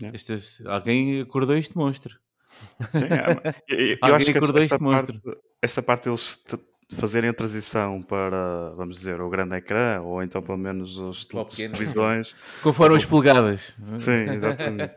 Yeah. 0.00 0.16
Este, 0.16 0.66
alguém 0.66 1.20
acordou 1.20 1.56
este 1.56 1.76
monstro. 1.76 2.18
Sim, 2.92 3.04
é, 3.04 3.54
eu, 3.68 3.96
eu 4.08 4.14
acho 4.14 4.32
que 4.32 4.38
esta, 4.38 4.58
esta 4.58 4.78
parte, 4.78 5.20
esta 5.62 5.82
parte 5.82 6.08
eles 6.08 6.44
fazerem 6.96 7.28
a 7.30 7.34
transição 7.34 8.02
para, 8.02 8.70
vamos 8.70 8.98
dizer, 8.98 9.20
o 9.20 9.28
grande 9.28 9.56
ecrã, 9.56 10.00
ou 10.00 10.22
então 10.22 10.42
pelo 10.42 10.56
menos 10.56 10.98
as 10.98 11.24
televisões. 11.24 12.34
Conforme 12.62 12.96
as 12.96 13.04
polegadas. 13.04 13.74
Sim, 13.98 14.30
exatamente. 14.30 14.94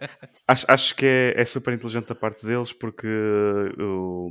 acho, 0.47 0.66
acho 0.70 0.95
que 0.95 1.06
é, 1.06 1.34
é 1.36 1.45
super 1.45 1.74
inteligente 1.74 2.08
da 2.08 2.16
parte 2.16 2.45
deles 2.45 2.72
porque 2.72 3.08
o, 3.78 4.30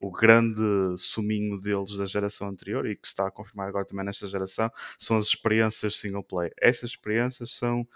o 0.00 0.10
grande 0.10 0.62
suminho 0.96 1.60
deles 1.60 1.96
da 1.96 2.06
geração 2.06 2.48
anterior 2.48 2.86
e 2.86 2.94
que 2.94 3.06
se 3.06 3.12
está 3.12 3.26
a 3.26 3.30
confirmar 3.30 3.68
agora 3.68 3.84
também 3.84 4.04
nesta 4.04 4.28
geração 4.28 4.70
são 4.96 5.18
as 5.18 5.26
experiências 5.26 5.96
single 5.96 6.22
player. 6.22 6.52
Essas 6.60 6.90
experiências 6.90 7.54
são 7.56 7.86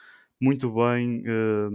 muito 0.44 0.70
bem 0.70 1.22
eh, 1.26 1.68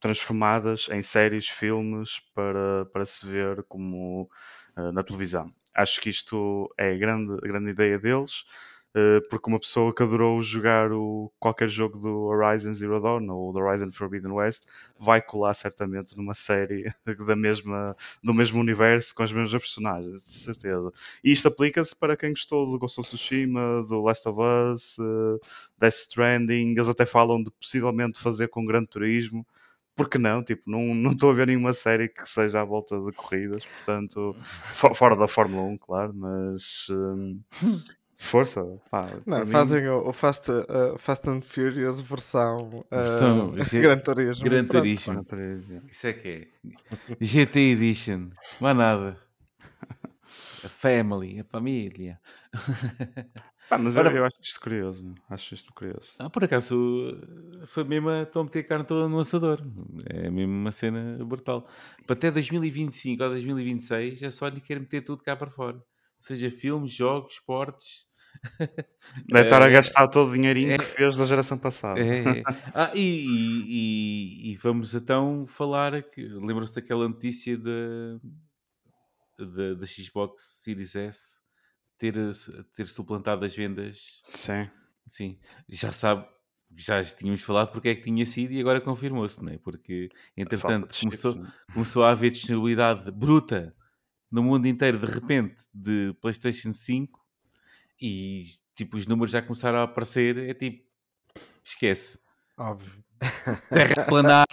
transformadas 0.00 0.88
em 0.90 1.02
séries, 1.02 1.48
filmes 1.48 2.20
para, 2.34 2.86
para 2.86 3.04
se 3.04 3.26
ver 3.26 3.62
como 3.64 4.28
eh, 4.76 4.92
na 4.92 5.02
televisão. 5.02 5.52
Acho 5.74 6.00
que 6.00 6.10
isto 6.10 6.72
é 6.78 6.92
a 6.92 6.96
grande, 6.98 7.34
a 7.34 7.46
grande 7.46 7.70
ideia 7.70 7.98
deles, 7.98 8.44
porque 9.30 9.48
uma 9.48 9.60
pessoa 9.60 9.94
que 9.94 10.02
adorou 10.02 10.42
jogar 10.42 10.90
o, 10.92 11.32
qualquer 11.38 11.68
jogo 11.68 11.98
do 11.98 12.24
Horizon 12.24 12.72
Zero 12.72 13.00
Dawn 13.00 13.28
ou 13.30 13.52
do 13.52 13.58
Horizon 13.60 13.92
Forbidden 13.92 14.32
West 14.32 14.64
vai 14.98 15.20
colar 15.22 15.54
certamente 15.54 16.16
numa 16.16 16.34
série 16.34 16.92
da 17.26 17.36
mesma, 17.36 17.96
do 18.22 18.34
mesmo 18.34 18.60
universo 18.60 19.14
com 19.14 19.22
as 19.22 19.32
mesmas 19.32 19.52
personagens, 19.62 20.22
de 20.24 20.32
certeza. 20.34 20.92
E 21.22 21.32
isto 21.32 21.48
aplica-se 21.48 21.94
para 21.94 22.16
quem 22.16 22.30
gostou 22.30 22.70
do 22.70 22.78
Ghost 22.78 23.00
of 23.00 23.08
Tsushima, 23.08 23.82
do 23.88 24.02
Last 24.02 24.28
of 24.28 24.40
Us, 24.40 24.96
eh, 24.98 25.46
Death 25.78 25.94
Stranding. 25.94 26.72
Eles 26.72 26.88
até 26.88 27.06
falam 27.06 27.42
de 27.42 27.50
possivelmente 27.50 28.20
fazer 28.20 28.48
com 28.48 28.64
Gran 28.64 28.84
Turismo. 28.84 29.46
Porque 29.96 30.16
não? 30.16 30.44
Tipo, 30.44 30.62
não 30.70 30.94
não 30.94 31.10
estou 31.10 31.30
a 31.30 31.34
ver 31.34 31.48
nenhuma 31.48 31.72
série 31.72 32.08
que 32.08 32.24
seja 32.28 32.60
à 32.60 32.64
volta 32.64 33.00
de 33.00 33.10
corridas, 33.12 33.66
portanto, 33.66 34.34
fo- 34.72 34.94
fora 34.94 35.16
da 35.16 35.26
Fórmula 35.26 35.62
1, 35.64 35.76
claro, 35.78 36.14
mas 36.14 36.86
hum, 36.88 37.40
força, 38.18 38.62
pá, 38.90 39.08
Não, 39.24 39.40
mim- 39.44 39.46
fazem 39.52 39.88
o, 39.88 40.08
o 40.08 40.12
Fast, 40.12 40.50
uh, 40.50 40.98
Fast 40.98 41.28
and 41.30 41.40
Furious 41.40 42.00
versão, 42.00 42.56
uh, 42.90 43.52
Versão 43.52 43.80
Gran 43.80 43.98
Turismo. 44.00 44.44
Gran. 44.44 44.64
Turismo. 44.66 45.14
Gran 45.14 45.24
Turismo. 45.24 45.82
Isso 45.90 46.06
é 46.06 46.12
que 46.12 46.28
é. 46.28 47.14
GT 47.20 47.58
Edition. 47.60 48.30
Mais 48.60 48.76
nada. 48.76 49.16
A 50.64 50.68
family, 50.68 51.38
a 51.40 51.44
família. 51.44 52.20
Pá, 53.68 53.76
mas 53.78 53.96
Ora- 53.96 54.10
eu, 54.10 54.16
eu 54.16 54.24
acho 54.24 54.36
isto 54.42 54.60
curioso, 54.60 55.14
acho 55.28 55.54
isto 55.54 55.72
curioso. 55.74 56.14
Ah, 56.18 56.28
por 56.30 56.42
acaso 56.42 56.74
foi 57.66 57.84
mesmo 57.84 58.08
a 58.08 58.22
estão 58.22 58.42
a 58.42 58.44
meter 58.46 58.60
a 58.60 58.64
carne 58.64 58.84
toda 58.84 59.08
no 59.08 59.16
lançador. 59.18 59.62
É 60.06 60.28
mesmo 60.30 60.52
uma 60.54 60.72
cena 60.72 61.22
brutal. 61.24 61.68
Para 62.06 62.14
até 62.16 62.30
2025 62.30 63.22
ou 63.22 63.28
2026 63.28 64.22
a 64.22 64.30
Sony 64.30 64.60
quer 64.60 64.80
meter 64.80 65.02
tudo 65.04 65.22
cá 65.22 65.36
para 65.36 65.50
fora. 65.50 65.80
Seja 66.18 66.50
filmes, 66.50 66.92
jogos, 66.92 67.34
esportes. 67.34 68.07
Deve 69.28 69.42
estar 69.46 69.62
a 69.62 69.66
Eh, 69.66 69.70
gastar 69.70 70.08
todo 70.08 70.30
o 70.30 70.34
dinheirinho 70.34 70.72
é- 70.72 70.78
que 70.78 70.84
fez 70.84 71.16
da 71.16 71.26
geração 71.26 71.58
passada. 71.58 72.00
É, 72.00 72.40
é. 72.40 72.42
Ah, 72.74 72.92
e, 72.94 73.00
e- 73.00 74.52
e- 74.52 74.56
vamos 74.56 74.94
então 74.94 75.46
falar. 75.46 75.92
Lembram-se 76.16 76.74
daquela 76.74 77.08
notícia 77.08 77.56
da, 77.56 78.18
da, 79.38 79.74
da 79.74 79.86
Xbox 79.86 80.60
Series 80.62 80.94
S 80.94 81.38
ter, 81.98 82.14
ter 82.76 82.86
suplantado 82.86 83.44
as 83.44 83.54
vendas? 83.54 84.22
Sim. 84.28 84.68
Sim, 85.10 85.38
já 85.68 85.90
sabe, 85.90 86.26
já 86.76 87.02
tínhamos 87.02 87.40
falado 87.40 87.72
porque 87.72 87.88
é 87.88 87.94
que 87.94 88.02
tinha 88.02 88.26
sido 88.26 88.52
e 88.52 88.60
agora 88.60 88.78
confirmou-se, 88.80 89.42
não 89.42 89.52
é? 89.52 89.56
Porque 89.58 90.10
entretanto 90.36 90.94
chips, 90.94 91.22
começou, 91.22 91.34
né? 91.42 91.52
começou 91.72 92.02
a 92.02 92.10
haver 92.10 92.30
disponibilidade 92.30 93.10
bruta 93.10 93.74
no 94.30 94.42
mundo 94.42 94.66
inteiro 94.68 94.98
de 94.98 95.06
repente 95.06 95.56
de 95.72 96.14
PlayStation 96.20 96.74
5 96.74 97.26
e 98.00 98.44
tipo 98.74 98.96
os 98.96 99.06
números 99.06 99.32
já 99.32 99.42
começaram 99.42 99.78
a 99.78 99.82
aparecer. 99.84 100.38
É 100.38 100.54
tipo, 100.54 100.84
esquece. 101.64 102.18
Óbvio. 102.56 102.92
Terraplanar 103.70 104.46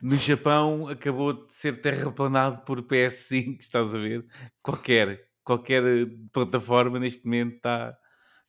no 0.00 0.16
Japão 0.16 0.88
acabou 0.88 1.46
de 1.46 1.54
ser 1.54 1.80
terraplanado 1.80 2.62
por 2.64 2.82
PS5, 2.82 3.58
estás 3.60 3.94
a 3.94 3.98
ver? 3.98 4.26
Qualquer, 4.62 5.28
qualquer 5.44 5.84
eh, 5.84 6.06
plataforma 6.32 6.98
neste 6.98 7.24
momento 7.24 7.56
está. 7.56 7.96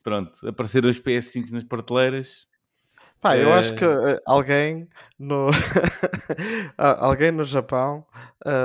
Pronto, 0.02 0.48
apareceram 0.48 0.90
os 0.90 1.00
PS5 1.00 1.52
nas 1.52 1.64
prateleiras. 1.64 2.48
Pá, 3.20 3.38
eu 3.38 3.54
acho 3.54 3.76
que 3.76 3.84
eh, 3.84 4.22
alguém 4.26 4.88
no 5.18 5.50
alguém 6.78 7.32
no 7.32 7.44
Japão 7.44 8.06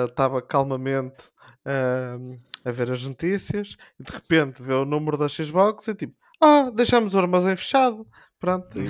estava 0.08 0.40
calmamente 0.40 1.24
eh, 1.64 2.16
a 2.64 2.70
ver 2.70 2.90
as 2.90 3.04
notícias 3.06 3.76
e 3.98 4.02
de 4.04 4.12
repente 4.12 4.62
vê 4.62 4.74
o 4.74 4.84
número 4.84 5.16
da 5.16 5.28
Xbox 5.28 5.88
e 5.88 5.94
tipo, 5.94 6.14
ah, 6.40 6.70
deixamos 6.74 7.14
o 7.14 7.18
armazém 7.18 7.56
fechado. 7.56 8.06
Pronto. 8.40 8.76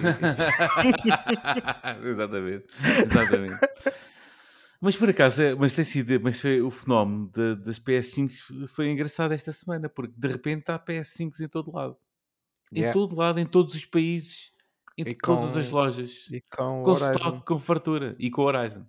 exatamente, 2.05 2.67
exatamente. 3.07 3.59
Mas 4.81 4.97
por 4.97 5.09
acaso, 5.09 5.43
é- 5.43 5.55
mas 5.55 5.73
tem 5.73 5.85
sido, 5.85 6.21
mas 6.21 6.41
foi 6.41 6.61
o 6.61 6.71
fenómeno 6.71 7.31
de- 7.33 7.57
das 7.57 7.79
PS5 7.79 8.67
foi 8.69 8.91
engraçado 8.91 9.33
esta 9.33 9.53
semana, 9.53 9.89
porque 9.89 10.13
de 10.17 10.29
repente 10.29 10.71
há 10.71 10.79
PS5 10.79 11.41
em 11.41 11.49
todo 11.49 11.73
lado. 11.73 11.97
Em 12.73 12.81
Yeah. 12.81 12.93
todo 12.93 13.17
lado, 13.17 13.39
em 13.39 13.47
todos 13.47 13.75
os 13.75 13.85
países, 13.85 14.53
em 14.99 15.05
E 15.09 15.15
todas 15.15 15.57
as 15.57 15.71
com- 15.71 15.77
lojas. 15.77 16.27
E 16.31 16.43
com 16.55 16.83
com 16.83 16.91
Horizon. 16.91 17.13
stock, 17.13 17.45
com 17.47 17.59
fartura 17.59 18.17
e 18.19 18.31
com 18.31 18.43
Horizon. 18.43 18.85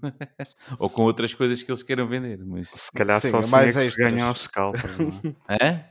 Ou 0.78 0.88
com 0.90 1.02
outras 1.02 1.34
coisas 1.34 1.62
que 1.62 1.70
eles 1.70 1.82
queiram 1.82 2.06
vender. 2.06 2.38
Mas... 2.44 2.68
Se 2.70 2.92
calhar 2.92 3.20
Sim, 3.20 3.30
só 3.30 3.36
é 3.36 3.40
assim 3.40 3.50
mais 3.50 3.76
é 3.76 3.78
que 3.80 3.90
se 3.90 3.96
ganha 3.96 4.24
aos 4.24 4.42
scalpers, 4.42 4.98
não 4.98 5.20
é? 5.48 5.56
Hã? 5.64 5.84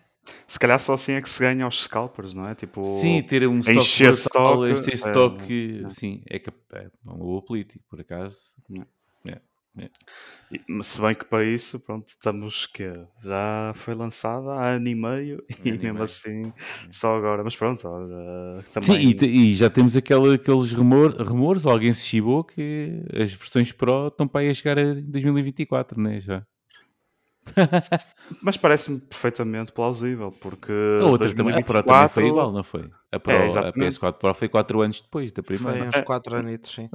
Se 0.47 0.59
calhar 0.59 0.79
só 0.79 0.93
assim 0.93 1.13
é 1.13 1.21
que 1.21 1.29
se 1.29 1.39
ganha 1.39 1.65
aos 1.65 1.83
scalpers, 1.83 2.33
não 2.33 2.47
é? 2.47 2.55
Tipo, 2.55 2.85
Sim, 2.85 3.23
ter 3.23 3.47
um 3.47 3.59
stock 3.59 3.79
encher 3.79 4.11
brutal, 4.11 4.65
stock, 4.65 4.71
encher 4.71 4.93
é, 4.93 4.95
stock, 4.95 5.83
é. 5.85 5.89
sim, 5.89 6.23
é, 6.29 6.37
é 6.37 6.89
uma 7.03 7.17
boa 7.17 7.41
política, 7.43 7.83
por 7.89 7.99
acaso. 7.99 8.37
e- 8.69 8.85
se 10.84 11.01
bem 11.01 11.15
que 11.15 11.26
para 11.26 11.43
isso, 11.45 11.80
pronto, 11.86 12.07
estamos 12.09 12.65
que 12.65 12.91
já 13.24 13.72
foi 13.76 13.93
lançada 13.95 14.51
há 14.53 14.72
ano 14.76 14.88
e 14.88 14.95
meio 14.95 15.43
e 15.65 15.72
e 15.72 15.72
mesmo 15.72 16.03
meio. 16.03 16.03
assim 16.03 16.53
só 16.89 17.15
agora. 17.17 17.43
Mas 17.43 17.55
pronto, 17.55 17.88
olha, 17.88 18.63
também 18.72 18.93
Sim, 18.93 19.15
e, 19.22 19.26
e 19.51 19.55
já 19.55 19.69
temos 19.69 19.95
aquele, 19.95 20.36
aqueles 20.36 20.72
rumor, 20.74 21.11
rumores, 21.22 21.65
alguém 21.65 21.93
se 21.93 22.05
chibou 22.05 22.43
que 22.43 23.03
as 23.13 23.32
versões 23.34 23.72
Pro 23.72 24.07
estão 24.07 24.28
para 24.28 24.41
aí 24.41 24.49
a 24.49 24.53
chegar 24.53 24.78
a 24.80 24.93
2024, 24.95 25.99
né? 26.01 26.19
Já. 26.19 26.45
Mas 28.41 28.57
parece-me 28.57 28.99
perfeitamente 29.01 29.72
plausível, 29.72 30.32
porque 30.32 30.72
A 30.97 31.05
outra 31.05 31.34
também, 31.34 31.57
a 31.57 31.61
Pro 31.61 31.84
também 31.84 32.07
2024 32.07 32.09
foi 32.09 32.28
igual, 32.28 32.51
não 32.53 32.63
foi? 32.63 32.89
A, 33.11 33.19
Pro, 33.19 33.34
a 33.34 33.43
exatamente. 33.45 33.74
PS4 33.74 34.13
Pro 34.19 34.34
foi 34.34 34.47
4 34.49 34.82
anos 34.82 35.01
depois 35.01 35.32
da 35.34 35.43
Foi 35.45 35.57
primeira. 35.57 35.89
uns 35.89 35.99
4 36.01 36.36
anitos, 36.38 36.72
sim. 36.74 36.89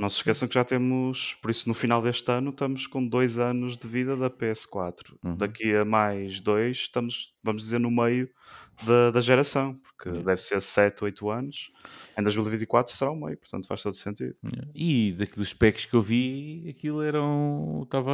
Não 0.00 0.08
se 0.08 0.16
esqueçam 0.16 0.48
que 0.48 0.54
já 0.54 0.64
temos, 0.64 1.34
por 1.42 1.50
isso 1.50 1.68
no 1.68 1.74
final 1.74 2.00
deste 2.00 2.30
ano 2.32 2.48
estamos 2.50 2.86
com 2.86 3.06
dois 3.06 3.38
anos 3.38 3.76
de 3.76 3.86
vida 3.86 4.16
da 4.16 4.30
PS4. 4.30 5.14
Uhum. 5.22 5.36
Daqui 5.36 5.74
a 5.76 5.84
mais 5.84 6.40
dois 6.40 6.78
estamos, 6.78 7.34
vamos 7.42 7.64
dizer, 7.64 7.78
no 7.78 7.90
meio 7.90 8.30
da, 8.82 9.10
da 9.10 9.20
geração, 9.20 9.74
porque 9.74 10.08
Yeah. 10.08 10.24
deve 10.26 10.40
ser 10.40 10.62
7, 10.62 11.04
8 11.04 11.28
anos. 11.30 11.70
Em 12.18 12.22
2024 12.22 12.92
será 12.94 13.10
o 13.10 13.14
meio, 13.14 13.36
portanto 13.36 13.68
faz 13.68 13.82
todo 13.82 13.94
sentido. 13.94 14.34
E 14.74 15.12
daqueles 15.12 15.50
specs 15.50 15.84
que 15.84 15.94
eu 15.94 16.00
vi, 16.00 16.66
aquilo 16.70 17.02
eram. 17.02 17.82
Estava. 17.84 18.10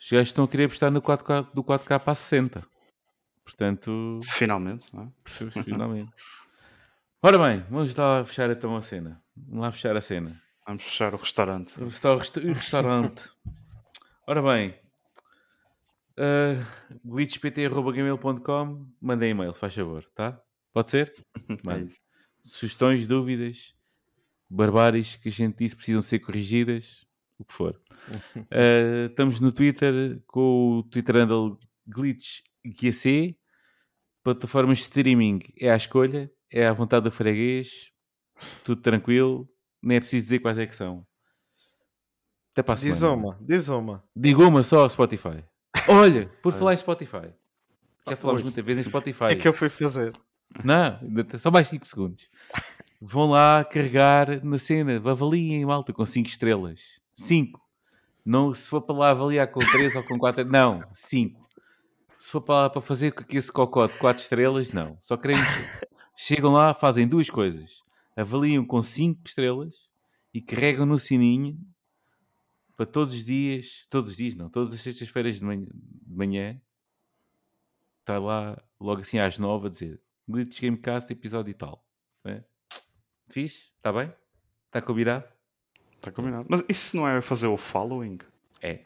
Os 0.00 0.10
gajos 0.10 0.28
estão 0.28 0.44
a 0.44 0.48
querer 0.48 0.64
apostar 0.64 0.90
no 0.90 1.00
4K, 1.00 1.46
do 1.54 1.62
4K 1.62 2.00
para 2.00 2.14
60. 2.14 2.66
Portanto, 3.44 4.18
Finalmente, 4.32 4.92
não 4.92 5.04
é? 5.04 5.50
finalmente. 5.62 6.10
Ora 7.22 7.38
bem, 7.38 7.64
vamos 7.70 7.94
lá 7.94 8.24
fechar 8.24 8.50
então 8.50 8.76
a 8.76 8.82
cena. 8.82 9.22
Vamos 9.36 9.62
lá 9.62 9.70
fechar 9.70 9.96
a 9.96 10.00
cena. 10.00 10.42
Vamos 10.66 10.82
fechar 10.84 11.14
o 11.14 11.16
restaurante. 11.18 11.80
O 11.80 11.84
resta- 11.86 12.12
o 12.14 12.18
resta- 12.18 12.40
o 12.40 12.52
restaurante. 12.52 13.22
Ora 14.26 14.42
bem, 14.42 14.74
uh, 16.18 16.66
glitchpt.gmail.com 17.04 18.86
mandem 19.00 19.30
e-mail, 19.30 19.54
faz 19.54 19.74
favor, 19.74 20.04
tá? 20.14 20.40
Pode 20.72 20.90
ser? 20.90 21.12
É 21.48 21.56
Mano. 21.62 21.86
Sugestões, 22.42 23.06
dúvidas, 23.06 23.74
barbáries 24.50 25.16
que 25.16 25.28
a 25.28 25.32
gente 25.32 25.58
disse 25.58 25.76
precisam 25.76 26.02
ser 26.02 26.18
corrigidas, 26.20 27.06
o 27.38 27.44
que 27.44 27.52
for. 27.52 27.80
Uh, 28.36 29.06
estamos 29.10 29.40
no 29.40 29.52
Twitter 29.52 30.20
com 30.26 30.78
o 30.78 30.82
Twitter 30.84 31.16
handle 31.16 31.58
glitchqc. 31.86 33.36
Plataformas 34.24 34.78
de 34.78 34.82
streaming 34.84 35.40
é 35.60 35.70
à 35.70 35.76
escolha, 35.76 36.28
é 36.50 36.66
à 36.66 36.72
vontade 36.72 37.04
do 37.04 37.12
freguês, 37.12 37.92
tudo 38.64 38.82
tranquilo, 38.82 39.48
nem 39.86 39.98
é 39.98 40.00
preciso 40.00 40.24
dizer 40.24 40.40
quais 40.40 40.58
é 40.58 40.66
que 40.66 40.74
são. 40.74 41.06
Até 42.52 42.62
para 42.62 42.74
a 42.74 42.76
Diz 42.76 42.96
semana. 42.96 43.14
uma, 43.14 43.38
diz 43.40 43.68
uma. 43.68 44.04
Diga 44.16 44.42
uma 44.42 44.62
só, 44.64 44.88
Spotify. 44.88 45.44
Olha, 45.88 46.28
por 46.42 46.52
falar 46.52 46.74
em 46.74 46.76
Spotify. 46.76 47.30
Já 48.08 48.16
falámos 48.16 48.40
Ui. 48.40 48.44
muitas 48.46 48.64
vezes 48.64 48.84
em 48.84 48.88
Spotify. 48.88 49.24
O 49.24 49.26
que 49.28 49.32
é 49.32 49.36
que 49.36 49.48
eu 49.48 49.52
fui 49.52 49.68
fazer? 49.68 50.12
Não, 50.64 50.98
só 51.38 51.50
mais 51.50 51.68
5 51.68 51.86
segundos. 51.86 52.28
Vão 53.00 53.30
lá 53.30 53.62
carregar 53.64 54.44
na 54.44 54.58
cena, 54.58 54.96
avaliem 54.96 55.64
malta 55.64 55.92
com 55.92 56.04
5 56.04 56.28
estrelas. 56.28 56.80
5. 57.14 57.60
Não, 58.24 58.52
se 58.54 58.62
for 58.62 58.80
para 58.80 58.96
lá 58.96 59.10
avaliar 59.10 59.46
com 59.48 59.60
3 59.60 59.94
ou 59.94 60.02
com 60.02 60.18
4, 60.18 60.44
não, 60.46 60.80
5. 60.94 61.48
se 62.18 62.30
for 62.32 62.40
para, 62.40 62.70
para 62.70 62.80
fazer 62.80 63.14
esse 63.28 63.52
cocó 63.52 63.86
de 63.86 63.96
4 63.98 64.22
estrelas, 64.22 64.72
não. 64.72 64.96
Só 65.00 65.16
queremos. 65.16 65.46
Chegam 66.16 66.52
lá, 66.52 66.72
fazem 66.72 67.06
duas 67.06 67.28
coisas. 67.28 67.85
Avaliam 68.16 68.64
com 68.64 68.82
5 68.82 69.20
estrelas 69.26 69.88
e 70.32 70.40
carregam 70.40 70.86
no 70.86 70.98
sininho 70.98 71.58
para 72.76 72.86
todos 72.86 73.14
os 73.14 73.24
dias, 73.24 73.86
todos 73.88 74.10
os 74.10 74.16
dias 74.16 74.34
não, 74.34 74.50
todas 74.50 74.72
as 74.72 74.80
sextas-feiras 74.80 75.36
de 75.36 75.44
manhã, 75.44 75.66
de 75.66 76.14
manhã 76.14 76.60
está 78.00 78.18
lá 78.18 78.62
logo 78.80 79.00
assim 79.00 79.18
às 79.18 79.38
9 79.38 79.66
a 79.66 79.70
dizer 79.70 80.00
Glitch 80.28 80.60
Gamecast 80.60 81.12
episódio 81.12 81.50
e 81.50 81.54
tal. 81.54 81.84
É? 82.24 82.42
Fiz? 83.28 83.74
Está 83.76 83.92
bem? 83.92 84.12
Está 84.66 84.82
combinado? 84.82 85.24
Está 85.94 86.10
combinado. 86.10 86.46
Mas 86.48 86.64
isso 86.68 86.96
não 86.96 87.08
é 87.08 87.20
fazer 87.20 87.46
o 87.46 87.56
following? 87.56 88.18
É. 88.60 88.84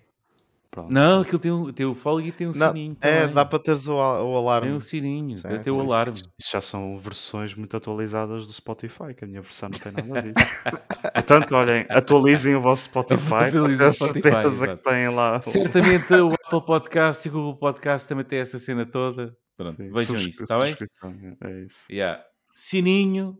Pronto. 0.72 0.92
Não, 0.92 1.22
aquilo 1.22 1.38
tem, 1.40 1.50
um, 1.50 1.72
tem 1.72 1.84
o 1.84 1.96
follow 1.96 2.20
e 2.20 2.30
tem 2.30 2.46
um 2.46 2.52
Não, 2.54 2.68
sininho. 2.68 2.96
é, 3.00 3.20
também. 3.22 3.34
dá 3.34 3.44
para 3.44 3.58
teres 3.58 3.88
o, 3.88 3.94
al- 3.94 4.24
o 4.24 4.28
Tem 4.34 4.36
alarme. 4.38 4.72
um 4.72 4.78
sininho, 4.80 5.36
Certo. 5.36 5.54
tem, 5.54 5.62
tem 5.64 5.72
o 5.72 5.82
Isso- 5.84 5.92
alarme. 5.94 6.12
Isso, 6.14 6.50
já 6.52 6.60
são 6.60 6.96
versões 6.96 7.54
muito 7.56 7.76
atualizadas 7.76 8.46
do 8.46 8.52
Spotify, 8.52 9.12
que 9.16 9.24
a 9.24 9.26
minha 9.26 9.42
versão 9.42 9.68
não 9.68 9.78
tem 9.80 9.90
nada 9.92 10.22
disso. 10.22 10.34
Portanto, 11.12 11.56
olhem, 11.56 11.86
atualizem 11.90 12.54
o 12.54 12.60
vosso 12.60 12.84
Spotify 12.84 13.34
Atualizem 13.50 13.86
o 13.86 13.90
Spotify, 13.90 14.22
certeza 14.30 14.48
exato. 14.64 14.76
que 14.76 14.82
têm 14.90 15.08
lá. 15.08 15.42
Certamente 15.42 16.14
o 16.14 16.28
Apple 16.34 16.64
Podcast 16.64 17.26
e 17.26 17.30
o 17.30 17.34
Google 17.34 17.56
Podcast 17.56 18.06
também 18.08 18.24
tem 18.24 18.38
essa 18.38 18.58
cena 18.60 18.86
toda. 18.86 19.36
Pronto, 19.56 19.76
Sim, 19.76 19.90
vejam 19.92 20.16
isso, 20.16 20.42
está 20.44 20.56
bem? 20.56 20.68
subscrição, 20.76 21.36
É 21.42 21.60
isso. 21.62 21.86
Yeah. 21.92 22.22
Sininho, 22.54 23.36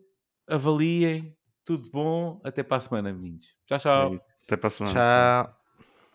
avaliem, 0.49 1.33
tudo 1.65 1.89
bom. 1.93 2.41
Até 2.43 2.65
para 2.65 2.79
a 2.79 2.81
semana, 2.81 3.13
meninos. 3.13 3.45
Tchau, 3.69 3.79
tchau. 3.79 4.11
É 4.11 4.15
isso. 4.17 4.25
Até 4.45 4.57
para 4.57 4.67
a 4.67 4.71
semana. 4.71 4.95
Tchau. 5.47 5.60